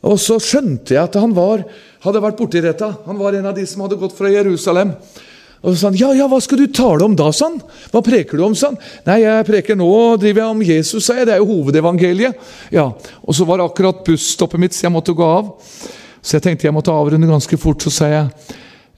Og 0.00 0.16
så 0.22 0.38
skjønte 0.40 0.96
jeg 0.96 1.02
at 1.02 1.18
han 1.20 1.34
var, 1.36 1.66
hadde 2.06 2.22
vært 2.24 2.38
borti 2.38 2.62
dette. 2.64 2.88
Han 3.04 3.20
var 3.20 3.36
en 3.36 3.50
av 3.50 3.58
de 3.58 3.66
som 3.68 3.84
hadde 3.84 4.00
gått 4.00 4.16
fra 4.16 4.32
Jerusalem. 4.32 4.94
Og 5.60 5.74
så 5.74 5.76
sa 5.76 5.90
han, 5.90 5.98
ja, 6.00 6.08
ja, 6.16 6.26
hva 6.30 6.38
skal 6.40 6.62
du 6.62 6.70
tale 6.72 7.04
om 7.04 7.14
da, 7.18 7.28
han. 7.36 7.58
Hva 7.92 8.00
preker 8.04 8.40
du 8.40 8.46
om, 8.46 8.56
han. 8.56 8.78
Nei, 9.04 9.18
jeg 9.26 9.46
preker 9.48 9.76
nå 9.76 9.90
driver 10.20 10.42
jeg 10.42 10.54
om 10.54 10.62
Jesus, 10.64 11.04
sa 11.04 11.18
jeg. 11.18 11.28
Det 11.28 11.34
er 11.34 11.42
jo 11.42 11.50
hovedevangeliet. 11.50 12.46
Ja, 12.72 12.88
Og 13.20 13.36
så 13.36 13.44
var 13.48 13.60
det 13.60 13.68
akkurat 13.68 14.00
busstoppet 14.06 14.60
mitt, 14.62 14.76
så 14.76 14.86
jeg 14.86 14.94
måtte 14.94 15.16
gå 15.16 15.26
av. 15.26 15.52
Så 16.22 16.38
jeg 16.38 16.46
tenkte 16.46 16.68
jeg 16.68 16.76
måtte 16.76 16.94
avrunde 16.94 17.28
ganske 17.28 17.60
fort. 17.60 17.84
Så 17.84 17.92
sa 17.92 18.08
jeg 18.08 18.30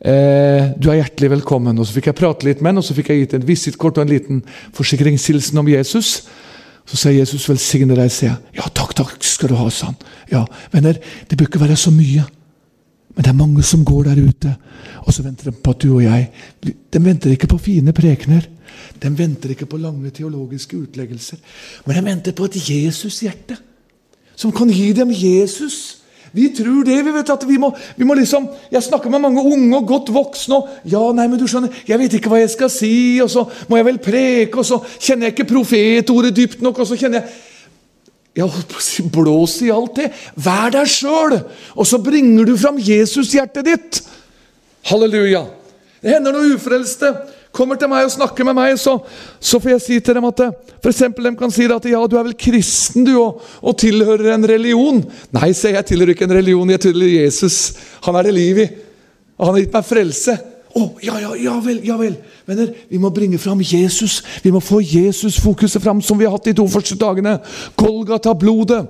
eh, 0.06 0.70
du 0.78 0.86
er 0.90 1.00
hjertelig 1.00 1.32
velkommen. 1.38 1.78
Og 1.78 1.88
Så 1.88 1.96
fikk 1.98 2.12
jeg 2.12 2.20
prate 2.20 2.46
litt 2.46 2.62
med 2.62 2.76
ham, 2.76 2.82
og 2.82 2.86
så 2.86 2.94
fikk 2.94 3.10
jeg 3.10 3.24
gitt 3.24 3.34
en 3.38 3.48
visittkort 3.48 3.98
og 3.98 4.06
en 4.06 4.14
liten 4.14 4.44
forsikringshilsen 4.78 5.58
om 5.58 5.72
Jesus. 5.72 6.20
Så 6.86 6.98
sa 6.98 7.10
Jesus 7.10 7.48
'velsigne 7.48 7.94
deg', 7.94 8.10
sier 8.10 8.30
jeg. 8.30 8.38
Ja, 8.58 8.70
takk, 8.74 8.94
takk 8.94 9.18
skal 9.22 9.50
du 9.50 9.54
ha, 9.54 9.68
sa 9.70 9.86
han. 9.90 9.98
Ja, 10.30 10.44
Venner, 10.72 10.98
det 11.28 11.38
bør 11.38 11.46
ikke 11.46 11.66
være 11.66 11.76
så 11.76 11.90
mye. 11.90 12.26
Men 13.14 13.24
det 13.24 13.30
er 13.30 13.36
mange 13.36 13.62
som 13.62 13.84
går 13.84 14.02
der 14.08 14.22
ute, 14.24 14.54
og 15.04 15.12
så 15.12 15.22
venter 15.22 15.50
de 15.50 15.56
på 15.56 15.70
at 15.74 15.82
du 15.82 15.90
og 15.94 16.02
jeg 16.04 16.30
De 16.92 17.04
venter 17.04 17.30
ikke 17.30 17.50
på 17.50 17.58
fine 17.58 17.92
prekener. 17.92 18.46
De 19.02 19.18
venter 19.18 19.50
ikke 19.52 19.66
på 19.66 19.76
lange 19.76 20.10
teologiske 20.10 20.76
utleggelser. 20.76 21.36
Men 21.86 21.96
de 21.96 22.04
venter 22.04 22.32
på 22.32 22.44
et 22.48 22.56
Jesus-hjerte 22.56 23.58
som 24.36 24.52
kan 24.52 24.70
gi 24.72 24.92
dem 24.96 25.10
Jesus. 25.12 25.98
Vi 26.32 26.48
tror 26.56 26.84
det. 26.84 27.04
Vi 27.04 27.12
vet 27.12 27.30
at 27.30 27.44
vi 27.48 27.58
må, 27.60 27.72
vi 27.96 28.04
må 28.08 28.14
liksom 28.14 28.48
Jeg 28.72 28.82
snakker 28.82 29.10
med 29.10 29.20
mange 29.20 29.42
unge 29.42 29.76
og 29.76 29.86
godt 29.86 30.14
voksne. 30.14 30.54
og 30.54 30.68
ja, 30.84 31.12
nei, 31.12 31.28
men 31.28 31.38
du 31.38 31.46
skjønner, 31.46 31.68
Jeg 31.88 31.98
vet 31.98 32.12
ikke 32.14 32.32
hva 32.32 32.40
jeg 32.40 32.50
skal 32.50 32.70
si, 32.70 33.20
og 33.22 33.30
så 33.30 33.44
må 33.68 33.76
jeg 33.76 33.84
vel 33.84 33.98
preke, 33.98 34.58
og 34.58 34.64
så 34.64 34.80
kjenner 34.98 35.26
jeg 35.28 35.36
ikke 35.36 35.52
profetordet 35.54 36.36
dypt 36.36 36.62
nok. 36.62 36.78
og 36.78 36.86
så 36.86 36.96
kjenner 36.96 37.20
jeg 37.20 37.30
jeg 38.36 38.48
holdt 38.48 38.70
på 38.72 38.80
å 38.80 38.84
si 38.84 39.04
blås 39.12 39.58
i 39.66 39.70
alt 39.74 39.98
det. 39.98 40.08
Vær 40.40 40.72
deg 40.72 40.88
sjøl, 40.88 41.36
og 41.76 41.88
så 41.88 42.00
bringer 42.00 42.48
du 42.48 42.54
fram 42.56 42.80
Jesus-hjertet 42.80 43.68
ditt. 43.68 44.02
Halleluja. 44.88 45.44
Det 46.02 46.16
hender 46.16 46.34
noen 46.34 46.56
ufrelste 46.56 47.12
kommer 47.52 47.76
til 47.78 47.90
meg 47.92 48.06
og 48.06 48.14
snakker 48.14 48.46
med 48.48 48.56
meg, 48.56 48.76
så, 48.80 48.96
så 49.40 49.60
får 49.60 49.74
jeg 49.74 49.84
si 49.84 49.98
til 50.04 50.16
dem 50.16 50.26
at 50.28 50.40
f.eks. 50.80 51.02
de 51.18 51.32
kan 51.38 51.52
si 51.52 51.68
at 51.68 51.88
ja, 51.90 52.00
du 52.08 52.16
er 52.16 52.26
vel 52.30 52.38
kristen 52.38 53.04
du, 53.06 53.12
og, 53.20 53.42
og 53.60 53.76
tilhører 53.80 54.32
en 54.34 54.48
religion. 54.48 55.02
Nei, 55.36 55.52
sier 55.56 55.76
jeg 55.76 55.90
tilhører 55.92 56.16
ikke 56.16 56.26
en 56.30 56.38
religion, 56.38 56.72
jeg 56.72 56.84
tilhører 56.88 57.26
Jesus. 57.26 57.58
Han 58.08 58.16
er 58.18 58.28
det 58.28 58.36
liv 58.38 58.62
i. 58.64 58.68
Og 59.36 59.48
han 59.48 59.56
har 59.56 59.64
gitt 59.64 59.76
meg 59.76 59.88
frelse. 59.88 60.38
Å, 60.72 60.80
oh, 60.80 60.90
ja, 61.04 61.18
ja, 61.20 61.34
ja 61.36 61.58
vel, 61.60 61.82
ja 61.84 61.98
vel. 62.00 62.16
Venner, 62.46 62.72
vi 62.90 62.98
må 62.98 63.10
bringe 63.10 63.38
fram 63.38 63.60
Jesus. 63.62 64.22
Vi 64.42 64.50
må 64.50 64.60
få 64.60 64.80
Jesus-fokuset 64.80 65.82
fram, 65.82 66.02
som 66.02 66.18
vi 66.18 66.24
har 66.24 66.34
hatt 66.34 66.48
de 66.50 66.56
to 66.58 66.66
første 66.68 66.96
dagene. 66.98 67.38
Golgata-blodet. 67.76 68.86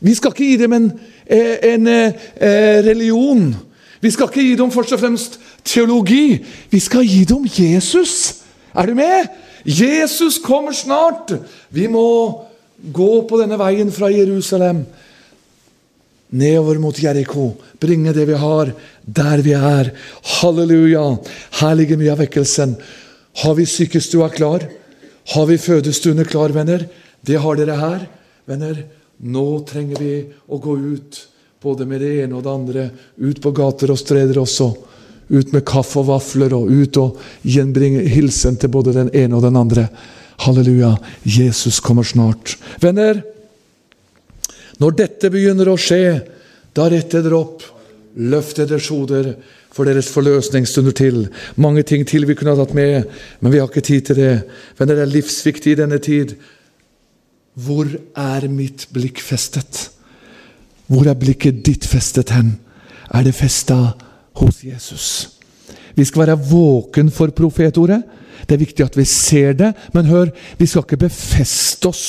Vi 0.00 0.14
skal 0.14 0.32
ikke 0.32 0.50
gi 0.50 0.56
dem 0.56 0.72
en, 0.72 0.92
eh, 1.26 1.56
en, 1.62 1.86
en, 1.86 1.86
eh, 1.88 2.78
en 2.78 2.86
religion. 2.86 3.54
Vi 4.00 4.10
skal 4.10 4.28
ikke 4.28 4.48
gi 4.48 4.56
dem 4.56 4.70
først 4.70 4.92
og 4.92 5.00
fremst 5.00 5.40
teologi. 5.64 6.44
Vi 6.70 6.78
skal 6.78 7.06
gi 7.06 7.24
dem 7.24 7.46
Jesus. 7.58 8.34
Er 8.74 8.86
du 8.86 8.94
med? 8.94 9.28
Jesus 9.64 10.38
kommer 10.38 10.72
snart. 10.72 11.32
Vi 11.70 11.86
må 11.86 12.40
gå 12.92 13.26
på 13.28 13.40
denne 13.40 13.58
veien 13.58 13.92
fra 13.92 14.10
Jerusalem 14.12 14.84
nedover 16.34 16.80
mot 16.82 16.98
Jeriko. 16.98 17.52
Bringe 17.80 18.12
det 18.12 18.26
vi 18.28 18.38
har, 18.38 18.72
der 19.06 19.42
vi 19.44 19.54
er. 19.54 19.92
Halleluja! 20.40 21.04
Her 21.60 21.74
ligger 21.78 22.00
mye 22.00 22.12
av 22.14 22.22
vekkelsen. 22.24 22.74
Har 23.42 23.54
vi 23.58 23.66
sykestua 23.66 24.28
klar? 24.34 24.66
Har 25.34 25.46
vi 25.46 25.58
fødestuene 25.58 26.26
klar, 26.28 26.52
venner? 26.54 26.86
Det 27.24 27.38
har 27.40 27.56
dere 27.58 27.78
her. 27.78 28.06
Venner, 28.50 28.82
nå 29.24 29.46
trenger 29.68 30.00
vi 30.02 30.16
å 30.52 30.58
gå 30.60 30.74
ut, 30.76 31.20
både 31.62 31.86
med 31.88 32.02
det 32.04 32.12
ene 32.24 32.36
og 32.36 32.44
det 32.44 32.52
andre. 32.52 32.88
Ut 33.16 33.40
på 33.42 33.54
gater 33.56 33.94
og 33.94 34.00
streder 34.00 34.42
også. 34.42 34.72
Ut 35.32 35.54
med 35.54 35.64
kaffe 35.64 36.02
og 36.02 36.10
vafler, 36.10 36.52
og 36.52 36.68
ut 36.68 36.98
og 37.00 37.22
gjenbringe 37.48 38.04
hilsen 38.12 38.58
til 38.60 38.72
både 38.74 38.92
den 38.96 39.12
ene 39.16 39.38
og 39.38 39.46
den 39.46 39.56
andre. 39.56 39.88
Halleluja. 40.44 40.96
Jesus 41.24 41.80
kommer 41.80 42.04
snart. 42.04 42.58
Venner, 42.82 43.22
når 44.82 44.96
dette 44.98 45.30
begynner 45.30 45.70
å 45.70 45.78
skje, 45.78 46.18
da 46.74 46.88
retter 46.90 47.22
dere 47.24 47.38
opp. 47.38 47.62
Løft 48.14 48.60
deres 48.60 48.88
hoder 48.94 49.32
for 49.74 49.88
deres 49.88 50.08
forløsning 50.14 50.66
stunder 50.70 50.94
til. 50.94 51.24
Mange 51.58 51.82
ting 51.86 52.04
til 52.06 52.26
vi 52.28 52.36
kunne 52.38 52.54
ha 52.54 52.60
tatt 52.62 52.74
med, 52.76 53.08
men 53.40 53.52
vi 53.52 53.58
har 53.58 53.70
ikke 53.70 53.82
tid 53.82 54.08
til 54.08 54.20
det. 54.20 54.34
Venner, 54.78 55.00
det 55.00 55.06
er 55.06 55.14
livsviktig 55.16 55.74
i 55.74 55.80
denne 55.82 55.98
tid. 56.02 56.36
Hvor 57.54 57.90
er 58.18 58.46
mitt 58.50 58.86
blikk 58.94 59.22
festet? 59.22 59.88
Hvor 60.90 61.08
er 61.10 61.18
blikket 61.18 61.62
ditt 61.66 61.86
festet 61.90 62.30
hen? 62.34 62.56
Er 63.14 63.26
det 63.26 63.34
festa 63.34 63.78
hos 64.40 64.62
Jesus? 64.66 65.08
Vi 65.94 66.06
skal 66.06 66.26
være 66.26 66.38
våken 66.50 67.10
for 67.14 67.34
profetordet. 67.34 68.02
Det 68.44 68.56
er 68.56 68.62
viktig 68.62 68.84
at 68.84 68.96
vi 68.98 69.06
ser 69.08 69.54
det, 69.58 69.72
men 69.94 70.10
hør, 70.10 70.30
vi 70.58 70.66
skal 70.66 70.84
ikke 70.84 71.06
befeste 71.06 71.88
oss 71.88 72.06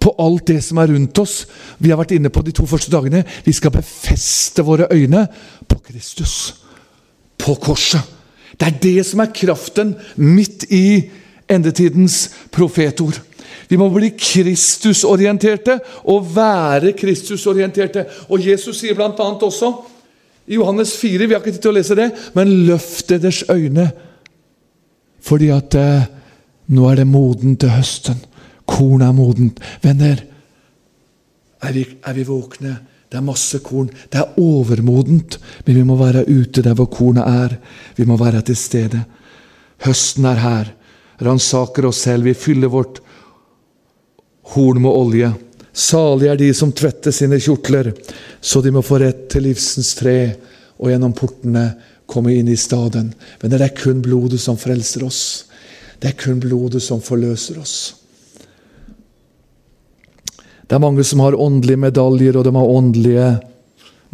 på 0.00 0.14
alt 0.18 0.46
det 0.48 0.60
som 0.64 0.80
er 0.80 0.92
rundt 0.94 1.18
oss. 1.20 1.44
Vi 1.78 1.92
har 1.92 2.00
vært 2.00 2.14
inne 2.16 2.32
på 2.32 2.42
de 2.44 2.54
to 2.56 2.66
første 2.68 2.92
dagene. 2.92 3.22
Vi 3.44 3.52
skal 3.52 3.74
befeste 3.74 4.64
våre 4.64 4.88
øyne 4.92 5.26
på 5.68 5.78
Kristus. 5.90 6.54
På 7.38 7.54
korset. 7.60 8.00
Det 8.56 8.66
er 8.66 8.78
det 8.82 9.06
som 9.06 9.22
er 9.22 9.34
kraften 9.34 9.94
midt 10.16 10.66
i 10.72 11.10
endetidens 11.50 12.30
profetord. 12.52 13.20
Vi 13.70 13.78
må 13.78 13.86
bli 13.92 14.10
Kristusorienterte 14.18 15.78
og 16.10 16.26
være 16.34 16.92
Kristusorienterte. 16.98 18.04
Og 18.28 18.42
Jesus 18.46 18.82
sier 18.82 18.96
bl.a. 18.98 19.12
også 19.14 19.72
i 20.50 20.56
Johannes 20.58 20.96
4, 20.98 21.26
vi 21.26 21.34
har 21.34 21.42
ikke 21.42 21.52
tid 21.54 21.62
til 21.62 21.70
å 21.70 21.76
lese 21.76 21.94
det, 21.94 22.08
men 22.34 22.50
løft 22.66 23.12
deres 23.12 23.44
øyne, 23.52 23.84
fordi 25.22 25.50
at 25.54 25.76
eh, 25.78 26.08
nå 26.74 26.88
er 26.90 26.98
det 26.98 27.06
moden 27.06 27.54
til 27.60 27.70
høsten. 27.70 28.18
Korn 28.70 29.02
er 29.02 29.14
modent. 29.16 29.60
Venner, 29.82 30.22
er 31.60 31.74
vi, 31.76 31.84
er 32.06 32.16
vi 32.16 32.24
våkne? 32.28 32.76
Det 33.10 33.18
er 33.18 33.26
masse 33.26 33.58
korn. 33.66 33.90
Det 34.08 34.20
er 34.20 34.38
overmodent, 34.38 35.38
men 35.66 35.80
vi 35.80 35.82
må 35.86 35.96
være 35.98 36.28
ute 36.28 36.62
der 36.62 36.76
hvor 36.78 36.86
kornet 36.92 37.26
er. 37.26 37.56
Vi 37.98 38.06
må 38.06 38.16
være 38.20 38.44
til 38.46 38.56
stede. 38.56 39.02
Høsten 39.82 40.28
er 40.30 40.38
her. 40.38 40.70
Ransaker 41.20 41.88
oss 41.90 42.04
selv. 42.06 42.28
Vi 42.28 42.36
fyller 42.38 42.70
vårt 42.70 43.00
horn 44.54 44.82
med 44.84 44.94
olje. 44.94 45.32
Salig 45.72 46.30
er 46.30 46.38
de 46.38 46.52
som 46.54 46.72
tvetter 46.74 47.14
sine 47.14 47.38
kjortler, 47.40 47.92
så 48.40 48.60
de 48.62 48.72
må 48.74 48.82
få 48.82 48.98
rett 49.02 49.28
til 49.30 49.46
livsens 49.46 49.92
tre 49.98 50.16
og 50.80 50.90
gjennom 50.90 51.14
portene 51.16 51.64
komme 52.10 52.34
inn 52.34 52.50
i 52.50 52.58
staden. 52.58 53.12
Men 53.40 53.52
det 53.52 53.60
er 53.62 53.76
kun 53.76 54.02
blodet 54.02 54.40
som 54.42 54.58
frelser 54.58 55.04
oss. 55.06 55.22
Det 56.00 56.10
er 56.10 56.18
kun 56.18 56.40
blodet 56.42 56.82
som 56.82 57.02
forløser 57.04 57.60
oss. 57.60 57.76
Det 60.70 60.76
er 60.76 60.82
mange 60.84 61.02
som 61.02 61.18
har 61.18 61.34
åndelige 61.34 61.82
medaljer, 61.82 62.36
og 62.38 62.44
de 62.46 62.50
har 62.54 62.74
åndelige 62.78 63.30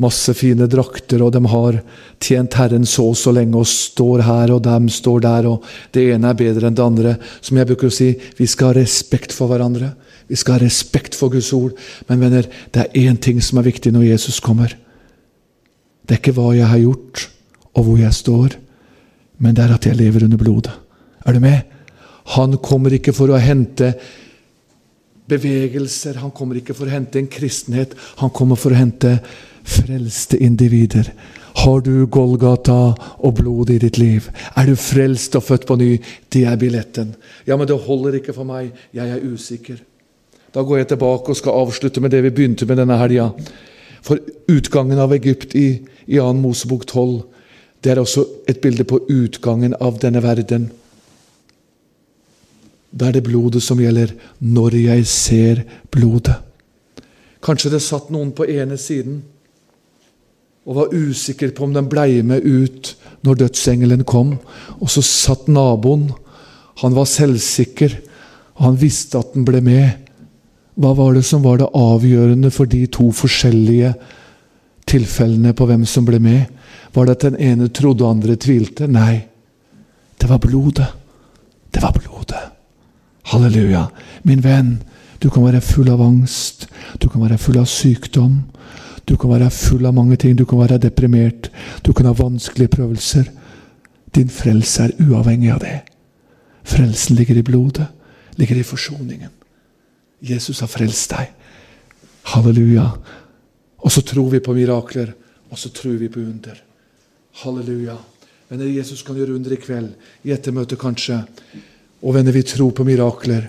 masse 0.00 0.32
fine 0.36 0.64
drakter, 0.72 1.20
og 1.20 1.34
de 1.34 1.42
har 1.52 1.76
tjent 2.24 2.56
Herren 2.56 2.86
så 2.88 3.10
og 3.10 3.18
så 3.20 3.34
lenge 3.36 3.60
og 3.60 3.68
står 3.68 4.24
her, 4.24 4.54
og 4.54 4.62
dem 4.64 4.88
står 4.88 5.20
der, 5.26 5.50
og 5.50 5.66
det 5.92 6.06
ene 6.14 6.32
er 6.32 6.38
bedre 6.40 6.70
enn 6.70 6.78
det 6.78 6.86
andre. 6.86 7.14
Som 7.44 7.60
jeg 7.60 7.68
bruker 7.68 7.92
å 7.92 7.96
si, 7.98 8.08
vi 8.40 8.48
skal 8.48 8.72
ha 8.72 8.78
respekt 8.80 9.36
for 9.36 9.52
hverandre. 9.52 9.92
Vi 10.32 10.40
skal 10.40 10.56
ha 10.56 10.64
respekt 10.64 11.20
for 11.20 11.36
Guds 11.36 11.52
ord. 11.52 11.76
Men 12.08 12.24
venner, 12.24 12.48
det 12.72 12.86
er 12.86 13.00
én 13.04 13.20
ting 13.20 13.44
som 13.44 13.60
er 13.60 13.68
viktig 13.68 13.92
når 13.92 14.08
Jesus 14.14 14.40
kommer. 14.40 14.72
Det 16.08 16.16
er 16.16 16.24
ikke 16.24 16.38
hva 16.40 16.54
jeg 16.56 16.72
har 16.72 16.84
gjort, 16.86 17.28
og 17.76 17.84
hvor 17.84 18.00
jeg 18.00 18.16
står, 18.16 18.56
men 19.44 19.52
det 19.52 19.66
er 19.66 19.76
at 19.76 19.92
jeg 19.92 20.00
lever 20.00 20.24
under 20.24 20.40
blodet. 20.40 20.72
Er 21.20 21.36
du 21.36 21.44
med? 21.44 21.68
Han 22.32 22.56
kommer 22.64 22.96
ikke 22.96 23.12
for 23.12 23.28
å 23.28 23.44
hente 23.44 23.92
bevegelser. 25.28 26.20
Han 26.22 26.34
kommer 26.34 26.60
ikke 26.60 26.76
for 26.76 26.88
å 26.88 26.94
hente 26.94 27.20
en 27.20 27.30
kristenhet, 27.30 27.96
han 28.20 28.32
kommer 28.34 28.58
for 28.60 28.74
å 28.74 28.80
hente 28.80 29.18
frelste 29.66 30.38
individer. 30.42 31.10
Har 31.56 31.80
du 31.80 32.06
Golgata 32.12 32.94
og 33.24 33.34
blod 33.38 33.70
i 33.72 33.78
ditt 33.80 33.96
liv? 33.98 34.28
Er 34.56 34.68
du 34.68 34.76
frelst 34.76 35.38
og 35.38 35.46
født 35.46 35.64
på 35.66 35.78
ny? 35.80 35.94
Det 36.28 36.44
er 36.44 36.58
billetten. 36.60 37.14
Ja, 37.48 37.56
men 37.56 37.66
det 37.68 37.78
holder 37.86 38.18
ikke 38.18 38.34
for 38.36 38.44
meg. 38.48 38.74
Jeg 38.92 39.08
er 39.08 39.24
usikker. 39.24 39.80
Da 40.52 40.62
går 40.62 40.82
jeg 40.82 40.90
tilbake 40.92 41.32
og 41.32 41.38
skal 41.38 41.62
avslutte 41.64 42.00
med 42.00 42.12
det 42.12 42.22
vi 42.26 42.34
begynte 42.34 42.68
med 42.68 42.78
denne 42.82 42.98
helga. 43.00 43.30
For 44.04 44.20
utgangen 44.52 45.00
av 45.00 45.14
Egypt 45.16 45.56
i, 45.56 45.80
i 46.06 46.20
2. 46.20 46.32
Mosebok 46.38 46.84
12, 46.86 47.22
det 47.84 47.92
er 47.92 48.00
også 48.00 48.26
et 48.48 48.60
bilde 48.60 48.84
på 48.84 49.00
utgangen 49.08 49.74
av 49.80 49.98
denne 50.02 50.22
verden. 50.22 50.68
Da 52.90 53.08
er 53.08 53.16
det 53.16 53.26
blodet 53.26 53.62
som 53.64 53.80
gjelder 53.80 54.14
når 54.40 54.76
jeg 54.80 55.06
ser 55.10 55.64
blodet. 55.92 56.36
Kanskje 57.44 57.76
det 57.76 57.82
satt 57.84 58.10
noen 58.10 58.32
på 58.34 58.46
ene 58.50 58.78
siden 58.80 59.20
og 60.66 60.80
var 60.80 60.94
usikker 60.94 61.52
på 61.54 61.66
om 61.66 61.74
den 61.76 61.86
blei 61.90 62.22
med 62.26 62.42
ut 62.42 62.96
når 63.26 63.44
dødsengelen 63.44 64.02
kom. 64.08 64.34
Og 64.82 64.90
så 64.90 65.02
satt 65.04 65.46
naboen. 65.46 66.08
Han 66.82 66.96
var 66.96 67.06
selvsikker, 67.08 67.94
han 68.58 68.78
visste 68.80 69.20
at 69.20 69.32
den 69.36 69.46
ble 69.46 69.62
med. 69.62 70.02
Hva 70.76 70.92
var 70.96 71.14
det 71.16 71.22
som 71.24 71.44
var 71.44 71.60
det 71.60 71.70
avgjørende 71.70 72.50
for 72.52 72.68
de 72.68 72.82
to 72.92 73.08
forskjellige 73.14 73.94
tilfellene 74.90 75.54
på 75.56 75.68
hvem 75.70 75.86
som 75.88 76.04
ble 76.08 76.20
med? 76.20 76.50
Var 76.92 77.06
det 77.06 77.16
at 77.16 77.28
den 77.30 77.40
ene 77.46 77.70
trodde 77.70 78.04
og 78.04 78.16
andre 78.16 78.36
tvilte? 78.40 78.90
Nei, 78.90 79.22
det 80.18 80.28
var 80.28 80.42
blodet. 80.42 80.90
Det 81.70 81.82
var 81.84 81.94
blodet. 81.94 82.15
Halleluja. 83.26 83.88
Min 84.22 84.42
venn, 84.44 84.76
du 85.22 85.30
kan 85.30 85.44
være 85.46 85.60
full 85.64 85.88
av 85.90 86.02
angst. 86.02 86.68
Du 87.02 87.08
kan 87.08 87.24
være 87.24 87.38
full 87.38 87.58
av 87.58 87.66
sykdom. 87.70 88.44
Du 89.06 89.16
kan 89.16 89.30
være 89.30 89.50
full 89.50 89.86
av 89.86 89.94
mange 89.94 90.18
ting. 90.22 90.36
Du 90.38 90.44
kan 90.46 90.60
være 90.62 90.78
deprimert. 90.82 91.50
Du 91.82 91.92
kan 91.92 92.06
ha 92.06 92.14
vanskelige 92.14 92.74
prøvelser. 92.76 93.30
Din 94.14 94.30
frelse 94.30 94.86
er 94.86 94.96
uavhengig 95.02 95.50
av 95.52 95.60
det. 95.64 95.80
Frelsen 96.66 97.16
ligger 97.16 97.38
i 97.38 97.46
blodet, 97.46 97.86
ligger 98.36 98.58
i 98.58 98.66
forsoningen. 98.66 99.30
Jesus 100.22 100.60
har 100.60 100.70
frelst 100.70 101.12
deg. 101.12 101.30
Halleluja. 102.32 102.88
Og 103.78 103.92
så 103.92 104.02
tror 104.02 104.30
vi 104.32 104.40
på 104.42 104.54
mirakler, 104.56 105.12
og 105.50 105.58
så 105.58 105.70
tror 105.70 105.98
vi 106.00 106.08
på 106.08 106.20
under. 106.20 106.58
Halleluja. 107.42 107.96
Men 108.48 108.62
Jesus 108.74 109.02
kan 109.02 109.18
gjøre 109.18 109.34
under 109.34 109.52
i 109.52 109.60
kveld, 109.60 109.92
i 110.24 110.32
ettermøtet 110.34 110.78
kanskje. 110.80 111.20
Og 112.04 112.14
venner, 112.16 112.34
vi 112.34 112.44
tror 112.46 112.74
på 112.76 112.84
mirakler. 112.86 113.48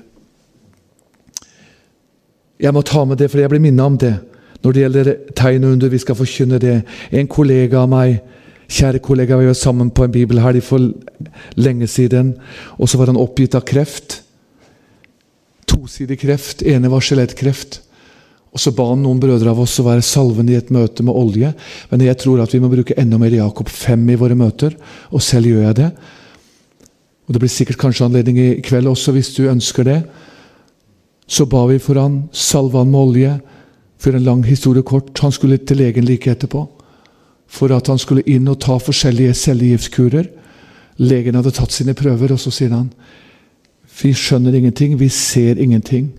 Jeg 2.58 2.74
må 2.74 2.82
ta 2.82 3.04
med 3.06 3.20
det, 3.20 3.30
for 3.30 3.42
jeg 3.42 3.52
blir 3.52 3.62
minnet 3.62 3.86
om 3.86 3.98
det 4.02 4.16
når 4.64 4.74
det 4.74 4.82
gjelder 4.82 5.10
tegn 5.38 5.66
og 5.68 5.74
under. 5.76 5.92
Vi 5.94 6.02
skal 6.02 6.18
forkynne 6.18 6.60
det. 6.62 6.78
En 7.14 7.30
kollega 7.30 7.84
av 7.84 7.92
meg, 7.92 8.18
kjære 8.68 9.02
kollega, 9.06 9.38
vi 9.40 9.50
var 9.50 9.58
sammen 9.58 9.92
på 9.94 10.08
en 10.08 10.14
bibelhelg 10.16 10.64
for 10.66 10.90
lenge 11.56 11.88
siden. 11.88 12.34
Og 12.78 12.90
så 12.90 13.00
var 13.00 13.12
han 13.14 13.20
oppgitt 13.22 13.56
av 13.56 13.66
kreft. 13.68 14.22
Tosidig 15.70 16.20
kreft. 16.24 16.66
ene 16.66 16.90
var 16.92 17.06
skjelettkreft. 17.06 17.82
Og 18.56 18.62
så 18.64 18.72
ba 18.74 18.88
han 18.90 19.04
noen 19.06 19.20
brødre 19.22 19.52
av 19.52 19.60
oss 19.62 19.76
å 19.80 19.86
være 19.86 20.06
salvende 20.06 20.56
i 20.56 20.58
et 20.58 20.72
møte 20.74 21.04
med 21.06 21.14
olje. 21.14 21.52
Men 21.92 22.02
jeg 22.02 22.18
tror 22.24 22.42
at 22.42 22.54
vi 22.56 22.62
må 22.64 22.72
bruke 22.72 22.96
enda 22.98 23.20
mer 23.22 23.36
Jakob 23.36 23.70
5 23.70 24.08
i 24.10 24.18
våre 24.18 24.38
møter, 24.40 24.74
og 25.12 25.22
selv 25.22 25.52
gjør 25.52 25.68
jeg 25.68 25.78
det. 25.84 25.92
Og 27.28 27.34
Det 27.34 27.40
blir 27.44 27.52
sikkert 27.52 27.78
kanskje 27.82 28.06
anledning 28.06 28.40
i 28.40 28.62
kveld 28.64 28.88
også, 28.88 29.12
hvis 29.12 29.34
du 29.36 29.50
ønsker 29.50 29.84
det. 29.84 30.02
Så 31.28 31.46
ba 31.46 31.66
vi 31.68 31.80
for 31.80 32.00
han, 32.00 32.30
salva 32.32 32.80
han 32.80 32.92
med 32.92 33.00
olje. 33.00 33.34
For 34.00 34.16
en 34.16 34.24
lang 34.24 34.46
historie 34.46 34.84
kort, 34.84 35.12
han 35.20 35.32
skulle 35.32 35.58
til 35.58 35.78
legen 35.78 36.06
like 36.06 36.32
etterpå. 36.32 36.64
For 37.48 37.74
at 37.76 37.88
han 37.88 38.00
skulle 38.00 38.24
inn 38.28 38.48
og 38.48 38.62
ta 38.64 38.78
forskjellige 38.80 39.34
cellegiftkurer. 39.34 40.30
Legen 40.98 41.36
hadde 41.36 41.52
tatt 41.52 41.76
sine 41.76 41.94
prøver, 41.98 42.32
og 42.32 42.40
så 42.40 42.52
sier 42.52 42.76
han 42.76 42.92
vi 43.98 44.12
skjønner 44.14 44.54
ingenting, 44.54 45.00
vi 45.00 45.10
ser 45.10 45.58
ingenting. 45.58 46.12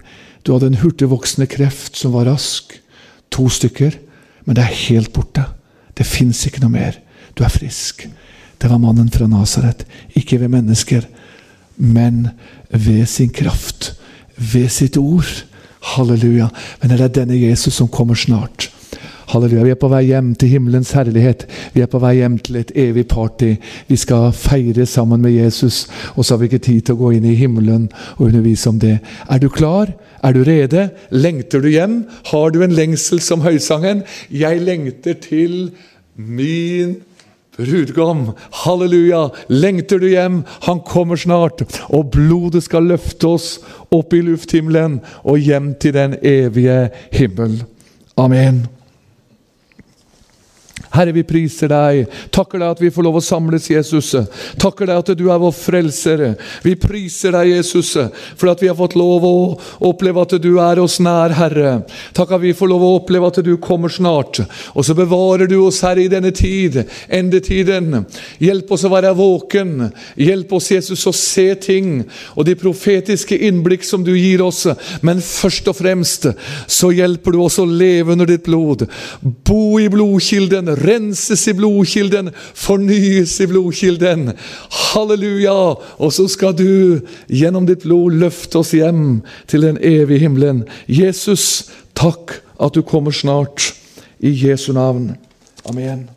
Du 0.42 0.52
hadde 0.52 0.66
en 0.72 0.80
hurtigvoksende 0.80 1.46
kreft 1.46 1.96
som 1.98 2.14
var 2.16 2.26
rask. 2.26 2.72
To 3.30 3.48
stykker. 3.48 3.94
Men 4.44 4.56
det 4.56 4.64
er 4.64 4.80
helt 4.88 5.12
borte. 5.12 5.44
Det 5.94 6.06
fins 6.06 6.40
ikke 6.48 6.62
noe 6.64 6.74
mer. 6.74 6.98
Du 7.38 7.44
er 7.44 7.52
frisk. 7.52 8.06
Det 8.58 8.70
var 8.70 8.78
mannen 8.82 9.10
fra 9.10 9.26
Nasaret. 9.30 9.84
Ikke 10.18 10.40
ved 10.40 10.48
mennesker, 10.48 11.06
men 11.76 12.28
ved 12.70 13.06
sin 13.06 13.30
kraft. 13.30 13.94
Ved 14.36 14.68
sitt 14.68 14.96
ord. 14.96 15.44
Halleluja. 15.94 16.48
Men 16.80 16.90
det 16.90 17.00
er 17.00 17.14
denne 17.20 17.38
Jesus 17.38 17.78
som 17.78 17.88
kommer 17.88 18.18
snart. 18.18 18.70
Halleluja. 19.28 19.64
Vi 19.66 19.72
er 19.74 19.78
på 19.78 19.90
vei 19.92 20.02
hjem 20.08 20.32
til 20.40 20.48
himmelens 20.54 20.90
herlighet. 20.96 21.44
Vi 21.74 21.82
er 21.84 21.90
på 21.90 22.00
vei 22.02 22.14
hjem 22.18 22.38
til 22.42 22.58
et 22.62 22.72
evig 22.74 23.04
party. 23.10 23.54
Vi 23.86 23.96
skal 24.00 24.32
feire 24.32 24.86
sammen 24.88 25.20
med 25.22 25.36
Jesus, 25.36 25.86
og 26.16 26.24
så 26.24 26.34
har 26.34 26.42
vi 26.42 26.48
ikke 26.48 26.64
tid 26.64 26.86
til 26.86 26.96
å 26.96 27.02
gå 27.02 27.12
inn 27.18 27.26
i 27.28 27.36
himmelen 27.38 27.90
og 28.16 28.30
undervise 28.30 28.72
om 28.72 28.80
det. 28.80 28.98
Er 29.28 29.42
du 29.42 29.50
klar? 29.52 29.92
Er 30.24 30.34
du 30.34 30.40
rede? 30.42 30.88
Lengter 31.12 31.60
du 31.62 31.68
hjem? 31.70 32.00
Har 32.32 32.50
du 32.50 32.62
en 32.64 32.74
lengsel 32.74 33.20
som 33.22 33.44
høysangen? 33.44 34.02
Jeg 34.32 34.64
lengter 34.64 35.14
til 35.20 35.70
min 36.16 36.96
brudgom. 37.58 38.32
Halleluja! 38.64 39.30
Lengter 39.48 39.98
du 39.98 40.08
hjem? 40.08 40.42
Han 40.68 40.80
kommer 40.86 41.16
snart. 41.16 41.64
Og 41.90 42.10
blodet 42.14 42.64
skal 42.64 42.88
løfte 42.94 43.34
oss 43.34 43.50
opp 43.90 44.14
i 44.14 44.22
lufthimmelen 44.22 45.00
og 45.24 45.42
hjem 45.42 45.74
til 45.82 45.96
den 45.98 46.18
evige 46.22 46.88
himmel. 47.12 47.62
Amen. 48.18 48.66
Herre, 50.94 51.12
vi 51.12 51.24
priser 51.26 51.70
deg. 51.72 52.06
Takker 52.34 52.60
deg 52.62 52.74
at 52.74 52.82
vi 52.82 52.90
får 52.92 53.06
lov 53.06 53.18
å 53.20 53.24
samles, 53.24 53.68
Jesus. 53.70 54.14
Takker 54.60 54.88
deg 54.88 55.02
at 55.02 55.12
du 55.18 55.26
er 55.28 55.40
vår 55.42 55.54
frelser. 55.56 56.24
Vi 56.64 56.74
priser 56.80 57.34
deg, 57.36 57.52
Jesus, 57.56 57.94
for 58.38 58.52
at 58.52 58.62
vi 58.62 58.70
har 58.70 58.78
fått 58.78 58.96
lov 58.98 59.26
å 59.26 59.34
oppleve 59.90 60.24
at 60.24 60.36
du 60.42 60.50
er 60.62 60.80
oss 60.82 60.98
nær, 61.04 61.34
Herre. 61.36 61.74
Takk 62.16 62.36
at 62.36 62.44
vi 62.44 62.54
får 62.56 62.72
lov 62.72 62.84
å 62.84 62.92
oppleve 62.98 63.30
at 63.30 63.40
du 63.44 63.52
kommer 63.62 63.92
snart. 63.92 64.40
Og 64.74 64.86
så 64.86 64.96
bevarer 64.98 65.50
du 65.50 65.58
oss, 65.62 65.82
Herre, 65.84 66.06
i 66.06 66.12
denne 66.12 66.32
tid, 66.34 66.80
endetiden. 67.08 68.04
Hjelp 68.42 68.72
oss 68.74 68.86
å 68.86 68.92
være 68.92 69.14
våken. 69.18 69.90
Hjelp 70.18 70.56
oss, 70.58 70.70
Jesus, 70.72 71.06
å 71.08 71.14
se 71.16 71.50
ting 71.60 72.02
og 72.34 72.46
de 72.48 72.56
profetiske 72.58 73.36
innblikk 73.48 73.84
som 73.86 74.04
du 74.06 74.14
gir 74.16 74.42
oss. 74.44 74.64
Men 75.04 75.22
først 75.24 75.68
og 75.70 75.78
fremst 75.78 76.28
så 76.66 76.92
hjelper 76.94 77.34
du 77.34 77.42
oss 77.44 77.58
å 77.60 77.66
leve 77.68 78.14
under 78.14 78.28
ditt 78.28 78.46
blod. 78.48 78.86
Bo 79.20 79.78
i 79.80 79.88
blodkilden 79.92 80.70
renses 80.82 81.46
i 81.50 81.54
blodkilden, 81.56 82.30
fornyes 82.54 83.38
i 83.40 83.48
blodkilden. 83.50 84.32
Halleluja! 84.92 85.56
Og 85.98 86.12
så 86.14 86.28
skal 86.30 86.56
du 86.58 87.00
gjennom 87.28 87.66
ditt 87.68 87.86
blod 87.86 88.18
løfte 88.20 88.62
oss 88.62 88.74
hjem 88.76 89.20
til 89.50 89.66
den 89.68 89.80
evige 89.82 90.26
himmelen. 90.26 90.64
Jesus, 90.86 91.68
takk 91.98 92.40
at 92.58 92.74
du 92.74 92.82
kommer 92.82 93.14
snart. 93.14 93.72
I 94.18 94.32
Jesu 94.34 94.72
navn. 94.74 95.12
Amen. 95.68 96.08